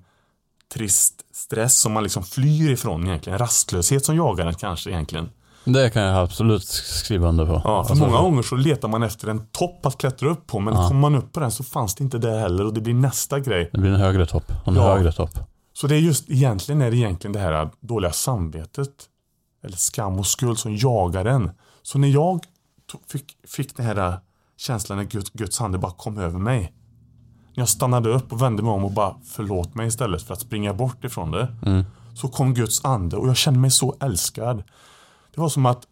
trist 0.74 1.14
stress 1.33 1.81
som 1.81 1.92
man 1.92 2.02
liksom 2.02 2.22
flyr 2.24 2.70
ifrån 2.70 3.07
egentligen. 3.07 3.35
En 3.35 3.38
rastlöshet 3.38 4.04
som 4.04 4.16
jagar 4.16 4.46
en 4.46 4.54
kanske 4.54 4.90
egentligen. 4.90 5.28
Det 5.64 5.90
kan 5.90 6.02
jag 6.02 6.16
absolut 6.24 6.64
skriva 6.68 7.28
under 7.28 7.46
på. 7.46 7.52
Ja, 7.52 7.61
för 7.85 7.90
Alltså, 7.90 7.94
många 8.07 8.20
gånger 8.20 8.42
så 8.42 8.57
letar 8.57 8.88
man 8.88 9.02
efter 9.02 9.28
en 9.28 9.46
topp 9.46 9.87
att 9.87 9.98
klättra 9.98 10.28
upp 10.28 10.46
på 10.46 10.59
men 10.61 10.74
Ja. 10.74 10.88
kommer 10.88 11.00
man 11.00 11.14
upp 11.14 11.33
på 11.33 11.40
den 11.40 11.50
så 11.50 11.64
fanns 11.64 11.94
det 11.94 12.04
inte 12.04 12.18
där 12.18 12.38
heller 12.40 12.64
och 12.66 12.74
det 12.74 12.81
blir 12.81 12.94
nästa 12.94 13.40
grej. 13.40 13.68
Det 13.72 13.78
blir 13.78 13.90
en 13.90 14.00
högre 14.00 14.26
topp. 14.26 14.52
En 14.66 14.74
Ja. 14.74 14.83
högre 14.94 15.12
topp. 15.12 15.31
Så 15.72 15.87
det 15.87 15.94
är 15.96 15.98
just 16.00 16.31
egentligen 16.31 16.83
är 16.83 16.90
det 16.90 16.96
egentligen 16.96 17.33
det 17.33 17.38
här 17.40 17.70
dåliga 17.81 18.12
samvetet 18.12 18.88
eller 19.62 19.77
skam 19.77 20.18
och 20.18 20.27
skuld 20.27 20.59
som 20.59 20.77
jagar 20.77 21.25
en. 21.25 21.51
Så 21.83 21.99
när 21.99 22.09
jag 22.09 22.44
fick, 23.09 23.37
fick 23.47 23.77
den 23.77 23.87
här 23.87 24.21
känslan 24.57 24.99
när 24.99 25.05
Guds, 25.05 25.31
Guds 25.31 25.61
ande 25.61 25.79
bara 25.79 25.92
kom 25.92 26.18
över 26.18 26.38
mig. 26.38 26.73
När 27.55 27.62
jag 27.62 27.68
stannade 27.68 28.09
upp 28.09 28.33
och 28.33 28.42
vände 28.42 28.62
mig 28.62 28.73
om 28.73 28.85
och 28.85 28.92
bara 28.92 29.16
förlåt 29.25 29.75
mig 29.75 29.87
istället 29.87 30.23
för 30.23 30.35
att 30.35 30.40
springa 30.40 30.75
bort 30.75 31.05
ifrån 31.05 31.31
det. 31.31 31.57
Mm. 31.66 31.85
Så 32.14 32.29
kom 32.29 32.55
Guds 32.55 32.85
ande 32.85 33.16
och 33.16 33.29
jag 33.29 33.37
kände 33.37 33.61
mig 33.61 33.71
så 33.71 33.97
älskad. 34.01 34.62
Det 35.35 35.40
var 35.40 35.49
som 35.49 35.66
att 35.66 35.87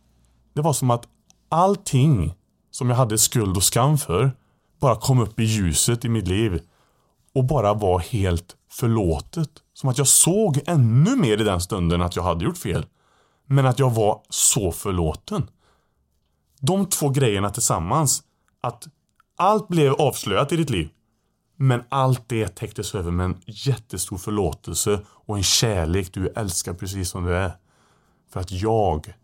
det 0.55 0.63
var 0.63 0.73
som 0.73 0.91
att 0.91 1.09
allting 1.49 2.35
som 2.71 2.91
jag 2.91 2.97
hade 2.97 3.19
skuld 3.19 3.57
och 3.57 3.63
skam 3.63 3.99
för 3.99 4.33
bara 4.81 4.97
kom 4.97 5.21
upp 5.21 5.41
i 5.41 5.45
ljuset 5.45 6.05
i 6.05 6.09
mitt 6.09 6.29
liv 6.29 6.61
och 7.35 7.45
bara 7.45 7.75
var 7.75 7.99
helt 7.99 8.57
förlåtet. 8.71 9.51
Som 9.75 9.89
att 9.89 9.99
jag 9.99 10.07
såg 10.07 10.61
ännu 10.67 11.17
mer 11.17 11.41
i 11.41 11.45
den 11.45 11.61
stunden 11.61 12.03
att 12.03 12.17
jag 12.17 12.23
hade 12.23 12.45
gjort 12.45 12.59
fel. 12.59 12.87
Men 13.47 13.67
att 13.67 13.79
jag 13.79 13.95
var 13.95 14.23
så 14.29 14.73
förlåten. 14.73 15.51
De 16.61 16.87
två 16.87 17.09
grejerna 17.09 17.51
tillsammans. 17.51 18.23
Att 18.61 18.85
allt 19.37 19.69
blev 19.69 19.93
avslöjat 19.93 20.53
i 20.53 20.57
ditt 20.57 20.71
liv. 20.71 20.89
Men 21.57 21.83
allt 21.89 22.29
det 22.29 22.49
täcktes 22.49 22.95
över 22.95 23.11
med 23.11 23.25
en 23.27 23.43
jättestor 23.47 24.17
förlåtelse 24.17 25.01
och 25.09 25.37
en 25.37 25.43
kärlek 25.43 26.13
du 26.13 26.29
älskar 26.29 26.75
precis 26.75 27.09
som 27.09 27.25
du 27.25 27.37
är. 27.37 27.53
För 28.33 28.41
att 28.41 28.53
jag, 28.53 29.15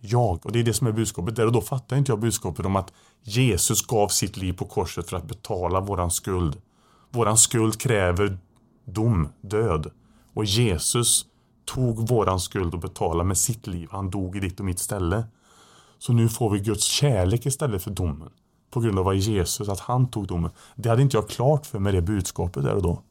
jag, 0.00 0.46
och 0.46 0.52
det 0.52 0.58
är 0.58 0.64
det 0.64 0.74
som 0.74 0.86
är 0.86 0.92
budskapet 0.92 1.36
där 1.36 1.46
och 1.46 1.52
då 1.52 1.60
fattar 1.60 1.96
inte 1.96 2.12
jag 2.12 2.20
budskapet 2.20 2.66
om 2.66 2.76
att 2.76 2.92
Jesus 3.22 3.86
gav 3.86 4.08
sitt 4.08 4.36
liv 4.36 4.52
på 4.52 4.64
korset 4.64 5.10
för 5.10 5.16
att 5.16 5.28
betala 5.28 5.80
våran 5.80 6.10
skuld. 6.10 6.62
Våran 7.10 7.38
skuld 7.38 7.80
kräver 7.80 8.38
dom, 8.84 9.28
död. 9.40 9.90
Och 10.34 10.44
Jesus 10.44 11.26
tog 11.64 12.08
våran 12.08 12.40
skuld 12.40 12.74
och 12.74 12.80
betalade 12.80 13.24
med 13.24 13.38
sitt 13.38 13.66
liv. 13.66 13.88
Han 13.90 14.10
dog 14.10 14.36
i 14.36 14.40
ditt 14.40 14.60
och 14.60 14.66
mitt 14.66 14.78
ställe. 14.78 15.24
Så 15.98 16.12
nu 16.12 16.28
får 16.28 16.50
vi 16.50 16.60
Guds 16.60 16.84
kärlek 16.84 17.46
istället 17.46 17.82
för 17.82 17.90
domen. 17.90 18.30
På 18.70 18.80
grund 18.80 18.98
av 18.98 19.04
vad 19.04 19.16
Jesus, 19.16 19.68
att 19.68 19.80
han 19.80 20.10
tog 20.10 20.26
domen. 20.26 20.50
Det 20.74 20.88
hade 20.88 21.02
inte 21.02 21.16
jag 21.16 21.28
klart 21.28 21.66
för 21.66 21.78
mig 21.78 21.92
det 21.92 22.02
budskapet 22.02 22.62
där 22.62 22.74
och 22.74 22.82
då. 22.82 23.02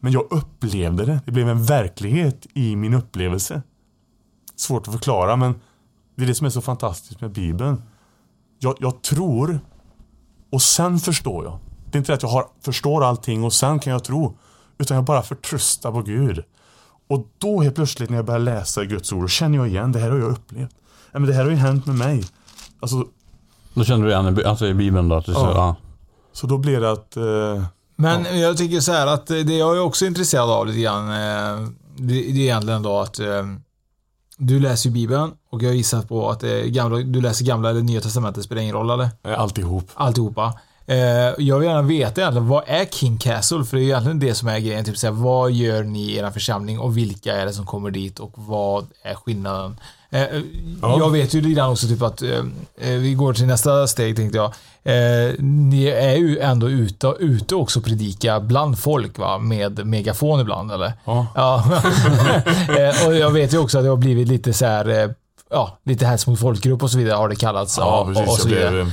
Men 0.00 0.12
jag 0.12 0.26
upplevde 0.30 1.04
det. 1.04 1.20
Det 1.26 1.32
blev 1.32 1.48
en 1.48 1.64
verklighet 1.64 2.46
i 2.54 2.76
min 2.76 2.94
upplevelse. 2.94 3.62
Svårt 4.56 4.88
att 4.88 4.94
förklara 4.94 5.36
men 5.36 5.60
det 6.14 6.22
är 6.22 6.26
det 6.26 6.34
som 6.34 6.46
är 6.46 6.50
så 6.50 6.60
fantastiskt 6.60 7.20
med 7.20 7.32
Bibeln. 7.32 7.82
Jag, 8.58 8.76
jag 8.80 9.02
tror 9.02 9.60
och 10.50 10.62
sen 10.62 10.98
förstår 10.98 11.44
jag. 11.44 11.58
Det 11.90 11.96
är 11.96 11.98
inte 11.98 12.12
det 12.12 12.16
att 12.16 12.22
jag 12.22 12.30
har, 12.30 12.46
förstår 12.60 13.04
allting 13.04 13.44
och 13.44 13.52
sen 13.52 13.78
kan 13.78 13.92
jag 13.92 14.04
tro. 14.04 14.38
Utan 14.78 14.94
jag 14.94 15.04
bara 15.04 15.22
förtröstar 15.22 15.92
på 15.92 16.02
Gud. 16.02 16.44
Och 17.10 17.26
då 17.38 17.60
helt 17.60 17.74
plötsligt 17.74 18.10
när 18.10 18.16
jag 18.16 18.24
börjar 18.26 18.38
läsa 18.40 18.84
Guds 18.84 19.12
ord, 19.12 19.22
då 19.22 19.28
känner 19.28 19.58
jag 19.58 19.68
igen, 19.68 19.92
det 19.92 19.98
här 19.98 20.10
har 20.10 20.18
jag 20.18 20.30
upplevt. 20.30 20.70
Ja, 21.12 21.18
men 21.18 21.28
det 21.28 21.34
här 21.34 21.44
har 21.44 21.50
ju 21.50 21.56
hänt 21.56 21.86
med 21.86 21.96
mig. 21.96 22.24
Alltså, 22.80 23.04
Då 23.74 23.84
känner 23.84 24.04
du 24.06 24.10
igen 24.12 24.40
alltså 24.46 24.66
i 24.66 24.74
Bibeln 24.74 25.08
då? 25.08 25.16
Att 25.16 25.26
du 25.26 25.32
Ja. 25.32 25.38
säger, 25.40 25.54
ja. 25.54 25.76
så 26.32 26.46
då 26.46 26.58
blir 26.58 26.80
det 26.80 26.90
att... 26.92 27.16
Eh, 27.16 27.64
Men 27.96 28.38
jag 28.40 28.56
tycker 28.56 28.80
så 28.80 28.92
här 28.92 29.06
att 29.06 29.26
det 29.26 29.42
jag 29.42 29.76
är 29.76 29.80
också 29.80 30.06
intresserad 30.06 30.50
av 30.50 30.66
lite 30.66 30.80
grann, 30.80 31.08
eh, 31.08 31.68
det, 31.96 32.14
det 32.14 32.14
är 32.30 32.38
egentligen 32.38 32.82
då 32.82 32.98
att 33.00 33.18
eh, 33.18 33.26
du 34.36 34.60
läser 34.60 34.88
ju 34.88 34.94
Bibeln 34.94 35.32
och 35.50 35.62
jag 35.62 35.74
gissar 35.74 36.02
på 36.02 36.30
att 36.30 36.42
gamla, 36.66 36.98
du 36.98 37.20
läser 37.20 37.44
gamla 37.44 37.70
eller 37.70 37.80
nya 37.82 38.00
testamentet, 38.00 38.44
spelar 38.44 38.62
ingen 38.62 38.74
roll 38.74 38.90
eller? 38.90 39.08
eh, 39.24 39.40
alltihop. 39.40 39.90
Alltihopa. 39.94 40.54
Eh, 40.90 41.34
jag 41.38 41.58
vill 41.58 41.68
gärna 41.68 41.82
veta 41.82 42.20
egentligen, 42.20 42.48
vad 42.48 42.62
är 42.66 42.84
King 42.84 43.18
Castle? 43.18 43.64
För 43.64 43.76
det 43.76 43.82
är 43.82 43.84
ju 43.84 43.88
egentligen 43.90 44.18
det 44.18 44.34
som 44.34 44.48
är 44.48 44.58
grejen. 44.58 44.84
Typ 44.84 44.96
såhär, 44.98 45.14
vad 45.14 45.52
gör 45.52 45.82
ni 45.82 46.00
i 46.02 46.16
er 46.16 46.30
församling 46.30 46.78
och 46.78 46.96
vilka 46.98 47.36
är 47.36 47.46
det 47.46 47.52
som 47.52 47.66
kommer 47.66 47.90
dit 47.90 48.18
och 48.18 48.32
vad 48.34 48.86
är 49.02 49.14
skillnaden? 49.14 49.76
Eh, 50.10 50.22
eh, 50.22 50.28
Ja. 50.82 50.96
Jag 50.98 51.10
vet 51.10 51.34
ju 51.34 51.40
lite 51.40 51.54
grann 51.54 51.70
också 51.70 51.86
typ 51.86 52.02
att, 52.02 52.22
eh, 52.22 52.28
eh, 52.80 52.90
vi 52.98 53.14
går 53.14 53.32
till 53.32 53.46
nästa 53.46 53.86
steg 53.86 54.16
tänkte 54.16 54.38
jag. 54.38 54.52
Eh, 54.84 55.34
ni 55.38 55.86
är 55.86 56.16
ju 56.16 56.38
ändå 56.38 56.68
ute, 56.70 57.14
ute 57.18 57.54
också 57.54 57.78
och 57.78 57.84
predika 57.84 58.40
bland 58.40 58.78
folk 58.78 59.18
va? 59.18 59.38
Med 59.38 59.86
megafon 59.86 60.40
ibland 60.40 60.72
eller? 60.72 60.92
Ja. 61.04 61.26
Ja. 61.34 61.64
Och 63.06 63.14
jag 63.14 63.30
vet 63.30 63.54
ju 63.54 63.58
också 63.58 63.78
att 63.78 63.84
det 63.84 63.90
har 63.90 63.96
blivit 63.96 64.28
lite 64.28 64.52
så 64.52 64.66
här, 64.66 65.14
ja, 65.50 65.78
lite 65.84 66.06
hets 66.06 66.26
mot 66.26 66.40
folkgrupp 66.40 66.82
och 66.82 66.90
så 66.90 66.98
vidare 66.98 67.14
har 67.16 67.28
det 67.28 67.36
kallats. 67.36 67.78
Ja, 67.78 68.00
och, 68.00 68.06
precis. 68.08 68.28
och 68.28 68.34
så 68.38 68.48
vidare. 68.48 68.80
eh, 68.80 68.86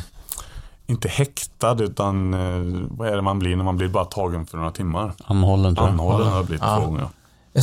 inte 0.88 1.08
häktad 1.08 1.84
utan 1.84 2.34
eh, 2.34 2.88
vad 2.90 3.08
är 3.08 3.16
det 3.16 3.22
man 3.22 3.40
blir 3.40 3.56
när 3.56 3.64
man 3.64 3.78
blir 3.78 3.88
bara 3.88 4.06
tagen 4.06 4.46
för 4.46 4.58
några 4.58 4.72
timmar? 4.72 5.14
Anhållen 5.26 5.76
tror 5.76 5.88
jag. 5.88 5.94
Anhållen 5.94 6.28
har 6.28 6.36
jag 6.38 6.46
blivit 6.46 6.64
Ja. 6.66 6.78
två 6.80 6.86
gånger. 6.86 7.08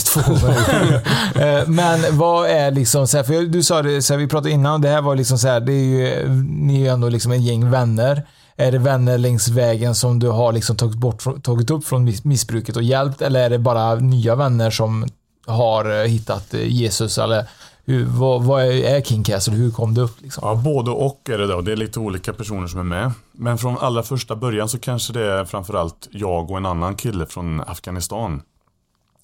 Två 0.04 0.20
gånger. 0.20 1.00
Eh, 1.60 1.68
Men 1.68 2.18
vad 2.18 2.50
är 2.50 2.70
liksom 2.70 3.06
så 3.06 3.16
här, 3.16 3.24
för 3.24 3.42
du 3.42 3.62
sa 3.62 3.82
det, 3.82 4.02
så 4.02 4.12
här, 4.14 4.18
vi 4.18 4.26
pratade 4.28 4.50
innan, 4.50 4.80
det 4.80 4.88
här 4.88 5.02
var 5.02 5.16
liksom 5.16 5.38
så 5.38 5.48
här, 5.48 5.60
det 5.60 5.72
är 5.72 5.84
ju, 5.84 6.28
ni 6.44 6.74
är 6.76 6.80
ju 6.80 6.88
ändå 6.88 7.08
liksom 7.08 7.32
en 7.32 7.42
gäng 7.42 7.70
vänner. 7.70 8.26
Är 8.56 8.72
det 8.72 8.78
vänner 8.78 9.18
längs 9.18 9.48
vägen 9.48 9.94
som 9.94 10.18
du 10.18 10.28
har 10.28 10.52
liksom 10.52 10.76
tagit, 10.76 10.96
bort, 10.96 11.42
tagit 11.42 11.70
upp 11.70 11.84
från 11.84 12.04
miss- 12.08 12.24
missbruket 12.24 12.76
och 12.76 12.82
hjälpt 12.82 13.22
eller 13.22 13.40
är 13.44 13.50
det 13.50 13.58
bara 13.58 13.94
nya 13.94 14.34
vänner 14.34 14.70
som 14.70 15.06
har 15.46 16.00
eh, 16.00 16.06
hittat 16.06 16.54
Jesus 16.54 17.18
eller 17.18 17.44
hur, 17.86 18.04
vad, 18.04 18.44
vad 18.44 18.62
är, 18.62 18.96
är 18.96 19.00
King 19.00 19.24
Castle? 19.24 19.54
Hur 19.54 19.70
kom 19.70 19.94
det 19.94 20.00
upp 20.00 20.20
liksom? 20.20 20.48
Ja, 20.48 20.54
både 20.54 20.90
och 20.90 21.20
är 21.30 21.38
det 21.38 21.46
då. 21.46 21.60
Det 21.60 21.72
är 21.72 21.76
lite 21.76 22.00
olika 22.00 22.32
personer 22.32 22.66
som 22.66 22.80
är 22.80 22.84
med. 22.84 23.12
Men 23.32 23.58
från 23.58 23.78
allra 23.78 24.02
första 24.02 24.36
början 24.36 24.68
så 24.68 24.78
kanske 24.78 25.12
det 25.12 25.32
är 25.32 25.44
framförallt 25.44 26.08
jag 26.10 26.50
och 26.50 26.56
en 26.56 26.66
annan 26.66 26.96
kille 26.96 27.26
från 27.26 27.60
Afghanistan. 27.60 28.42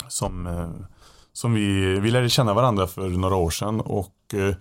Som, 0.09 0.47
eh, 0.47 0.71
som 1.33 1.55
vi, 1.55 2.01
vi 2.01 2.11
lärde 2.11 2.29
känna 2.29 2.55
varandra 2.55 2.87
för 2.87 3.09
några 3.09 3.37
år 3.37 3.51
sedan 3.51 3.81
och, 3.81 4.35
eh, 4.35 4.55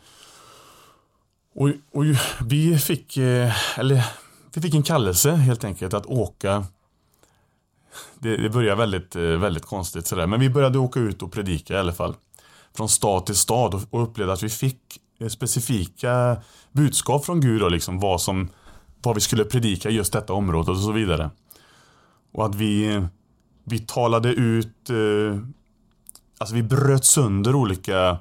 och, 1.56 1.70
och 1.94 2.04
vi 2.46 2.78
fick, 2.78 3.18
eh, 3.18 3.80
eller 3.80 4.06
vi 4.54 4.62
fick 4.62 4.76
en 4.76 4.84
kallelse 4.84 5.32
helt 5.32 5.64
enkelt 5.64 5.94
att 5.94 6.06
åka 6.06 6.66
det, 8.20 8.38
det 8.38 8.50
började 8.50 8.76
väldigt, 8.76 9.16
väldigt 9.16 9.66
konstigt 9.66 10.08
sådär. 10.08 10.28
Men 10.28 10.40
vi 10.40 10.50
började 10.50 10.80
åka 10.80 11.00
ut 11.00 11.22
och 11.22 11.32
predika 11.32 11.74
i 11.74 11.78
alla 11.78 11.94
fall. 11.94 12.16
Från 12.78 12.90
stad 12.90 13.26
till 13.26 13.36
stad 13.36 13.74
och, 13.74 13.82
och 13.90 14.04
upplevde 14.04 14.34
att 14.34 14.44
vi 14.44 14.50
fick 14.50 14.82
eh, 15.20 15.28
specifika 15.28 16.38
budskap 16.72 17.26
från 17.26 17.42
Gud 17.42 17.64
och 17.64 17.72
liksom 17.72 18.00
vad 18.00 18.22
som 18.22 18.50
vad 19.02 19.16
vi 19.16 19.22
skulle 19.22 19.46
predika 19.46 19.90
i 19.90 19.94
just 19.94 20.14
detta 20.14 20.34
området 20.34 20.70
och 20.70 20.78
så 20.78 20.92
vidare. 20.92 21.30
Och 22.34 22.46
att 22.46 22.56
vi, 22.56 22.96
eh, 22.96 23.04
vi 23.64 23.80
talade 23.80 24.30
ut, 24.30 24.90
eh, 24.90 25.40
alltså 26.38 26.56
vi 26.56 26.64
bröt 26.64 27.06
sönder 27.06 27.56
olika 27.56 28.18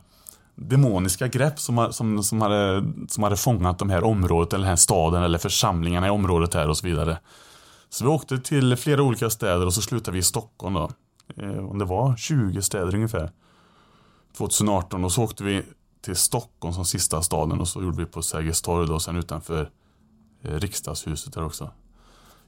demoniska 0.54 1.28
grepp 1.28 1.60
som, 1.60 1.92
som, 1.92 2.22
som, 2.22 2.40
hade, 2.40 2.84
som 3.08 3.22
hade 3.22 3.36
fångat 3.36 3.78
de 3.78 3.90
här 3.90 4.04
området 4.04 4.52
eller 4.52 4.64
den 4.64 4.68
här 4.68 4.76
staden 4.76 5.22
eller 5.22 5.38
församlingarna 5.38 6.06
i 6.06 6.10
området 6.10 6.54
här 6.54 6.68
och 6.68 6.76
så 6.76 6.86
vidare. 6.86 7.18
Så 7.90 8.04
vi 8.04 8.10
åkte 8.10 8.38
till 8.38 8.76
flera 8.76 9.02
olika 9.02 9.30
städer 9.30 9.66
och 9.66 9.74
så 9.74 9.82
slutade 9.82 10.12
vi 10.12 10.18
i 10.18 10.22
Stockholm 10.22 10.74
då. 10.74 10.90
Eh, 11.36 11.70
om 11.70 11.78
det 11.78 11.84
var 11.84 12.16
20 12.16 12.62
städer 12.62 12.94
ungefär. 12.94 13.30
2018 14.38 15.04
och 15.04 15.12
så 15.12 15.22
åkte 15.22 15.44
vi 15.44 15.62
till 16.00 16.16
Stockholm 16.16 16.74
som 16.74 16.84
sista 16.84 17.22
staden 17.22 17.60
och 17.60 17.68
så 17.68 17.82
gjorde 17.82 17.96
vi 17.96 18.06
på 18.06 18.22
Sergels 18.22 18.62
torg 18.62 18.88
då 18.88 18.94
och 18.94 19.02
sen 19.02 19.16
utanför 19.16 19.70
eh, 20.42 20.54
riksdagshuset 20.54 21.34
där 21.34 21.44
också. 21.44 21.70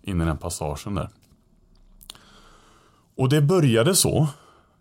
In 0.03 0.21
i 0.21 0.25
den 0.25 0.39
passagen 0.39 0.95
där. 0.95 1.09
Och 3.17 3.29
det 3.29 3.43
började 3.43 3.95
så. 3.95 4.29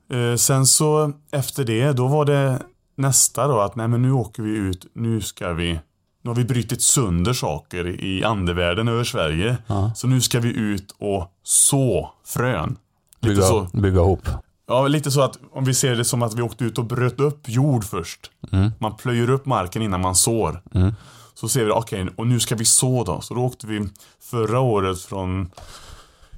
Eh, 0.10 0.36
sen 0.36 0.66
så 0.66 1.12
efter 1.32 1.64
det 1.66 1.92
då 1.92 2.08
var 2.08 2.26
det 2.26 2.62
nästa 2.96 3.48
då 3.48 3.60
att 3.60 3.76
nej 3.76 3.88
men 3.88 4.02
nu 4.02 4.12
åker 4.12 4.44
vi 4.44 4.52
ut, 4.52 4.86
nu 4.94 5.22
ska 5.22 5.54
vi 5.54 5.80
nu 6.22 6.30
har 6.30 6.36
vi 6.36 6.46
brutit 6.46 6.82
sönder 6.82 7.34
saker 7.34 8.04
i 8.04 8.24
andevärlden 8.24 8.88
över 8.88 9.04
Sverige. 9.04 9.58
Ja. 9.68 9.92
Så 9.96 10.08
nu 10.08 10.22
ska 10.22 10.40
vi 10.40 10.50
ut 10.50 10.96
och 10.98 11.34
så 11.44 12.12
frön. 12.26 12.78
Lite 13.20 13.36
Bygga, 13.36 13.48
så. 13.48 13.68
bygga 13.74 14.00
ihop. 14.00 14.30
Ja, 14.70 14.88
lite 14.88 15.12
så 15.12 15.22
att 15.22 15.40
om 15.52 15.66
vi 15.66 15.74
ser 15.74 15.96
det 15.96 16.06
som 16.06 16.22
att 16.22 16.34
vi 16.34 16.42
åkte 16.42 16.64
ut 16.64 16.78
och 16.78 16.86
bröt 16.86 17.20
upp 17.20 17.50
jord 17.50 17.84
först. 17.84 18.32
Mm. 18.52 18.72
Man 18.80 18.96
plöjer 18.96 19.30
upp 19.30 19.46
marken 19.46 19.82
innan 19.82 20.02
man 20.02 20.16
sår. 20.16 20.62
Mm. 20.74 20.94
Så 21.34 21.50
ser 21.50 21.66
vi, 21.66 21.72
okej, 21.72 22.08
och 22.16 22.28
nu 22.28 22.40
ska 22.40 22.56
vi 22.56 22.66
så 22.66 23.04
då. 23.04 23.22
Så 23.22 23.34
då 23.34 23.42
åkte 23.42 23.68
vi 23.68 23.90
förra 24.20 24.60
året 24.60 25.02
från 25.02 25.52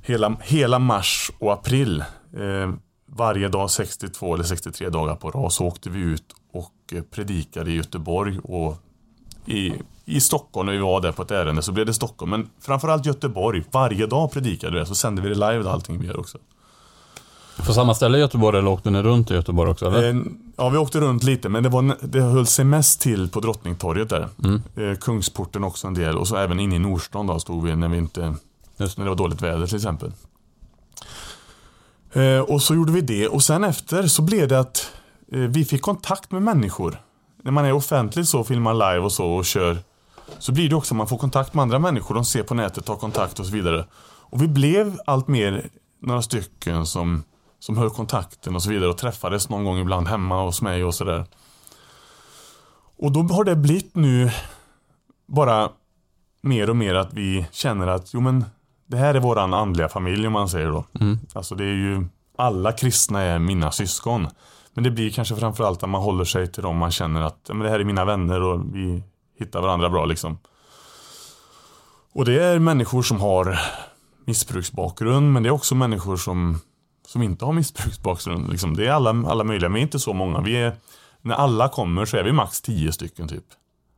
hela, 0.04 0.38
hela 0.42 0.80
mars 0.80 1.32
och 1.40 1.54
april. 1.54 2.04
Eh, 2.38 2.74
varje 3.06 3.48
dag 3.48 3.72
62 3.72 4.34
eller 4.34 4.44
63 4.44 4.90
dagar 4.90 5.16
på 5.16 5.32
rad 5.32 5.54
så 5.54 5.66
åkte 5.66 5.90
vi 5.90 6.00
ut 6.00 6.26
och 6.54 6.74
eh, 6.92 7.02
predikade 7.02 7.72
i 7.72 7.76
Göteborg 7.76 8.40
och 8.44 8.78
i, 9.46 9.74
i 10.06 10.22
Stockholm 10.22 10.66
när 10.66 10.74
vi 10.74 10.80
var 10.80 11.02
där 11.02 11.12
på 11.12 11.22
ett 11.22 11.32
ärende 11.32 11.62
så 11.62 11.72
blev 11.72 11.86
det 11.86 11.94
Stockholm. 11.94 12.32
Men 12.32 12.50
framförallt 12.60 13.06
Göteborg. 13.06 13.64
Varje 13.72 14.06
dag 14.06 14.32
predikade 14.32 14.80
vi 14.80 14.86
så 14.86 14.96
sände 14.96 15.22
vi 15.22 15.30
det 15.30 15.36
live 15.36 15.60
och 15.60 15.72
allting 15.72 16.00
vi 16.00 16.08
gör 16.08 16.20
också. 16.20 16.38
På 17.66 17.74
samma 17.74 17.96
ställe 17.96 18.18
i 18.18 18.22
Göteborg 18.22 18.60
eller 18.60 18.70
åkte 18.72 18.90
ni 18.92 19.02
runt 19.02 19.32
i 19.32 19.34
Göteborg 19.34 19.72
också 19.72 19.86
eller? 19.86 20.10
Eh, 20.10 20.22
Ja, 20.56 20.70
vi 20.70 20.78
åkte 20.78 21.00
runt 21.00 21.24
lite, 21.24 21.50
men 21.50 21.64
det, 21.64 21.70
var, 21.70 21.96
det 22.02 22.22
höll 22.22 22.46
sig 22.48 22.66
mest 22.66 23.02
till 23.02 23.30
på 23.30 23.40
Drottningtorget 23.40 24.10
där. 24.10 24.30
Mm. 24.44 24.62
Eh, 24.76 24.98
Kungsporten 24.98 25.64
också 25.64 25.88
en 25.88 25.94
del 25.94 26.18
och 26.18 26.28
så 26.28 26.36
även 26.36 26.60
inne 26.60 26.76
i 26.76 26.80
Nordstan 26.80 27.28
då 27.28 27.40
stod 27.40 27.64
vi 27.66 27.76
när 27.76 27.88
vi 27.88 27.98
inte, 27.98 28.36
Just 28.78 28.98
när 28.98 29.06
det 29.06 29.10
var 29.12 29.18
dåligt 29.18 29.42
väder 29.42 29.68
till 29.68 29.76
exempel. 29.76 30.12
Eh, 32.14 32.40
och 32.40 32.62
så 32.62 32.76
gjorde 32.76 32.92
vi 32.92 33.02
det 33.02 33.28
och 33.28 33.44
sen 33.44 33.64
efter 33.64 34.08
så 34.08 34.22
blev 34.22 34.48
det 34.48 34.60
att 34.60 34.92
vi 35.30 35.66
fick 35.66 35.82
kontakt 35.82 36.32
med 36.32 36.42
människor. 36.42 37.02
När 37.44 37.52
man 37.52 37.66
är 37.66 37.74
offentlig 37.74 38.28
så, 38.28 38.44
filmar 38.44 38.74
live 38.74 39.00
och 39.06 39.12
så 39.12 39.32
och 39.32 39.46
kör. 39.46 39.78
Så 40.40 40.52
blir 40.52 40.70
det 40.70 40.76
också 40.76 40.94
att 40.94 40.98
man 40.98 41.08
får 41.08 41.18
kontakt 41.18 41.54
med 41.54 41.64
andra 41.64 41.80
människor. 41.80 42.16
De 42.16 42.26
ser 42.26 42.44
på 42.44 42.54
nätet, 42.54 42.86
tar 42.86 42.96
kontakt 42.96 43.40
och 43.40 43.46
så 43.46 43.52
vidare. 43.52 43.86
Och 44.04 44.42
vi 44.42 44.48
blev 44.48 45.00
allt 45.06 45.28
mer 45.28 45.70
några 46.02 46.22
stycken 46.22 46.86
som, 46.86 47.24
som 47.62 47.78
höll 47.78 47.90
kontakten 47.90 48.56
och 48.56 48.64
så 48.64 48.70
vidare 48.70 48.90
och 48.90 48.98
träffades 48.98 49.50
någon 49.50 49.66
gång 49.66 49.78
ibland 49.78 50.08
hemma 50.08 50.44
hos 50.44 50.62
mig 50.62 50.84
och 50.84 50.96
sådär. 50.96 51.26
Och 52.98 53.12
då 53.12 53.22
har 53.22 53.44
det 53.44 53.56
blivit 53.56 53.96
nu 53.96 54.32
bara 55.28 55.70
mer 56.42 56.70
och 56.70 56.76
mer 56.76 56.96
att 56.96 57.14
vi 57.14 57.46
känner 57.52 57.88
att 57.88 58.14
jo 58.14 58.22
men 58.22 58.46
det 58.86 58.98
här 58.98 59.16
är 59.16 59.20
våran 59.20 59.54
andliga 59.54 59.90
familj 59.90 60.28
om 60.28 60.34
man 60.34 60.50
säger 60.50 60.68
då. 60.68 60.86
Mm. 61.00 61.20
Alltså 61.34 61.56
det 61.56 61.64
är 61.64 61.76
ju 61.76 62.06
alla 62.38 62.72
kristna 62.72 63.22
är 63.22 63.40
mina 63.40 63.72
syskon. 63.72 64.28
Men 64.74 64.84
det 64.84 64.92
blir 64.92 65.12
kanske 65.12 65.36
framförallt 65.36 65.84
att 65.84 65.90
man 65.90 66.02
håller 66.02 66.26
sig 66.26 66.52
till 66.52 66.64
dem 66.64 66.78
man 66.78 66.92
känner 66.92 67.22
att 67.22 67.48
men 67.48 67.60
det 67.60 67.70
här 67.70 67.80
är 67.80 67.84
mina 67.84 68.06
vänner 68.06 68.42
och 68.42 68.76
vi 68.76 69.04
hittar 69.40 69.62
varandra 69.62 69.90
bra 69.90 70.06
liksom. 70.06 70.38
Och 72.14 72.26
det 72.26 72.44
är 72.44 72.60
människor 72.60 73.04
som 73.04 73.22
har 73.22 73.60
missbruksbakgrund 74.26 75.34
men 75.34 75.44
det 75.44 75.50
är 75.50 75.54
också 75.54 75.76
människor 75.76 76.18
som, 76.18 76.60
som 77.08 77.24
inte 77.24 77.46
har 77.46 77.54
missbruksbakgrund. 77.54 78.50
Liksom. 78.52 78.76
Det 78.76 78.88
är 78.88 78.92
alla, 78.92 79.10
alla 79.10 79.44
möjliga, 79.44 79.70
men 79.70 79.82
inte 79.82 80.00
så 80.00 80.14
många. 80.14 80.42
Vi 80.42 80.56
är, 80.56 80.76
när 81.22 81.36
alla 81.36 81.70
kommer 81.70 82.06
så 82.06 82.18
är 82.18 82.24
vi 82.24 82.32
max 82.32 82.62
10 82.62 82.92
stycken 82.92 83.28
typ. 83.28 83.44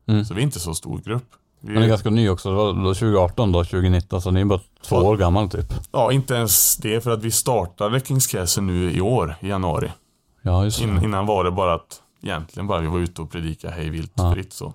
Mm. 0.08 0.26
Så 0.26 0.34
vi 0.34 0.40
är 0.42 0.44
inte 0.44 0.60
så 0.60 0.74
stor 0.76 1.00
grupp. 1.06 1.26
Vi, 1.60 1.74
det 1.74 1.84
är 1.84 1.88
ganska 1.88 2.10
ny 2.10 2.30
också. 2.30 2.50
Det 2.50 2.56
var 2.56 2.74
då 2.74 2.94
2018 2.94 3.52
då, 3.52 3.64
2019. 3.64 4.22
Så 4.22 4.32
ni 4.32 4.42
är 4.42 4.46
bara 4.46 4.60
två 4.88 4.96
år 4.96 5.18
gammal 5.18 5.50
typ. 5.50 5.74
Ja, 5.92 6.12
inte 6.12 6.34
ens 6.34 6.78
det 6.78 7.02
för 7.02 7.12
att 7.12 7.24
vi 7.24 7.32
startade 7.32 8.00
Kings 8.00 8.28
Castle 8.28 8.64
nu 8.64 8.92
i 8.92 9.02
år, 9.02 9.36
i 9.42 9.48
januari. 9.50 9.92
Ja, 10.42 10.64
just 10.64 10.80
det. 10.80 10.84
In, 10.84 11.04
innan 11.04 11.26
var 11.26 11.44
det 11.44 11.52
bara 11.52 11.74
att 11.74 12.02
egentligen 12.24 12.68
bara 12.68 12.82
vi 12.82 12.88
var 12.88 13.00
ute 13.00 13.22
och 13.22 13.32
predika 13.32 13.70
hej 13.70 13.90
vilt 13.90 14.12
Ja. 14.16 14.34
fritt 14.34 14.54
så. 14.54 14.74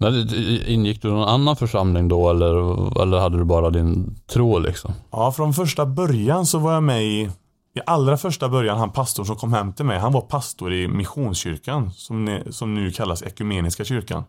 Men 0.00 0.28
ingick 0.66 1.02
du 1.02 1.08
i 1.08 1.10
någon 1.10 1.28
annan 1.28 1.56
församling 1.56 2.08
då 2.08 2.30
eller, 2.30 3.02
eller 3.02 3.18
hade 3.18 3.38
du 3.38 3.44
bara 3.44 3.70
din 3.70 4.16
tro 4.26 4.58
liksom? 4.58 4.92
Ja, 5.10 5.32
från 5.32 5.54
första 5.54 5.86
början 5.86 6.46
så 6.46 6.58
var 6.58 6.72
jag 6.72 6.82
med 6.82 7.04
i, 7.04 7.30
i 7.78 7.82
allra 7.86 8.16
första 8.16 8.48
början, 8.48 8.78
han 8.78 8.90
pastorn 8.92 9.26
som 9.26 9.36
kom 9.36 9.52
hem 9.52 9.72
till 9.72 9.84
mig, 9.84 9.98
han 9.98 10.12
var 10.12 10.20
pastor 10.20 10.72
i 10.72 10.88
Missionskyrkan, 10.88 11.90
som, 11.92 12.24
ne, 12.24 12.52
som 12.52 12.74
nu 12.74 12.90
kallas 12.90 13.22
Ekumeniska 13.22 13.84
kyrkan. 13.84 14.24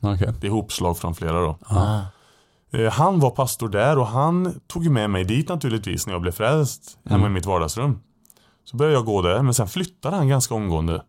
Okej. 0.00 0.32
Det 0.40 0.46
är 0.46 0.48
ihopslag 0.48 0.98
från 0.98 1.14
flera 1.14 1.40
då. 1.40 1.58
Ah. 1.66 2.00
Han 2.92 3.20
var 3.20 3.30
pastor 3.30 3.68
där 3.68 3.98
och 3.98 4.06
han 4.06 4.60
tog 4.66 4.90
med 4.90 5.10
mig 5.10 5.24
dit 5.24 5.48
naturligtvis 5.48 6.06
när 6.06 6.14
jag 6.14 6.22
blev 6.22 6.32
frälst, 6.32 6.98
hemma 7.04 7.24
Mm. 7.24 7.32
i 7.32 7.34
mitt 7.34 7.46
vardagsrum. 7.46 8.00
Så 8.64 8.76
började 8.76 8.96
jag 8.96 9.04
gå 9.04 9.22
där, 9.22 9.42
men 9.42 9.54
sen 9.54 9.68
flyttade 9.68 10.16
han 10.16 10.28
ganska 10.28 10.54
omgående. 10.54 11.02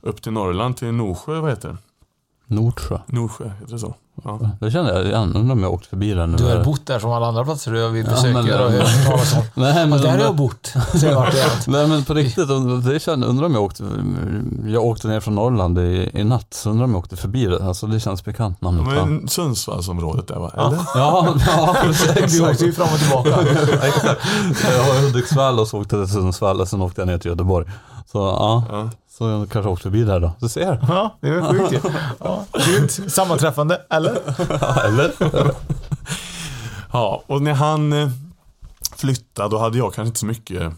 Upp 0.00 0.22
till 0.22 0.32
Norrland, 0.32 0.76
till 0.76 0.92
Norsjö, 0.92 1.40
vad 1.40 1.50
heter 1.50 1.68
det? 1.68 1.76
Nordsjö. 2.52 2.98
Norsjö, 3.06 3.44
heter 3.60 3.72
det 3.72 3.78
så? 3.78 3.94
Ja. 4.24 4.40
Det 4.60 4.70
kände 4.70 4.92
jag 4.94 5.06
igen. 5.06 5.36
Undrar 5.36 5.52
om 5.52 5.62
jag 5.62 5.72
åkte 5.72 5.88
förbi 5.88 6.14
den 6.14 6.30
nu. 6.30 6.36
Du 6.36 6.44
har 6.44 6.64
bott 6.64 6.86
där 6.86 6.98
som 6.98 7.12
alla 7.12 7.26
andra 7.26 7.44
platser 7.44 7.72
du 7.72 7.88
vill 7.88 8.04
besöka 8.04 8.28
men- 8.42 8.52
och 8.64 8.70
hört 8.72 9.06
talas 9.06 9.32
om. 9.34 9.42
Nej 9.62 9.78
Ja, 9.78 9.86
men, 9.86 10.00
där 10.00 10.08
har 10.10 10.18
jag 10.18 10.36
bott. 10.36 10.72
Nej 11.66 11.88
men 11.88 12.04
på 12.04 12.14
riktigt, 12.14 12.48
det 12.84 13.00
kände, 13.02 13.26
undrar 13.26 13.46
om 13.46 13.54
jag 13.54 13.62
åkte, 13.62 13.84
jag 14.66 14.84
åkte 14.84 15.08
ner 15.08 15.20
från 15.20 15.34
Norrland 15.34 15.78
i, 15.78 16.10
i 16.14 16.24
natt, 16.24 16.46
så 16.54 16.70
undrar 16.70 16.84
om 16.84 16.90
jag 16.90 16.98
åkte 16.98 17.16
förbi 17.16 17.44
det. 17.46 17.64
Alltså 17.66 17.86
det 17.86 18.00
känns 18.00 18.24
bekant 18.24 18.60
namnet. 18.60 18.86
Men 18.86 19.28
Sundsvallsområdet 19.28 20.28
där 20.28 20.38
va? 20.38 20.50
Eller? 20.54 20.78
Ja, 20.94 21.34
ja 21.46 21.76
precis. 21.82 22.38
Du 22.38 22.50
åkte 22.50 22.64
ju 22.64 22.72
fram 22.72 22.88
och 22.92 22.98
tillbaka. 22.98 23.30
Jag 24.76 24.86
var 24.86 24.94
i 24.94 25.06
Hudiksvall 25.06 25.60
och 25.60 25.68
så 25.68 25.80
åkte 25.80 25.96
jag 25.96 26.04
till 26.06 26.14
Sundsvall 26.14 26.60
och 26.60 26.68
sen 26.68 26.82
åkte 26.82 27.00
jag 27.00 27.08
ner 27.08 27.18
till 27.18 27.30
Göteborg. 27.30 27.66
Så 28.06 28.18
ja, 28.18 28.64
Ja. 28.70 28.90
så 29.18 29.28
jag 29.28 29.50
kanske 29.50 29.70
åkte 29.70 29.82
förbi 29.82 30.04
där 30.04 30.20
då. 30.20 30.32
Du 30.40 30.48
ser. 30.48 30.84
Ja, 30.88 31.16
det 31.20 31.28
är 31.28 31.42
sjukt 31.42 31.72
ju. 31.72 31.80
Ja, 32.20 32.44
grymt. 32.66 33.12
Sammanträffande, 33.12 33.80
eller? 33.90 34.18
Eller? 34.86 35.12
Ja, 36.92 37.22
och 37.26 37.42
när 37.42 37.52
han 37.54 37.92
eh, 37.92 38.08
flyttade 38.96 39.48
då 39.48 39.58
hade 39.58 39.78
jag 39.78 39.94
kanske 39.94 40.06
inte 40.08 40.20
så 40.20 40.26
mycket 40.26 40.72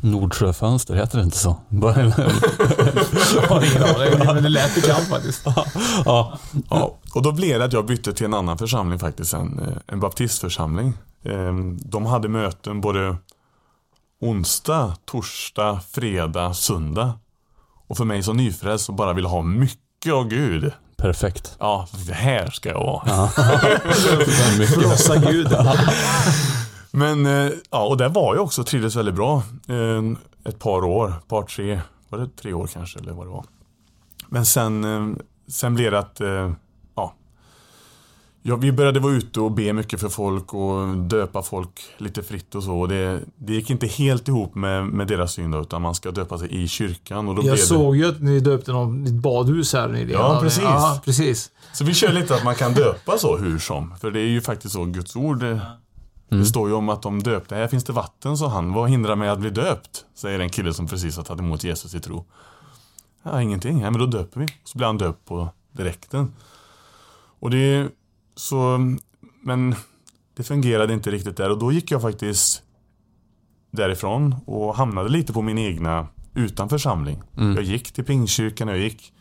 Nordsjöfönster, 0.00 0.94
heter 0.94 1.18
det 1.18 1.24
inte 1.24 1.38
så? 1.38 1.56
Bara- 1.68 2.00
Jag 3.34 3.42
har 3.48 3.64
ingen 3.64 3.82
aning, 3.82 4.34
men 4.34 4.42
det 4.42 4.48
lät 4.48 4.74
bekant 4.74 5.08
faktiskt. 5.08 5.42
ja. 6.04 6.38
Ja, 6.70 6.94
och 7.14 7.22
då 7.22 7.32
blev 7.32 7.58
det 7.58 7.64
att 7.64 7.72
jag 7.72 7.86
bytte 7.86 8.12
till 8.12 8.26
en 8.26 8.34
annan 8.34 8.58
församling 8.58 8.98
faktiskt, 8.98 9.34
en, 9.34 9.58
eh, 9.58 9.76
en 9.86 10.00
baptistförsamling. 10.00 10.92
Eh, 11.22 11.54
De 11.84 12.06
hade 12.06 12.28
möten 12.28 12.80
både 12.80 13.16
onsdag, 14.28 14.96
torsdag, 15.04 15.80
fredag, 15.90 16.54
söndag. 16.54 17.12
Och 17.86 17.96
för 17.96 18.04
mig 18.04 18.22
som 18.22 18.36
nyfrälst 18.36 18.88
och 18.88 18.94
bara 18.94 19.12
ville 19.12 19.28
ha 19.28 19.42
mycket 19.42 20.12
av 20.12 20.28
Gud. 20.28 20.72
Perfekt. 20.96 21.56
Ja, 21.60 21.88
här 22.12 22.50
ska 22.50 22.68
jag 22.68 22.78
vara. 22.84 23.28
Frossa 24.66 25.16
Gud. 25.30 25.48
Men, 26.90 27.26
eh, 27.26 27.52
ja, 27.70 27.84
och 27.86 27.96
där 27.96 28.08
var 28.08 28.34
jag 28.34 28.44
också 28.44 28.64
trivdes 28.64 28.96
väldigt 28.96 29.14
bra. 29.14 29.42
Eh, 29.68 30.02
Ett 30.50 30.58
par 30.58 30.84
år, 30.84 31.08
ett 31.18 31.28
par 31.28 31.42
tre, 31.42 31.80
var 32.08 32.18
det 32.18 32.28
tre 32.42 32.52
år 32.52 32.66
kanske 32.66 32.98
eller 32.98 33.12
vad 33.12 33.26
det 33.26 33.30
var. 33.30 33.44
Men 34.28 34.46
sen, 34.46 34.84
eh, 34.84 35.16
sen 35.48 35.74
blev 35.74 35.90
det 35.92 35.98
att. 35.98 36.20
Ja. 38.46 38.56
Vi 38.56 38.72
började 38.72 39.00
vara 39.00 39.12
ute 39.12 39.40
och 39.40 39.52
be 39.52 39.72
mycket 39.72 40.00
för 40.00 40.08
folk 40.08 40.54
och 40.54 40.96
döpa 40.96 41.42
folk 41.42 41.80
lite 41.98 42.22
fritt 42.22 42.54
och 42.54 42.62
så. 42.62 42.80
Och 42.80 42.88
det, 42.88 43.20
det 43.36 43.52
gick 43.52 43.70
inte 43.70 43.86
helt 43.86 44.28
ihop 44.28 44.54
med, 44.54 44.86
med 44.86 45.06
deras 45.06 45.32
syn 45.32 45.50
då, 45.50 45.60
utan 45.60 45.82
man 45.82 45.94
ska 45.94 46.10
döpa 46.10 46.38
sig 46.38 46.62
i 46.62 46.68
kyrkan. 46.68 47.28
Och 47.28 47.34
då 47.34 47.42
Jag 47.42 47.56
det, 47.56 47.60
såg 47.60 47.96
ju 47.96 48.08
att 48.08 48.20
ni 48.20 48.40
döpte 48.40 48.72
någon, 48.72 49.04
ditt 49.04 49.14
badhus 49.14 49.72
här 49.72 49.88
nere. 49.88 50.10
Ja, 50.10 50.38
precis. 50.42 50.62
Ja, 50.62 51.00
precis. 51.04 51.50
Så 51.72 51.84
vi 51.84 51.94
kör 51.94 52.12
lite 52.12 52.34
att 52.34 52.44
man 52.44 52.54
kan 52.54 52.74
döpa 52.74 53.18
så 53.18 53.36
hur 53.36 53.58
som. 53.58 53.96
För 54.00 54.10
det 54.10 54.20
är 54.20 54.28
ju 54.28 54.40
faktiskt 54.40 54.74
så, 54.74 54.84
Guds 54.84 55.16
ord. 55.16 55.40
Det, 55.40 55.60
det 56.28 56.44
står 56.44 56.68
ju 56.68 56.74
om 56.74 56.88
att 56.88 57.02
de 57.02 57.22
döpte, 57.22 57.54
här 57.54 57.68
finns 57.68 57.84
det 57.84 57.92
vatten, 57.92 58.36
sa 58.36 58.48
han. 58.48 58.72
Vad 58.72 58.90
hindrar 58.90 59.16
mig 59.16 59.28
att 59.28 59.40
bli 59.40 59.50
döpt? 59.50 60.04
Säger 60.14 60.40
en 60.40 60.50
kille 60.50 60.74
som 60.74 60.86
precis 60.86 61.16
har 61.16 61.24
tagit 61.24 61.40
emot 61.40 61.64
Jesus 61.64 61.94
i 61.94 62.00
tro. 62.00 62.24
Ja, 63.22 63.42
ingenting. 63.42 63.80
Ja, 63.80 63.90
men 63.90 64.00
då 64.00 64.06
döper 64.06 64.40
vi. 64.40 64.46
Så 64.64 64.78
blir 64.78 64.86
han 64.86 64.98
döpt 64.98 65.24
på 65.24 65.48
direkten. 65.72 66.32
Och 67.40 67.50
det 67.50 67.56
är 67.58 67.88
så, 68.34 68.78
men 69.42 69.74
det 70.36 70.42
fungerade 70.42 70.92
inte 70.92 71.10
riktigt 71.10 71.36
där. 71.36 71.50
Och 71.50 71.58
då 71.58 71.72
gick 71.72 71.90
jag 71.90 72.02
faktiskt 72.02 72.62
därifrån 73.70 74.34
och 74.46 74.76
hamnade 74.76 75.08
lite 75.08 75.32
på 75.32 75.42
min 75.42 75.58
egna 75.58 76.06
utan 76.34 76.68
församling. 76.68 77.22
Mm. 77.36 77.54
Jag 77.54 77.64
gick 77.64 77.92
till 77.92 78.04
Pingstkyrkan, 78.04 78.68
jag 78.68 78.78
gick 78.78 79.12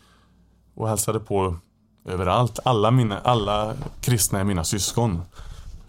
och 0.75 0.89
hälsade 0.89 1.19
på 1.19 1.57
överallt. 2.05 2.59
Alla, 2.65 2.91
mina, 2.91 3.19
alla 3.19 3.73
kristna 4.01 4.39
är 4.39 4.43
mina 4.43 4.63
syskon. 4.63 5.21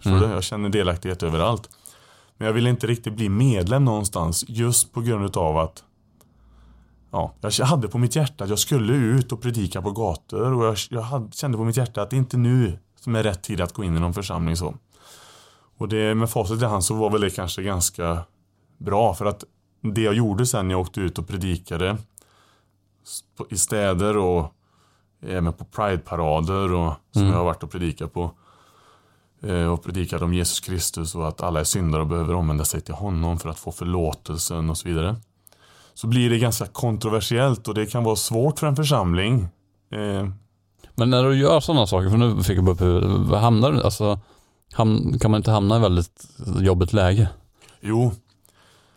Du? 0.03 0.09
Jag 0.09 0.43
känner 0.43 0.69
delaktighet 0.69 1.23
överallt. 1.23 1.69
Men 2.37 2.45
jag 2.45 2.53
ville 2.53 2.69
inte 2.69 2.87
riktigt 2.87 3.13
bli 3.13 3.29
medlem 3.29 3.85
någonstans 3.85 4.45
just 4.47 4.93
på 4.93 5.01
grund 5.01 5.37
av 5.37 5.57
att 5.57 5.83
Ja, 7.11 7.33
jag 7.41 7.65
hade 7.65 7.87
på 7.87 7.97
mitt 7.97 8.15
hjärta 8.15 8.43
att 8.43 8.49
jag 8.49 8.59
skulle 8.59 8.93
ut 8.93 9.31
och 9.31 9.41
predika 9.41 9.81
på 9.81 9.91
gator 9.91 10.53
och 10.53 10.65
jag, 10.65 10.77
jag 10.89 11.01
hade, 11.01 11.31
kände 11.31 11.57
på 11.57 11.63
mitt 11.63 11.77
hjärta 11.77 12.01
att 12.01 12.09
det 12.09 12.17
inte 12.17 12.37
nu 12.37 12.79
som 13.05 13.15
är 13.15 13.23
rätt 13.23 13.43
tid 13.43 13.61
att 13.61 13.73
gå 13.73 13.83
in 13.83 13.95
i 13.97 13.99
någon 13.99 14.13
församling 14.13 14.55
så. 14.57 14.75
Och 15.77 15.87
det 15.89 16.15
med 16.15 16.29
facit 16.29 16.61
i 16.61 16.65
hand 16.65 16.83
så 16.85 16.93
var 16.95 17.09
väl 17.09 17.21
det 17.21 17.29
kanske 17.29 17.63
ganska 17.63 18.19
bra 18.77 19.13
för 19.13 19.25
att 19.25 19.43
det 19.81 20.01
jag 20.01 20.13
gjorde 20.13 20.45
sen 20.45 20.67
när 20.67 20.73
jag 20.73 20.81
åkte 20.81 20.99
ut 21.01 21.17
och 21.19 21.27
predikade 21.27 21.97
i 23.49 23.57
städer 23.57 24.17
och 24.17 24.53
även 25.21 25.53
på 25.53 25.65
Pride-parader 25.65 26.73
och 26.73 26.93
som 27.11 27.21
Mm. 27.21 27.31
jag 27.33 27.37
har 27.39 27.45
varit 27.45 27.63
och 27.63 27.71
predikat 27.71 28.13
på. 28.13 28.31
Eh, 29.41 29.65
Och 29.67 29.83
predikat 29.83 30.21
om 30.21 30.33
Jesus 30.33 30.59
Kristus 30.59 31.15
och 31.15 31.27
att 31.27 31.41
alla 31.41 31.59
är 31.59 31.63
syndare 31.63 32.01
och 32.01 32.07
behöver 32.07 32.33
omvända 32.33 32.65
sig 32.65 32.81
till 32.81 32.93
honom 32.93 33.39
för 33.39 33.49
att 33.49 33.59
få 33.59 33.71
förlåtelsen 33.71 34.69
och 34.69 34.77
så 34.77 34.87
vidare. 34.89 35.15
Så 35.93 36.07
blir 36.07 36.29
det 36.29 36.39
ganska 36.39 36.65
kontroversiellt 36.65 37.67
och 37.67 37.73
det 37.73 37.85
kan 37.85 38.03
vara 38.03 38.15
svårt 38.15 38.59
för 38.59 38.67
en 38.67 38.75
församling. 38.75 39.47
Eh, 39.91 40.29
Men 40.95 41.09
när 41.09 41.23
du 41.23 41.37
gör 41.37 41.59
sådana 41.59 41.87
saker, 41.87 42.09
för 42.09 42.17
nu 42.17 42.43
fick 42.43 42.57
jag 42.57 42.69
upp 42.69 42.81
huvudet, 42.81 43.39
hamnar 43.41 43.71
du, 43.71 43.83
alltså 43.83 44.19
ham, 44.73 45.19
kan 45.19 45.31
man 45.31 45.37
inte 45.37 45.51
hamna 45.51 45.77
i 45.77 45.79
väldigt 45.79 46.27
jobbigt 46.59 46.93
läge? 46.93 47.29
Jo, 47.81 48.11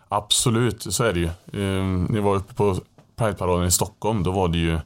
absolut 0.09 0.95
så 0.95 1.05
är 1.05 1.13
det 1.13 1.21
ju. 1.21 1.27
Eh, 1.27 1.85
när 1.85 2.17
jag 2.17 2.23
var 2.23 2.37
uppe 2.37 2.55
på 2.55 2.77
Pride-paraden 3.17 3.67
i 3.67 3.71
Stockholm 3.71 4.23
då 4.23 4.31
var 4.31 4.49
det 4.49 4.59
ju 4.59 4.79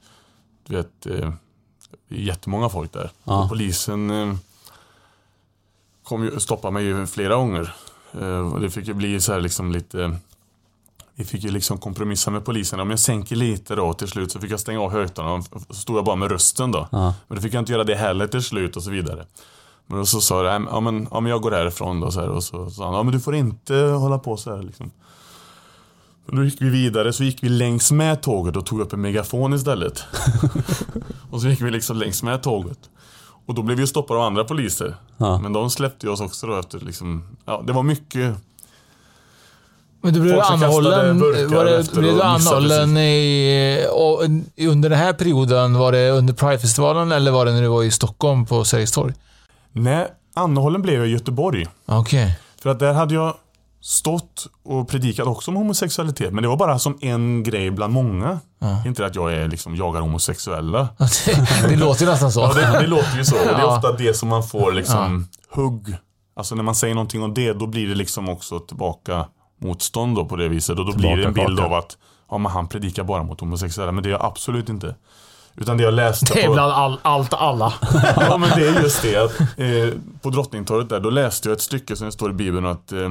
du 0.66 0.76
vet, 0.76 1.06
eh, 1.06 1.32
jättemånga 2.08 2.68
folk 2.68 2.92
där. 2.92 3.10
Ja. 3.24 3.46
Polisen 3.48 4.10
eh, 4.10 4.34
kom 6.02 6.24
ju, 6.24 6.40
stoppade 6.40 6.72
mig 6.72 6.84
ju 6.84 7.06
flera 7.06 7.34
gånger. 7.34 7.74
Eh, 8.20 8.54
det 8.54 8.70
fick 8.70 8.88
ju 8.88 8.94
bli 8.94 9.20
så 9.20 9.32
här 9.32 9.40
liksom 9.40 9.72
lite 9.72 10.16
vi 11.22 11.26
fick 11.26 11.44
ju 11.44 11.50
liksom 11.50 11.78
kompromissa 11.78 12.30
med 12.30 12.44
polisen. 12.44 12.80
Om 12.80 12.90
jag 12.90 12.98
sänker 12.98 13.36
lite 13.36 13.74
då 13.74 13.92
till 13.92 14.08
slut 14.08 14.32
så 14.32 14.40
fick 14.40 14.50
jag 14.50 14.60
stänga 14.60 14.80
av 14.80 14.90
högtalarna. 14.90 15.42
Så 15.68 15.74
stod 15.74 15.96
jag 15.96 16.04
bara 16.04 16.16
med 16.16 16.30
rösten 16.30 16.72
då. 16.72 16.88
Ja. 16.92 17.14
Men 17.28 17.36
då 17.36 17.42
fick 17.42 17.54
jag 17.54 17.60
inte 17.60 17.72
göra 17.72 17.84
det 17.84 17.94
heller 17.94 18.26
till 18.26 18.42
slut 18.42 18.76
och 18.76 18.82
så 18.82 18.90
vidare. 18.90 19.26
Men 19.86 19.98
då 19.98 20.06
så 20.06 20.20
sa 20.20 20.44
jag, 20.44 20.62
ja 20.70 20.80
men, 20.80 21.08
ja, 21.10 21.20
men 21.20 21.30
jag 21.30 21.42
går 21.42 21.50
härifrån 21.50 22.00
då 22.00 22.10
så 22.10 22.20
här, 22.20 22.28
och 22.28 22.44
så 22.44 22.70
sa 22.70 22.84
han, 22.84 22.94
ja 22.94 23.02
men 23.02 23.12
du 23.12 23.20
får 23.20 23.34
inte 23.34 23.74
hålla 23.74 24.18
på 24.18 24.36
så 24.36 24.56
här 24.56 24.62
liksom. 24.62 24.90
Men 26.26 26.36
då 26.36 26.44
gick 26.44 26.62
vi 26.62 26.68
vidare, 26.68 27.12
så 27.12 27.24
gick 27.24 27.42
vi 27.42 27.48
längs 27.48 27.92
med 27.92 28.22
tåget 28.22 28.56
och 28.56 28.66
tog 28.66 28.80
upp 28.80 28.92
en 28.92 29.00
megafon 29.00 29.54
istället. 29.54 30.04
och 31.30 31.40
så 31.40 31.48
gick 31.48 31.60
vi 31.60 31.70
liksom 31.70 31.96
längs 31.96 32.22
med 32.22 32.42
tåget. 32.42 32.78
Och 33.46 33.54
då 33.54 33.62
blev 33.62 33.78
vi 33.78 33.86
stoppade 33.86 34.20
av 34.20 34.26
andra 34.26 34.44
poliser. 34.44 34.96
Ja. 35.16 35.38
Men 35.38 35.52
de 35.52 35.70
släppte 35.70 36.08
oss 36.08 36.20
också 36.20 36.46
då 36.46 36.58
efter 36.58 36.80
liksom, 36.80 37.36
ja 37.44 37.62
det 37.66 37.72
var 37.72 37.82
mycket 37.82 38.36
Men 40.02 40.14
du 40.14 40.20
blev 40.20 40.40
anhållen, 40.40 41.18
var 41.20 41.64
det, 41.64 41.92
blev 41.94 42.14
du 42.14 42.22
anhållen 42.22 42.96
i, 42.96 43.86
och, 43.92 44.22
under 44.68 44.88
den 44.90 44.98
här 44.98 45.12
perioden? 45.12 45.78
Var 45.78 45.92
det 45.92 46.10
under 46.10 46.34
Pridefestivalen 46.34 47.12
eller 47.12 47.30
var 47.30 47.46
det 47.46 47.52
när 47.52 47.62
du 47.62 47.68
var 47.68 47.82
i 47.82 47.90
Stockholm 47.90 48.46
på 48.46 48.64
Sergels 48.64 48.92
torg? 48.92 49.14
Nej, 49.72 50.06
anhållen 50.34 50.82
blev 50.82 50.94
jag 50.94 51.06
i 51.06 51.10
Göteborg. 51.10 51.66
Okej. 51.86 52.38
För 52.62 52.70
att 52.70 52.78
där 52.78 52.92
hade 52.92 53.14
jag 53.14 53.34
stått 53.80 54.46
och 54.64 54.88
predikat 54.88 55.26
också 55.26 55.50
om 55.50 55.56
homosexualitet. 55.56 56.32
Men 56.32 56.42
det 56.42 56.48
var 56.48 56.56
bara 56.56 56.78
som 56.78 56.98
en 57.00 57.42
grej 57.42 57.70
bland 57.70 57.92
många. 57.92 58.40
Inte 58.86 59.06
att 59.06 59.14
jag 59.16 59.34
är 59.34 59.48
liksom 59.48 59.76
jagar 59.76 60.00
homosexuella. 60.00 60.88
Det, 61.26 61.68
det 61.68 61.76
låter 61.76 62.04
ju 62.04 62.10
nästan 62.10 62.32
så. 62.32 62.40
Ja, 62.40 62.52
det, 62.54 62.78
det 62.80 62.86
låter 62.86 63.16
ju 63.16 63.24
så. 63.24 63.36
Och 63.36 63.46
det 63.46 63.52
är 63.52 63.58
Ja. 63.60 63.76
ofta 63.76 63.92
det 63.92 64.14
som 64.16 64.28
man 64.28 64.42
får 64.42 64.72
liksom 64.72 65.28
hugg. 65.50 65.96
Alltså 66.36 66.54
när 66.54 66.62
man 66.62 66.74
säger 66.74 66.94
någonting 66.94 67.22
om 67.22 67.34
det, 67.34 67.52
då 67.52 67.66
blir 67.66 67.88
det 67.88 67.94
liksom 67.94 68.28
också 68.28 68.58
tillbaka 68.58 69.26
motstånd 69.62 70.16
då 70.16 70.24
på 70.24 70.36
det 70.36 70.48
viset. 70.48 70.78
Och 70.78 70.86
då 70.86 70.92
blir 70.92 71.16
det 71.16 71.24
en 71.24 71.32
bild 71.32 71.60
av 71.60 71.72
att 71.72 71.98
ja, 72.30 72.38
men 72.38 72.52
han 72.52 72.68
predikar 72.68 73.04
bara 73.04 73.22
mot 73.22 73.40
homosexuella. 73.40 73.92
Men 73.92 74.02
det 74.02 74.08
är 74.08 74.12
jag 74.12 74.24
absolut 74.24 74.68
inte. 74.68 74.94
Utan 75.56 75.76
det 75.76 75.82
jag 75.82 75.94
läste 75.94 76.34
Det 76.34 76.42
är 76.42 76.46
på... 76.46 76.52
bland 76.52 76.72
all, 76.72 76.98
allt 77.02 77.34
alla. 77.34 77.72
Ja 78.16 78.36
men 78.36 78.50
det 78.56 78.68
är 78.68 78.82
just 78.82 79.02
det 79.02 79.16
att 79.16 79.40
eh, 79.40 80.00
på 80.22 80.30
Drottningtorget 80.30 80.88
där, 80.88 81.00
då 81.00 81.10
läste 81.10 81.48
jag 81.48 81.56
ett 81.56 81.60
stycke 81.62 81.96
som 81.96 82.06
det 82.06 82.12
står 82.12 82.30
i 82.30 82.34
Bibeln 82.34 82.66
att 82.66 82.92
eh, 82.92 83.10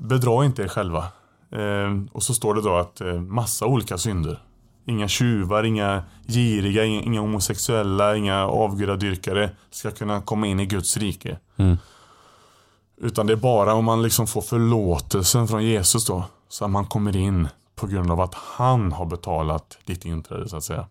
bedra 0.00 0.44
inte 0.44 0.62
er 0.62 0.68
själva. 0.68 1.04
Eh, 1.52 2.02
och 2.12 2.22
så 2.22 2.34
står 2.34 2.54
det 2.54 2.62
då 2.62 2.76
att 2.76 3.00
eh, 3.00 3.14
massa 3.14 3.66
olika 3.66 3.98
synder. 3.98 4.42
Inga 4.86 5.08
tjuvar, 5.08 5.64
inga 5.64 6.02
giriga, 6.26 6.84
inga, 6.84 7.02
inga 7.02 7.20
homosexuella, 7.20 8.16
inga 8.16 8.46
avgudadyrkare 8.46 9.50
ska 9.70 9.90
kunna 9.90 10.20
komma 10.22 10.46
in 10.46 10.60
i 10.60 10.66
Guds 10.66 10.96
rike. 10.96 11.38
Mm. 11.56 11.76
Utan 13.02 13.26
det 13.26 13.32
är 13.32 13.36
bara 13.36 13.74
om 13.74 13.84
man 13.84 14.02
liksom 14.02 14.26
får 14.26 14.42
förlåtelsen 14.42 15.48
från 15.48 15.64
Jesus 15.64 16.06
då, 16.06 16.24
så 16.48 16.64
att 16.64 16.70
man 16.70 16.86
kommer 16.86 17.16
in 17.16 17.48
på 17.74 17.86
grund 17.86 18.10
av 18.10 18.20
att 18.20 18.34
han 18.34 18.92
har 18.92 19.06
betalat 19.06 19.78
ditt 19.84 20.04
inträde 20.04 20.48
så 20.48 20.56
att 20.56 20.64
säga. 20.64 20.86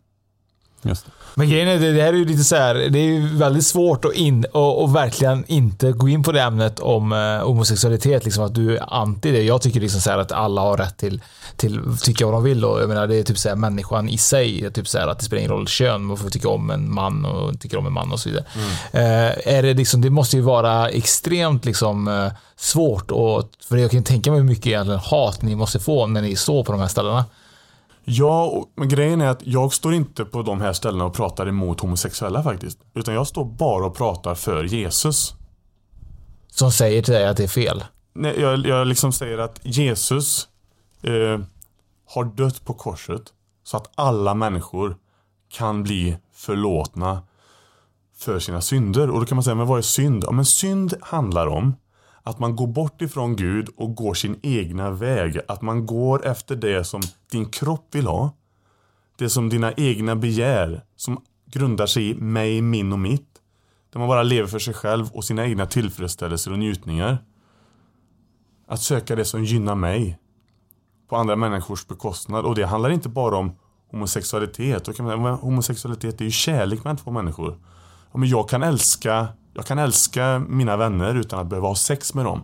Just 0.81 1.05
det. 1.05 1.11
Men 1.35 1.49
grejen 1.49 1.67
är, 1.67 1.79
det, 1.79 2.01
här 2.01 2.13
är 2.13 2.17
ju 2.17 2.25
lite 2.25 2.43
så 2.43 2.55
här, 2.55 2.75
det 2.75 2.99
är 2.99 3.03
ju 3.03 3.37
väldigt 3.37 3.65
svårt 3.65 4.05
att 4.05 4.13
in, 4.13 4.45
och, 4.51 4.83
och 4.83 4.95
verkligen 4.95 5.45
inte 5.47 5.91
gå 5.91 6.09
in 6.09 6.23
på 6.23 6.31
det 6.31 6.41
ämnet 6.41 6.79
om 6.79 7.11
eh, 7.11 7.47
homosexualitet, 7.47 8.25
liksom 8.25 8.43
att 8.43 8.55
du 8.55 8.77
är 8.77 8.93
anti 8.93 9.31
det. 9.31 9.43
Jag 9.43 9.61
tycker 9.61 9.79
liksom 9.79 10.01
så 10.01 10.09
här 10.09 10.17
att 10.17 10.31
alla 10.31 10.61
har 10.61 10.77
rätt 10.77 10.97
till, 10.97 11.21
till 11.55 11.97
tycka 12.01 12.25
vad 12.25 12.33
de 12.33 12.43
vill 12.43 12.65
och 12.65 12.81
jag 12.81 12.89
menar 12.89 13.07
det 13.07 13.15
är 13.15 13.23
typ 13.23 13.37
så 13.37 13.49
här 13.49 13.55
människan 13.55 14.09
i 14.09 14.17
sig, 14.17 14.71
typ 14.73 14.87
så 14.87 14.97
här 14.97 15.07
att 15.07 15.19
det 15.19 15.25
spelar 15.25 15.39
ingen 15.39 15.51
roll 15.51 15.67
kön, 15.67 16.03
man 16.03 16.17
får 16.17 16.29
tycka 16.29 16.49
om 16.49 16.69
en 16.69 16.93
man 16.93 17.25
och 17.25 17.59
tycker 17.59 17.77
om 17.77 17.87
en 17.87 17.93
man 17.93 18.11
och 18.11 18.19
så 18.19 18.29
vidare. 18.29 18.45
Eh, 18.91 19.55
är 19.55 19.63
det 19.63 19.73
liksom, 19.73 20.01
det 20.01 20.09
måste 20.09 20.35
ju 20.35 20.41
vara 20.41 20.89
extremt 20.89 21.65
liksom 21.65 22.07
eh, 22.07 22.31
svårt 22.57 23.11
och, 23.11 23.49
för 23.69 23.77
jag 23.77 23.91
kan 23.91 24.03
tänka 24.03 24.31
mig 24.31 24.39
hur 24.39 24.47
mycket 24.47 24.67
egentligen 24.67 24.99
hat 24.99 25.41
ni 25.41 25.55
måste 25.55 25.79
få 25.79 26.07
när 26.07 26.21
ni 26.21 26.35
står 26.35 26.63
på 26.63 26.71
de 26.71 26.81
här 26.81 26.87
ställena. 26.87 27.25
Ja, 28.11 28.65
men 28.75 28.89
grejen 28.89 29.21
är 29.21 29.27
att 29.27 29.47
jag 29.47 29.73
står 29.73 29.93
inte 29.93 30.25
på 30.25 30.41
de 30.41 30.61
här 30.61 30.73
ställena 30.73 31.05
och 31.05 31.13
pratar 31.13 31.47
emot 31.47 31.79
homosexuella 31.79 32.43
faktiskt. 32.43 32.79
Utan 32.93 33.13
jag 33.13 33.27
står 33.27 33.45
bara 33.45 33.85
och 33.85 33.95
pratar 33.95 34.35
för 34.35 34.63
Jesus. 34.63 35.33
Som 36.47 36.71
säger 36.71 37.01
till 37.01 37.13
dig 37.13 37.27
att 37.27 37.37
det 37.37 37.43
är 37.43 37.47
fel. 37.47 37.83
Nej, 38.13 38.39
Jag, 38.39 38.65
jag 38.65 38.87
liksom 38.87 39.13
säger 39.13 39.37
att 39.37 39.59
Jesus 39.63 40.47
eh, 41.01 41.39
har 42.07 42.23
dött 42.23 42.65
på 42.65 42.73
korset 42.73 43.21
så 43.63 43.77
att 43.77 43.91
alla 43.95 44.33
människor 44.33 44.97
kan 45.51 45.83
bli 45.83 46.17
förlåtna 46.33 47.21
för 48.17 48.39
sina 48.39 48.61
synder. 48.61 49.09
Och 49.09 49.19
då 49.19 49.25
kan 49.25 49.35
man 49.35 49.43
säga, 49.43 49.55
men 49.55 49.67
vad 49.67 49.77
är 49.77 49.81
synd? 49.81 50.23
Ja, 50.23 50.31
men 50.31 50.45
synd 50.45 50.93
handlar 51.01 51.47
om 51.47 51.75
att 52.29 52.39
man 52.39 52.55
går 52.55 52.67
bort 52.67 53.01
ifrån 53.01 53.35
Gud 53.35 53.69
och 53.77 53.95
går 53.95 54.13
sin 54.13 54.39
egna 54.43 54.91
väg. 54.91 55.39
Att 55.47 55.61
man 55.61 55.85
går 55.85 56.25
efter 56.25 56.55
det 56.55 56.83
som 56.83 57.01
din 57.31 57.45
kropp 57.45 57.95
vill 57.95 58.07
ha. 58.07 58.35
Det 59.17 59.29
som 59.29 59.49
dina 59.49 59.73
egna 59.73 60.15
begär, 60.15 60.83
som 60.95 61.21
grundar 61.45 61.85
sig 61.85 62.09
i 62.09 62.15
mig, 62.15 62.61
min 62.61 62.93
och 62.93 62.99
mitt. 62.99 63.27
Där 63.93 63.99
man 63.99 64.07
bara 64.07 64.23
lever 64.23 64.47
för 64.47 64.59
sig 64.59 64.73
själv 64.73 65.09
och 65.11 65.23
sina 65.25 65.45
egna 65.45 65.65
tillfredsställelser 65.65 66.51
och 66.51 66.59
njutningar. 66.59 67.17
Att 68.67 68.81
söka 68.81 69.15
det 69.15 69.25
som 69.25 69.43
gynnar 69.43 69.75
mig. 69.75 70.19
På 71.09 71.15
andra 71.15 71.35
människors 71.35 71.87
bekostnad. 71.87 72.45
Och 72.45 72.55
det 72.55 72.65
handlar 72.65 72.89
inte 72.89 73.09
bara 73.09 73.37
om 73.37 73.51
homosexualitet. 73.91 74.87
Homosexualitet 75.41 76.21
är 76.21 76.25
ju 76.25 76.31
kärlek 76.31 76.83
mellan 76.83 76.97
två 76.97 77.11
människor. 77.11 77.59
Ja, 78.11 78.17
men 78.19 78.29
jag 78.29 78.49
kan 78.49 78.63
älska 78.63 79.27
jag 79.53 79.65
kan 79.65 79.79
älska 79.79 80.41
mina 80.47 80.77
vänner 80.77 81.15
utan 81.15 81.39
att 81.39 81.47
behöva 81.47 81.67
ha 81.67 81.75
sex 81.75 82.13
med 82.13 82.25
dem. 82.25 82.41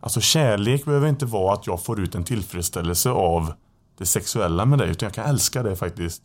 Alltså 0.00 0.20
kärlek 0.20 0.84
behöver 0.84 1.08
inte 1.08 1.26
vara 1.26 1.54
att 1.54 1.66
jag 1.66 1.84
får 1.84 2.00
ut 2.00 2.14
en 2.14 2.24
tillfredsställelse 2.24 3.10
av 3.10 3.52
det 3.98 4.06
sexuella 4.06 4.64
med 4.64 4.78
dig. 4.78 4.90
Utan 4.90 5.06
jag 5.06 5.14
kan 5.14 5.24
älska 5.26 5.62
det 5.62 5.76
faktiskt. 5.76 6.22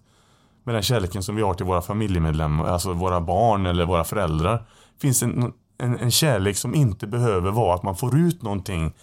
Med 0.64 0.76
den 0.76 0.82
kärleken 0.84 1.24
som 1.24 1.36
vi 1.36 1.42
har 1.42 1.54
till 1.54 1.66
våra 1.66 1.82
familjemedlemmar, 1.82 2.66
alltså 2.66 2.94
våra 2.94 3.22
barn 3.22 3.66
eller 3.66 3.86
våra 3.86 4.04
föräldrar. 4.04 4.66
finns 5.02 5.24
en, 5.24 5.54
en, 5.78 6.00
en 6.00 6.12
kärlek 6.12 6.58
som 6.58 6.76
inte 6.76 7.08
behöver 7.08 7.52
vara 7.52 7.76
att 7.76 7.84
man 7.84 7.96
får 7.96 8.18
ut 8.18 8.42
någonting 8.42 8.94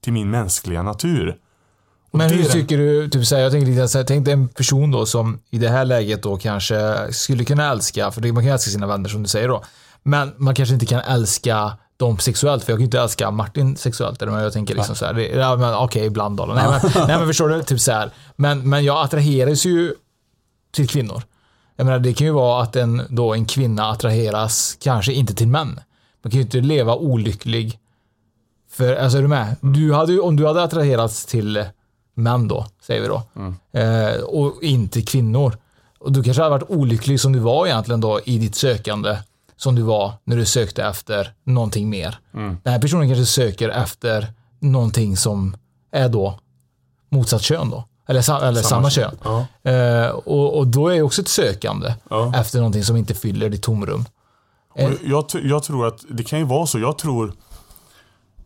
till 0.00 0.12
min 0.12 0.30
mänskliga 0.30 0.82
natur. 0.82 1.36
Och 2.10 2.18
Men 2.18 2.28
det 2.28 2.34
hur 2.34 2.44
tycker 2.44 2.78
du, 2.78 3.08
typ 3.08 3.26
så 3.26 3.34
här, 3.34 3.42
jag 3.42 3.52
tänker 3.52 3.66
lite 3.66 3.88
så 3.88 3.98
här, 3.98 4.04
tänk 4.04 4.24
dig 4.24 4.34
en 4.34 4.48
person 4.48 4.90
då 4.90 5.06
som 5.06 5.38
i 5.50 5.58
det 5.58 5.68
här 5.68 5.84
läget 5.84 6.22
då 6.22 6.36
kanske 6.36 6.96
skulle 7.12 7.44
kunna 7.44 7.70
älska, 7.70 8.10
för 8.10 8.20
det- 8.20 8.32
man 8.32 8.42
kan 8.42 8.48
ju 8.48 8.52
älska 8.52 8.70
sina 8.70 8.86
vänner 8.86 9.08
som 9.08 9.22
du 9.22 9.28
säger 9.28 9.48
då, 9.48 9.62
men 10.04 10.34
man 10.36 10.54
kanske 10.54 10.74
inte 10.74 10.86
kan 10.86 11.00
älska 11.00 11.72
dem 11.96 12.18
sexuellt, 12.18 12.64
för 12.64 12.72
jag 12.72 12.78
kan 12.78 12.82
ju 12.82 12.84
inte 12.84 13.00
älska 13.00 13.30
Martin 13.30 13.76
sexuellt, 13.76 14.22
eller 14.22 14.40
jag 14.40 14.52
tänker 14.52 14.74
liksom 14.74 14.96
så 14.96 15.04
här, 15.04 15.12
det, 15.12 15.28
ja, 15.28 15.56
men 15.56 15.74
okej, 15.74 16.06
ibland 16.06 16.36
då. 16.36 16.44
Nej, 16.46 16.64
men, 16.68 16.80
nej 16.94 17.18
men 17.18 17.26
förstår 17.26 17.48
du, 17.48 17.62
typ 17.62 17.80
så 17.80 17.92
här, 17.92 18.10
men, 18.36 18.68
men 18.68 18.84
jag 18.84 19.04
attraheras 19.04 19.64
ju 19.66 19.94
till 20.72 20.88
kvinnor. 20.88 21.22
Jag 21.76 21.84
menar, 21.84 21.98
det 21.98 22.14
kan 22.14 22.26
ju 22.26 22.32
vara 22.32 22.62
att 22.62 22.76
en, 22.76 23.02
då 23.08 23.34
en 23.34 23.44
kvinna 23.44 23.90
attraheras 23.90 24.76
kanske 24.80 25.12
inte 25.12 25.34
till 25.34 25.48
män. 25.48 25.80
Man 26.22 26.30
kan 26.30 26.38
ju 26.38 26.42
inte 26.42 26.60
leva 26.60 26.94
olycklig. 26.94 27.78
För, 28.70 28.96
alltså 28.96 29.18
är 29.18 29.22
du 29.22 29.28
med? 29.28 29.56
Du 29.60 29.94
hade 29.94 30.20
om 30.20 30.36
du 30.36 30.46
hade 30.46 30.62
attraherats 30.62 31.26
till 31.26 31.64
män 32.14 32.48
då, 32.48 32.66
säger 32.82 33.02
vi 33.02 33.08
då, 33.08 33.22
eh, 33.80 34.20
och 34.20 34.62
inte 34.62 35.02
kvinnor. 35.02 35.56
Och 35.98 36.12
du 36.12 36.22
kanske 36.22 36.42
hade 36.42 36.50
varit 36.50 36.70
olycklig 36.70 37.20
som 37.20 37.32
du 37.32 37.38
var 37.38 37.66
egentligen 37.66 38.00
då 38.00 38.20
i 38.24 38.38
ditt 38.38 38.54
sökande. 38.54 39.16
Som 39.64 39.74
du 39.74 39.82
var 39.82 40.12
när 40.24 40.36
du 40.36 40.44
sökte 40.46 40.84
efter 40.84 41.32
någonting 41.44 41.90
mer. 41.90 42.18
Mm. 42.34 42.56
Den 42.62 42.72
här 42.72 42.80
personen 42.80 43.08
kanske 43.08 43.26
söker 43.26 43.68
efter 43.68 44.32
någonting 44.60 45.16
som 45.16 45.56
är 45.92 46.08
då 46.08 46.38
motsatt 47.10 47.42
kön 47.42 47.70
då. 47.70 47.84
Eller, 48.08 48.22
sa, 48.22 48.42
eller 48.42 48.62
samma, 48.62 48.90
kön. 48.90 49.16
Ja. 49.24 49.46
Eh, 49.70 50.08
och, 50.08 50.58
och 50.58 50.66
då 50.66 50.88
är 50.88 50.94
det 50.94 51.02
också 51.02 51.22
ett 51.22 51.28
sökande 51.28 51.94
Ja. 52.10 52.32
efter 52.36 52.58
någonting 52.58 52.84
som 52.84 52.96
inte 52.96 53.14
fyller 53.14 53.48
ditt 53.48 53.62
tomrum. 53.62 54.04
Och 54.68 54.90
jag, 55.04 55.24
jag 55.42 55.62
tror 55.62 55.86
att 55.86 56.04
det 56.10 56.24
kan 56.24 56.38
ju 56.38 56.44
vara 56.44 56.66
så. 56.66 56.78
Jag 56.78 56.98
tror, 56.98 57.32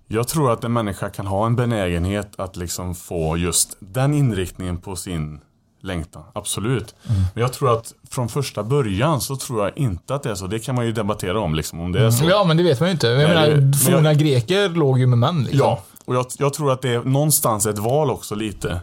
jag 0.07 0.29
tror 0.29 0.53
att 0.53 0.65
en 0.65 0.73
människa 0.73 1.11
kan 1.11 1.27
ha 1.27 1.47
en 1.47 1.57
benägenhet 1.57 2.33
att 2.37 2.57
liksom 2.57 2.95
få 2.95 3.37
just 3.37 3.77
den 3.81 4.15
inriktningen 4.15 4.79
på 4.79 4.97
sin 4.97 5.41
längtan. 5.81 6.23
Absolut. 6.35 6.95
Mm. 7.09 7.21
Men 7.35 7.41
jag 7.43 7.53
tror 7.53 7.73
att 7.79 7.93
från 8.11 8.29
första 8.29 8.65
början 8.65 9.21
så 9.21 9.37
tror 9.37 9.65
jag 9.65 9.79
inte 9.79 10.15
att 10.15 10.23
det 10.23 10.31
är 10.31 10.35
så. 10.35 10.47
Det 10.47 10.59
kan 10.59 10.75
man 10.75 10.87
ju 10.87 10.93
debattera 10.93 11.41
om 11.41 11.55
liksom, 11.55 11.81
om 11.81 11.93
det 11.93 12.07
är 12.07 12.11
så. 12.11 12.25
Ja, 12.25 12.45
men 12.45 12.57
det 12.57 12.63
vet 12.63 12.81
man 12.81 12.89
ju 12.89 12.93
inte. 12.93 13.07
Jag 13.07 13.19
Nej, 13.19 13.29
menar, 13.29 13.47
det- 13.49 13.57
men 13.61 13.73
forna 13.75 14.15
greker 14.15 14.69
låg 14.69 14.99
ju 14.99 15.07
med 15.07 15.19
män. 15.19 15.39
Liksom. 15.43 15.59
Ja, 15.59 15.83
och 16.05 16.15
jag, 16.15 16.27
jag 16.39 16.55
tror 16.55 16.73
att 16.73 16.83
det 16.83 16.89
är 16.95 17.03
någonstans 17.05 17.67
ett 17.67 17.79
val 17.79 18.11
också 18.11 18.35
lite. 18.35 18.81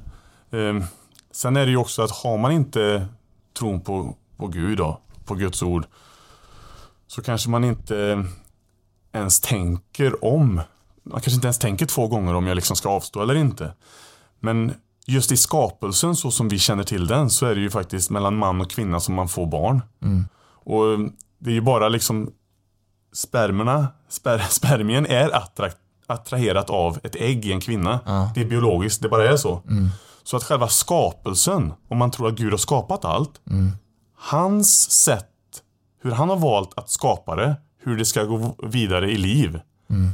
Ehm, 0.51 0.83
sen 1.31 1.57
är 1.57 1.65
det 1.65 1.71
ju 1.71 1.77
också 1.77 2.01
att 2.01 2.11
har 2.11 2.37
man 2.37 2.51
inte 2.51 3.07
tron 3.59 3.81
på, 3.81 4.15
på 4.37 4.47
Gud 4.47 4.77
då, 4.77 4.99
på 5.25 5.35
Guds 5.35 5.63
ord, 5.63 5.85
så 7.07 7.21
kanske 7.21 7.49
man 7.49 7.63
inte 7.63 8.25
ens 9.13 9.39
tänker 9.39 10.25
om. 10.25 10.55
Man 11.03 11.21
kanske 11.21 11.31
inte 11.31 11.47
ens 11.47 11.59
tänker 11.59 11.85
två 11.85 12.07
gånger 12.07 12.33
om 12.33 12.47
jag 12.47 12.55
liksom 12.55 12.75
ska 12.75 12.89
avstå 12.89 13.21
eller 13.21 13.35
inte. 13.35 13.73
Men 14.39 14.73
just 15.05 15.31
i 15.31 15.37
skapelsen 15.37 16.15
så 16.15 16.31
som 16.31 16.49
vi 16.49 16.59
känner 16.59 16.83
till 16.83 17.07
den 17.07 17.29
så 17.29 17.45
är 17.45 17.55
det 17.55 17.61
ju 17.61 17.69
faktiskt 17.69 18.09
mellan 18.09 18.37
man 18.37 18.61
och 18.61 18.69
kvinna 18.71 18.99
som 18.99 19.15
man 19.15 19.27
får 19.27 19.45
barn. 19.47 19.81
Och 20.53 20.99
det 21.39 21.49
är 21.49 21.53
ju 21.53 21.61
bara 21.61 21.89
liksom 21.89 22.31
spermerna, 23.13 23.87
sper, 24.09 24.39
spermien 24.49 25.05
är 25.05 25.35
attrakt, 25.35 25.77
attraherat 26.07 26.69
av 26.69 26.99
ett 27.03 27.15
ägg 27.15 27.45
i 27.45 27.51
en 27.51 27.61
kvinna. 27.61 27.99
Det 28.35 28.41
är 28.41 28.45
biologiskt, 28.45 29.01
det 29.01 29.09
bara 29.09 29.29
är 29.29 29.37
så. 29.37 29.61
Så 30.23 30.37
att 30.37 30.43
själva 30.43 30.67
skapelsen, 30.67 31.73
om 31.87 31.97
man 31.97 32.11
tror 32.11 32.27
att 32.27 32.35
Gud 32.35 32.51
har 32.51 32.57
skapat 32.57 33.05
allt, 33.05 33.41
hans 34.17 34.91
sätt, 34.91 35.29
hur 36.01 36.11
han 36.11 36.29
har 36.29 36.37
valt 36.37 36.77
att 36.77 36.89
skapa 36.89 37.35
det, 37.35 37.55
hur 37.83 37.97
det 37.97 38.05
ska 38.05 38.23
gå 38.23 38.55
vidare 38.63 39.11
i 39.11 39.17
liv, 39.17 39.59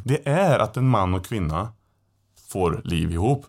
det 0.06 0.28
är 0.30 0.60
att 0.60 0.78
en 0.78 0.88
man 0.88 1.14
och 1.14 1.26
kvinna 1.26 1.70
får 2.50 2.82
liv 2.84 3.12
ihop. 3.12 3.46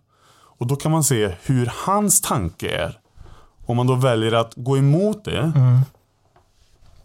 Och 0.62 0.68
då 0.68 0.76
kan 0.76 0.92
man 0.92 1.04
se 1.04 1.32
hur 1.42 1.72
hans 1.86 2.20
tanke 2.20 2.68
är. 2.68 2.98
Om 3.66 3.76
man 3.76 3.86
då 3.86 3.94
väljer 3.94 4.32
att 4.32 4.52
gå 4.56 4.78
emot 4.78 5.24
det, 5.24 5.52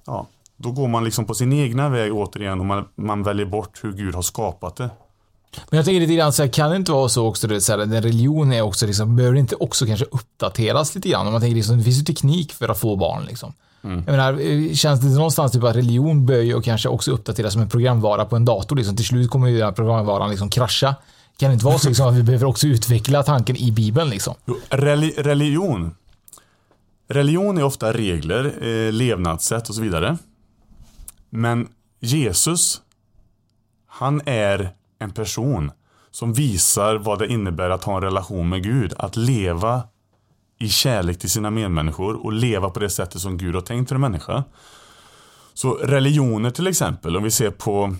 ja, 0.06 0.28
då 0.58 0.72
går 0.72 0.88
man 0.88 1.04
liksom 1.04 1.26
på 1.26 1.34
sin 1.34 1.54
egna 1.54 1.90
väg 1.90 2.14
återigen 2.14 2.60
och 2.60 2.66
man, 2.66 2.86
man 2.96 3.24
väljer 3.24 3.46
bort 3.46 3.80
hur 3.84 3.94
Gud 3.94 4.16
har 4.16 4.22
skapat 4.22 4.76
det. 4.76 4.90
Men 5.70 5.78
jag 5.78 5.86
tänker 5.86 6.00
lite 6.00 6.14
grann 6.14 6.34
så 6.34 6.44
här, 6.44 6.50
kan 6.50 6.70
det 6.70 6.76
inte 6.76 6.92
vara 6.92 7.10
så 7.10 7.28
också, 7.28 7.48
du 7.48 7.54
vet, 7.54 7.64
så 7.64 7.72
här, 7.72 7.80
en 7.80 8.02
religion 8.02 8.54
är 8.54 8.62
också 8.62 8.86
liksom, 8.86 9.16
behöver 9.16 9.34
det 9.34 9.40
inte 9.40 9.56
också 9.56 9.86
kanske 9.86 10.06
uppdateras 10.06 10.96
lite 10.96 11.10
grann? 11.10 11.28
Om 11.28 11.34
man 11.34 11.42
tänker 11.42 11.56
liksom, 11.56 11.78
det 11.78 11.84
finns 11.84 12.00
ju 12.00 12.04
teknik 12.04 12.54
för 12.54 12.70
att 12.70 12.80
få 12.80 12.96
barn 12.96 13.26
liksom. 13.26 13.54
Jag 13.82 14.06
menar, 14.06 14.34
eh, 14.34 14.74
känns 14.74 15.02
det 15.02 15.08
någonstans 15.08 15.52
typ 15.52 15.64
att 15.64 15.76
religion 15.76 16.26
bör 16.26 16.42
ju 16.42 16.62
kanske 16.62 16.90
också 16.90 17.12
uppdateras 17.12 17.54
som 17.54 17.62
en 17.62 17.70
programvara 17.70 18.26
på 18.26 18.36
en 18.36 18.46
dator 18.46 18.76
liksom. 18.76 18.96
Till 18.96 19.06
slut 19.06 19.30
kommer 19.30 19.48
ju 19.48 19.58
den 19.58 19.66
här 19.66 19.72
programvaran 19.72 20.30
liksom 20.30 20.50
krascha. 20.50 20.96
Kan 21.38 21.50
det 21.50 21.54
inte 21.54 21.66
vara 21.66 21.78
så 21.78 21.88
liksom, 21.88 22.08
att 22.08 22.16
vi 22.16 22.24
behöver 22.24 22.46
också 22.46 22.68
utveckla 22.68 23.24
tanken 23.24 23.56
i 23.56 23.72
Bibeln 23.72 24.10
liksom? 24.10 24.36
Jo, 24.46 24.58
reli 24.70 25.14
religion. 25.18 25.96
Religion 27.08 27.58
är 27.58 27.64
ofta 27.64 27.94
regler, 27.94 28.46
eh, 28.68 28.92
levnadssätt 28.92 29.70
och 29.70 29.76
så 29.76 29.82
vidare. 29.82 30.18
Men 31.30 31.68
Jesus, 32.00 32.82
han 33.88 34.22
är 34.26 34.70
en 35.00 35.12
person 35.12 35.72
som 36.12 36.34
visar 36.34 36.96
vad 36.96 37.20
det 37.20 37.28
innebär 37.28 37.70
att 37.70 37.84
ha 37.84 37.96
en 37.96 38.04
relation 38.04 38.50
med 38.50 38.64
Gud. 38.64 38.94
Att 38.98 39.16
leva 39.16 39.84
i 40.60 40.70
kärlek 40.70 41.20
till 41.20 41.30
sina 41.30 41.50
medmänniskor 41.50 42.26
och 42.26 42.34
leva 42.34 42.70
på 42.70 42.80
det 42.80 42.90
sättet 42.90 43.22
som 43.22 43.38
Gud 43.38 43.56
har 43.56 43.62
tänkt 43.62 43.88
för 43.88 43.96
en 43.96 44.02
människa. 44.02 44.44
Så 45.54 45.74
religioner 45.74 46.50
till 46.50 46.68
exempel, 46.68 47.18
om 47.18 47.24
vi 47.24 47.32
ser 47.32 47.52
på 47.52 47.96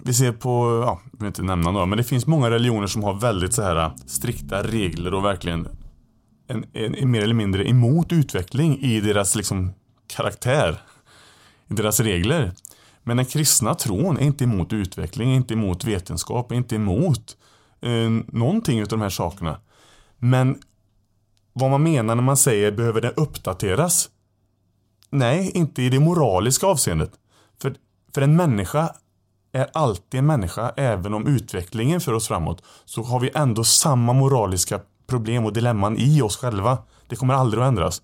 vi 0.00 0.14
ser 0.14 0.32
på, 0.32 0.82
ja, 0.86 1.00
jag 1.12 1.18
vill 1.18 1.26
inte 1.26 1.42
nämna 1.42 1.70
några, 1.70 1.86
men 1.86 1.98
det 1.98 2.04
finns 2.04 2.26
många 2.26 2.50
religioner 2.50 2.86
som 2.86 3.02
har 3.02 3.14
väldigt 3.14 3.54
så 3.54 3.62
här 3.62 3.76
äh, 3.76 3.92
strikta 4.06 4.62
regler 4.62 5.14
och 5.14 5.24
verkligen 5.24 5.68
en, 6.48 6.64
en, 6.72 6.94
en 6.94 7.10
mer 7.10 7.22
eller 7.22 7.34
mindre 7.34 7.68
emot 7.68 8.12
utveckling 8.12 8.78
i 8.80 9.00
deras 9.00 9.34
liksom 9.34 9.72
karaktär. 10.06 10.80
I 11.68 11.74
deras 11.74 12.00
regler. 12.00 12.52
Men 13.02 13.16
den 13.16 13.26
kristna 13.26 13.74
tron 13.74 14.18
är 14.18 14.22
inte 14.22 14.44
emot 14.44 14.72
utveckling, 14.72 15.30
är 15.32 15.36
inte 15.36 15.54
emot 15.54 15.84
vetenskap, 15.84 16.52
är 16.52 16.56
inte 16.56 16.74
emot 16.74 17.36
eh, 17.80 18.10
någonting 18.26 18.82
av 18.82 18.88
de 18.88 19.00
här 19.00 19.08
sakerna. 19.08 19.60
Men 20.18 20.58
vad 21.52 21.70
man 21.70 21.82
menar 21.82 22.14
när 22.14 22.22
man 22.22 22.36
säger 22.36 22.72
behöver 22.72 23.00
den 23.00 23.12
uppdateras? 23.16 24.10
Nej, 25.10 25.50
inte 25.54 25.82
i 25.82 25.88
det 25.88 26.00
moraliska 26.00 26.66
avseendet. 26.66 27.12
För, 27.62 27.74
för 28.14 28.22
en 28.22 28.36
människa 28.36 28.94
är 29.54 29.66
alltid 29.72 30.18
en 30.18 30.26
människa, 30.26 30.72
även 30.76 31.14
om 31.14 31.26
utvecklingen 31.26 32.00
för 32.00 32.12
oss 32.12 32.28
framåt, 32.28 32.62
så 32.84 33.02
har 33.02 33.20
vi 33.20 33.30
ändå 33.34 33.64
samma 33.64 34.12
moraliska 34.12 34.80
problem 35.06 35.44
och 35.44 35.52
dilemman 35.52 35.96
i 35.98 36.22
oss 36.22 36.36
själva. 36.36 36.78
Det 37.08 37.16
kommer 37.16 37.34
aldrig 37.34 37.62
att 37.62 37.68
ändras. 37.68 38.02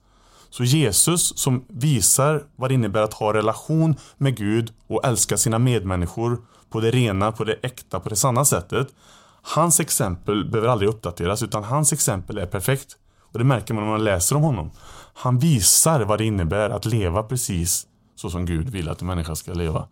Så 0.50 0.64
Jesus 0.64 1.38
som 1.38 1.64
visar 1.68 2.44
vad 2.56 2.70
det 2.70 2.74
innebär 2.74 3.02
att 3.02 3.14
ha 3.14 3.34
relation 3.34 3.96
med 4.16 4.36
Gud 4.36 4.72
och 4.86 5.04
älska 5.04 5.36
sina 5.36 5.58
medmänniskor 5.58 6.38
på 6.70 6.80
det 6.80 6.90
rena, 6.90 7.32
på 7.32 7.44
det 7.44 7.56
äkta, 7.62 8.00
på 8.00 8.08
det 8.08 8.16
sanna 8.16 8.44
sättet. 8.44 8.88
Hans 9.42 9.80
exempel 9.80 10.50
behöver 10.50 10.68
aldrig 10.68 10.88
uppdateras 10.90 11.42
utan 11.42 11.64
hans 11.64 11.92
exempel 11.92 12.38
är 12.38 12.46
perfekt. 12.46 12.96
Och 13.32 13.38
det 13.38 13.44
märker 13.44 13.74
man 13.74 13.84
när 13.84 13.90
man 13.90 14.04
läser 14.04 14.36
om 14.36 14.42
honom. 14.42 14.70
Han 15.14 15.38
visar 15.38 16.00
vad 16.00 16.18
det 16.18 16.24
innebär 16.24 16.70
att 16.70 16.84
leva 16.84 17.22
precis 17.22 17.86
så 18.16 18.30
som 18.30 18.46
Gud 18.46 18.70
vill 18.70 18.88
att 18.88 19.00
en 19.00 19.06
människa 19.06 19.34
ska 19.34 19.52
leva. 19.52 19.88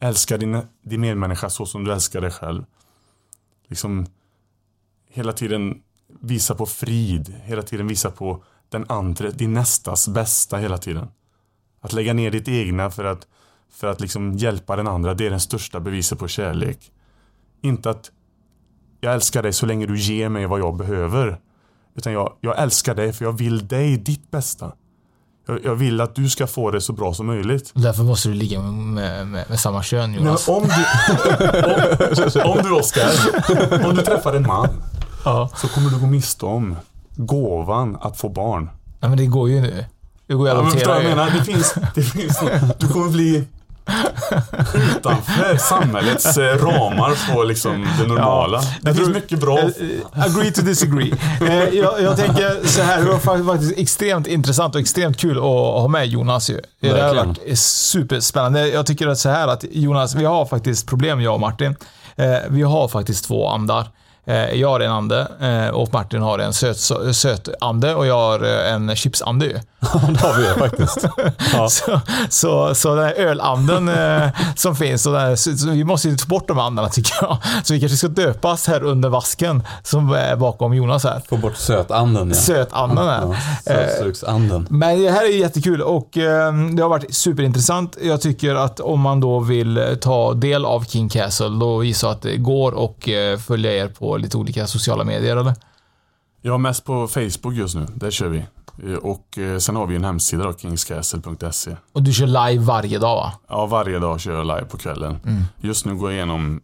Älska 0.00 0.36
din, 0.36 0.62
din 0.82 1.00
medmänniska 1.00 1.50
så 1.50 1.66
som 1.66 1.84
du 1.84 1.92
älskar 1.92 2.20
dig 2.20 2.30
själv. 2.30 2.64
Liksom 3.68 4.06
hela 5.08 5.32
tiden 5.32 5.82
visa 6.20 6.54
på 6.54 6.66
frid, 6.66 7.34
hela 7.44 7.62
tiden 7.62 7.86
visa 7.86 8.10
på 8.10 8.44
den 8.68 8.84
andra, 8.88 9.30
din 9.30 9.52
nästas 9.52 10.08
bästa 10.08 10.56
hela 10.56 10.78
tiden. 10.78 11.08
Att 11.80 11.92
lägga 11.92 12.12
ner 12.12 12.30
ditt 12.30 12.48
egna 12.48 12.90
för 12.90 13.04
att, 13.04 13.26
för 13.70 13.86
att 13.86 14.00
liksom 14.00 14.32
hjälpa 14.32 14.76
den 14.76 14.88
andra, 14.88 15.14
det 15.14 15.26
är 15.26 15.30
den 15.30 15.40
största 15.40 15.80
beviset 15.80 16.18
på 16.18 16.28
kärlek. 16.28 16.92
Inte 17.60 17.90
att 17.90 18.10
jag 19.00 19.14
älskar 19.14 19.42
dig 19.42 19.52
så 19.52 19.66
länge 19.66 19.86
du 19.86 19.98
ger 19.98 20.28
mig 20.28 20.46
vad 20.46 20.60
jag 20.60 20.76
behöver. 20.76 21.40
Utan 21.94 22.12
jag, 22.12 22.36
jag 22.40 22.62
älskar 22.62 22.94
dig 22.94 23.12
för 23.12 23.24
jag 23.24 23.32
vill 23.32 23.68
dig 23.68 23.96
ditt 23.96 24.30
bästa. 24.30 24.72
Jag, 25.50 25.64
jag 25.64 25.74
vill 25.74 26.00
att 26.00 26.14
du 26.14 26.28
ska 26.28 26.46
få 26.46 26.70
det 26.70 26.80
så 26.80 26.92
bra 26.92 27.14
som 27.14 27.26
möjligt. 27.26 27.70
Därför 27.74 28.02
måste 28.02 28.28
du 28.28 28.34
ligga 28.34 28.60
med, 28.62 28.72
med, 28.72 29.26
med, 29.26 29.44
med 29.48 29.60
samma 29.60 29.82
kön 29.82 30.10
Men 30.12 30.24
Jonas. 30.24 30.48
om 30.48 30.62
du, 30.62 32.42
om, 32.44 32.50
om 32.56 32.62
du 32.64 32.70
Oskar, 32.72 33.10
om 33.86 33.94
du 33.96 34.02
träffar 34.02 34.34
en 34.34 34.46
man 34.46 34.68
Ja. 35.24 35.50
så 35.56 35.68
kommer 35.68 35.90
du 35.90 35.98
gå 36.00 36.06
miste 36.06 36.46
om 36.46 36.76
gåvan 37.16 37.96
att 38.00 38.16
få 38.16 38.28
barn. 38.28 38.70
Nej, 39.00 39.08
men 39.08 39.16
det 39.18 39.26
går 39.26 39.48
ju 39.50 39.60
nu. 39.60 39.84
Det 40.26 40.34
går 40.34 40.46
ju 40.48 40.52
att 40.52 40.58
Ja, 40.58 40.62
men 40.62 40.72
adoptera 40.72 40.94
du 40.98 41.02
vad 41.02 41.10
jag 41.10 41.16
menar? 41.16 41.30
Det 41.38 41.44
finns, 41.44 41.74
det 41.94 42.02
finns, 42.02 42.40
du 42.78 42.88
kommer 42.88 43.08
bli 43.10 43.44
utanför 44.96 45.56
samhällets 45.56 46.38
eh, 46.38 46.56
ramar 46.66 47.32
på 47.34 47.42
liksom 47.44 47.86
det 48.00 48.06
normala. 48.06 48.58
det 48.60 48.66
Jag 48.82 48.96
finns 48.96 49.08
tror- 49.08 49.14
mycket 49.14 49.38
bra. 49.40 49.58
Eh, 49.58 49.68
Agree 50.12 50.52
to 50.52 50.60
disagree. 50.62 51.14
Jag, 51.72 52.02
jag 52.02 52.16
tänker 52.16 52.66
så 52.66 52.82
här, 52.82 52.98
det 53.02 53.08
var 53.08 53.18
fa- 53.18 53.46
faktiskt 53.46 53.78
extremt 53.78 54.26
intressant 54.26 54.74
och 54.74 54.80
extremt 54.80 55.16
kul 55.16 55.36
att 55.36 55.42
ha 55.44 55.88
med 55.88 56.06
Jonas 56.06 56.50
ju. 56.50 56.60
Det 56.80 56.88
har 57.00 57.14
varit 57.14 57.58
superspännande. 57.58 58.68
Jag 58.68 58.86
tycker 58.86 59.08
att 59.08 59.18
så 59.18 59.28
här 59.28 59.48
att 59.48 59.64
Jonas, 59.70 60.14
vi 60.14 60.24
har 60.24 60.46
faktiskt 60.46 60.88
problem 60.88 61.20
jag 61.20 61.34
och 61.34 61.40
Martin. 61.40 61.76
Vi 62.48 62.62
har 62.62 62.88
faktiskt 62.88 63.24
två 63.24 63.48
andar. 63.48 63.86
Eh, 64.26 64.54
jag 64.54 64.68
har 64.68 64.80
en 64.80 64.90
ande 64.92 65.28
eh, 65.40 65.74
och 65.74 65.92
Martin 65.92 66.22
har 66.22 66.38
en 66.38 66.52
söt, 66.52 66.76
sö- 66.76 67.12
söt 67.12 67.48
ande 67.60 67.94
och 67.94 68.06
jag 68.06 68.14
har 68.14 68.44
eh, 68.44 68.72
en 68.74 68.96
chipsande 68.96 69.46
ju. 69.46 69.52
det 69.80 70.20
har 70.20 70.36
vi 70.38 70.46
ju 70.48 70.54
faktiskt. 70.54 71.04
Ja. 71.52 71.68
Så, 71.68 72.00
så, 72.28 72.74
så 72.74 72.94
den 72.94 73.04
här 73.04 73.12
ölanden 73.14 73.90
som 74.56 74.76
finns, 74.76 75.06
och 75.06 75.18
här, 75.20 75.72
vi 75.72 75.84
måste 75.84 76.08
ju 76.08 76.16
ta 76.16 76.26
bort 76.26 76.48
de 76.48 76.58
andarna 76.58 76.88
tycker 76.88 77.12
jag. 77.20 77.36
Så 77.64 77.74
vi 77.74 77.80
kanske 77.80 77.96
ska 77.98 78.08
döpas 78.08 78.66
här 78.68 78.82
under 78.84 79.08
vasken 79.08 79.62
som 79.82 80.12
är 80.12 80.36
bakom 80.36 80.74
Jonas 80.74 81.04
här. 81.04 81.22
Få 81.28 81.36
bort 81.36 81.56
sötanden 81.56 82.28
ja. 82.28 82.34
Sötanden 82.34 83.08
här. 83.08 83.22
Ja, 83.64 83.72
Sötsugsanden. 83.74 84.66
men 84.70 85.02
det 85.02 85.10
här 85.10 85.24
är 85.24 85.38
jättekul 85.38 85.82
och 85.82 86.08
det 86.74 86.82
har 86.82 86.88
varit 86.88 87.14
superintressant. 87.14 87.96
Jag 88.02 88.20
tycker 88.20 88.54
att 88.54 88.80
om 88.80 89.00
man 89.00 89.20
då 89.20 89.40
vill 89.40 89.96
ta 90.00 90.34
del 90.34 90.64
av 90.64 90.84
King 90.84 91.08
Castle, 91.08 91.48
då 91.60 91.84
gissar 91.84 92.08
jag 92.08 92.14
att 92.14 92.22
det 92.22 92.36
går 92.36 92.72
och 92.72 93.08
följa 93.46 93.72
er 93.72 93.88
på 93.88 94.09
lite 94.18 94.36
olika 94.36 94.66
sociala 94.66 95.04
medier 95.04 95.36
eller? 95.36 95.54
Jag 96.42 96.54
är 96.54 96.58
mest 96.58 96.84
på 96.84 97.08
Facebook 97.08 97.54
just 97.54 97.74
nu. 97.74 97.86
Där 97.94 98.10
kör 98.10 98.28
vi. 98.28 98.38
Eh, 98.86 98.94
Och 98.94 99.38
eh, 99.38 99.58
sen 99.58 99.76
har 99.76 99.86
vi 99.86 99.96
en 99.96 100.04
hemsida 100.04 100.44
då, 100.44 100.52
kingscastle.se. 100.52 101.76
Och 101.92 102.02
du 102.02 102.12
kör 102.12 102.26
live 102.50 102.64
varje 102.64 102.98
dag 102.98 103.16
va? 103.16 103.32
Ja, 103.48 103.66
varje 103.66 103.98
dag 103.98 104.20
kör 104.20 104.32
jag 104.36 104.46
live 104.46 104.64
på 104.64 104.78
kvällen. 104.78 105.18
Mm. 105.26 105.42
Just 105.60 105.86
nu 105.86 105.94
går 105.94 106.10
jag 106.10 106.16
igenom 106.16 106.60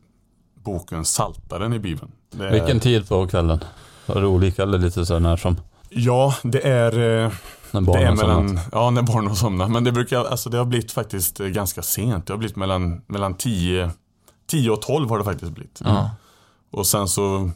boken 0.64 1.04
Saltaren 1.04 1.72
i 1.72 1.78
Bibeln. 1.78 2.10
Det 2.30 2.46
är- 2.48 2.52
Vilken 2.52 2.80
tid 2.80 3.08
på 3.08 3.26
kvällen? 3.26 3.64
Var 4.06 4.20
det 4.20 4.26
olika 4.26 4.62
eller 4.62 4.78
lite 4.78 5.06
så 5.06 5.18
när 5.18 5.36
som? 5.36 5.56
Ja, 5.88 6.34
det 6.42 6.66
är, 6.68 6.92
eh, 7.24 7.32
När 7.70 7.80
det 7.80 7.86
barnen 7.86 8.02
är 8.02 8.06
har 8.08 8.14
mellan, 8.16 8.60
ja 8.72 8.90
när 8.90 9.02
barnen 9.02 9.26
har 9.28 9.34
somnat. 9.34 9.70
Men 9.70 9.84
det 9.84 9.92
brukar, 9.92 10.24
alltså 10.24 10.50
det 10.50 10.58
har 10.58 10.64
blivit 10.64 10.92
faktiskt 10.92 11.38
ganska 11.38 11.82
sent. 11.82 12.26
Det 12.26 12.32
har 12.32 12.38
blivit 12.38 12.56
mellan, 12.56 13.02
mellan 13.06 13.34
10, 13.34 13.90
10 14.46 14.70
och 14.70 14.82
12 14.82 15.08
har 15.10 15.18
det 15.18 15.24
faktiskt 15.24 15.52
blivit. 15.52 15.80
Ja. 15.84 16.10
Och 16.70 16.86
sen 16.86 17.08
så, 17.08 17.50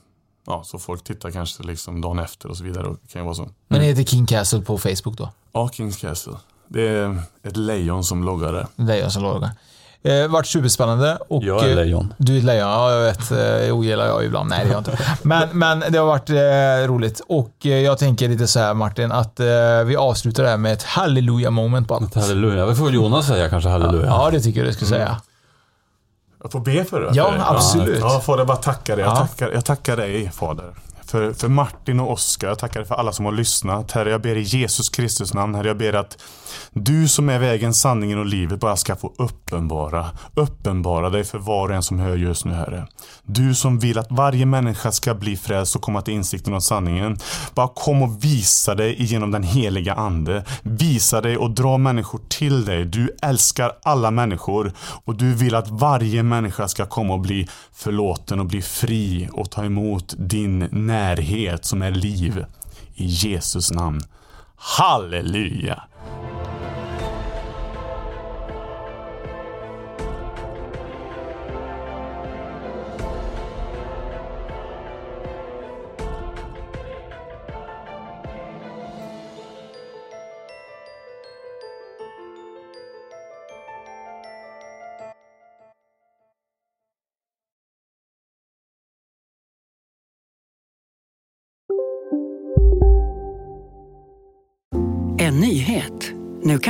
ja 0.47 0.63
så 0.65 0.79
folk 0.79 1.05
tittar 1.05 1.31
kanske 1.31 1.63
liksom 1.63 2.01
dagen 2.01 2.19
efter 2.19 2.49
och 2.49 2.57
så 2.57 2.65
vidare. 2.65 2.87
Och 2.87 2.97
kan 3.13 3.23
ju 3.23 3.25
vara 3.25 3.35
så. 3.35 3.49
Men 3.69 3.81
det 3.81 3.87
heter 3.87 4.05
King 4.05 4.27
Castle 4.27 4.61
på 4.61 4.79
Facebook 4.79 5.19
då? 5.19 5.31
Ja, 5.53 5.69
Kings 5.73 5.97
Castle. 5.97 6.33
Det 6.69 6.89
är 6.89 7.23
ett 7.43 7.57
lejon 7.57 8.05
som 8.05 8.25
loggar 8.25 8.53
där. 8.53 8.67
Lejon 8.77 9.11
som 9.11 9.23
låg 9.23 9.45
Eh, 10.03 10.29
vart 10.29 10.47
superspännande. 10.47 11.19
Och, 11.29 11.43
Jag 11.45 11.65
är 11.65 11.71
eh, 11.71 11.77
lejon. 11.77 12.15
Du 12.19 12.35
är 12.35 12.39
ett 12.39 12.45
lejon, 12.45 12.69
ja 12.69 12.93
jag 12.93 13.03
vet. 13.03 13.31
Eh, 13.31 13.37
Det 13.37 13.73
ogillar 13.73 14.07
jag 14.07 14.25
ibland. 14.25 14.49
Nej, 14.49 14.59
det 14.65 14.71
gör 14.71 14.73
jag 14.75 14.81
inte. 14.81 14.99
Men, 15.23 15.49
men 15.53 15.81
det 15.93 15.99
har 15.99 16.07
varit 16.07 16.31
eh, 16.31 16.89
roligt. 16.93 17.21
Och 17.29 17.67
eh, 17.67 17.71
jag 17.71 17.99
tänker 17.99 18.29
lite 18.29 18.47
så 18.47 18.61
här 18.61 18.75
Martin, 18.75 19.13
att 19.13 19.41
eh, 19.41 19.47
vi 19.87 19.97
avslutar 19.97 20.43
det 20.43 20.49
här 20.49 20.57
med 20.57 20.73
ett 20.73 20.83
halleluja 20.83 21.51
moment 21.51 21.89
bara. 21.89 22.05
Ett 22.05 22.15
halleluja. 22.15 22.67
Det 22.67 22.77
får 22.77 22.85
väl 22.85 22.95
Jonas 22.95 23.27
säga 23.27 23.49
kanske 23.49 23.71
halleluja. 23.71 24.07
Ja, 24.07 24.31
det 24.33 24.41
tycker 24.41 24.61
jag 24.61 24.69
du 24.69 24.73
ska 24.73 24.87
säga. 24.87 25.21
Jag 26.43 26.53
får 26.53 26.61
be 26.61 26.85
för 26.85 27.01
det? 27.01 27.11
Ja, 27.15 27.35
absolut. 27.39 27.99
Ja, 28.01 28.21
Fader, 28.21 28.45
bara 28.45 28.57
tacka 28.57 28.97
dig. 28.97 29.05
Jag, 29.05 29.13
Ja. 29.13 29.17
tackar, 29.17 29.51
jag 29.51 29.65
tackar 29.65 29.97
dig, 29.97 30.31
Fader. 30.31 30.71
För, 31.11 31.33
för 31.33 31.49
Martin 31.49 32.01
och 32.01 32.13
Oskar, 32.13 32.49
jag 32.49 32.59
tackar 32.59 32.85
för 32.85 32.95
alla 32.95 33.13
som 33.13 33.25
har 33.25 33.33
lyssnat. 33.33 33.93
Herre, 33.93 34.11
jag 34.11 34.23
ber 34.23 34.37
i 34.37 34.41
Jesus 34.41 34.89
Kristus 34.89 35.35
namn. 35.35 35.55
Herre, 35.55 35.69
jag 35.69 35.79
ber 35.79 35.93
att 35.93 36.23
du 36.73 37.09
som 37.09 37.29
är 37.29 37.39
vägen, 37.39 37.75
sanningen 37.75 38.19
och 38.19 38.27
livet 38.27 38.61
bara 38.61 38.77
ska 38.77 38.97
få 38.97 39.13
uppenbara, 39.19 40.07
uppenbara 40.35 41.11
dig 41.11 41.25
för 41.25 41.39
var 41.39 41.69
och 41.69 41.75
en 41.75 41.83
som 41.83 41.99
hör 41.99 42.17
just 42.17 42.45
nu, 42.45 42.53
Herre. 42.53 42.87
Du 43.23 43.55
som 43.55 43.79
vill 43.79 43.99
att 43.99 44.07
varje 44.11 44.47
människa 44.47 44.93
ska 44.93 45.15
bli 45.15 45.37
frälst 45.37 45.77
och 45.77 45.83
komma 45.83 46.03
till 46.03 46.15
insikten 46.15 46.55
om 46.55 46.61
sanningen. 46.61 47.17
Bara 47.55 47.69
kom 47.69 48.03
och 48.03 48.25
visa 48.25 48.75
dig 48.75 48.97
genom 48.99 49.31
den 49.31 49.43
heliga 49.43 49.95
Ande. 49.95 50.45
Visa 50.63 51.21
dig 51.21 51.37
och 51.37 51.51
dra 51.51 51.79
människor 51.79 52.21
till 52.29 52.65
dig. 52.65 52.85
Du 52.85 53.17
älskar 53.23 53.73
alla 53.83 54.11
människor 54.11 54.73
och 55.05 55.17
du 55.17 55.35
vill 55.35 55.55
att 55.55 55.69
varje 55.69 56.23
människa 56.23 56.69
ska 56.69 56.87
komma 56.87 57.15
och 57.15 57.21
bli 57.21 57.49
förlåten 57.73 58.41
och 58.41 58.47
bli 58.47 58.63
fri 58.63 59.29
och 59.33 59.51
ta 59.51 59.65
emot 59.65 60.15
din 60.19 60.59
närhet 60.59 61.00
närhet 61.01 61.65
som 61.65 61.83
är 61.83 61.91
liv. 61.91 62.45
I 62.95 63.05
Jesus 63.05 63.71
namn. 63.73 64.01
Halleluja! 64.57 65.83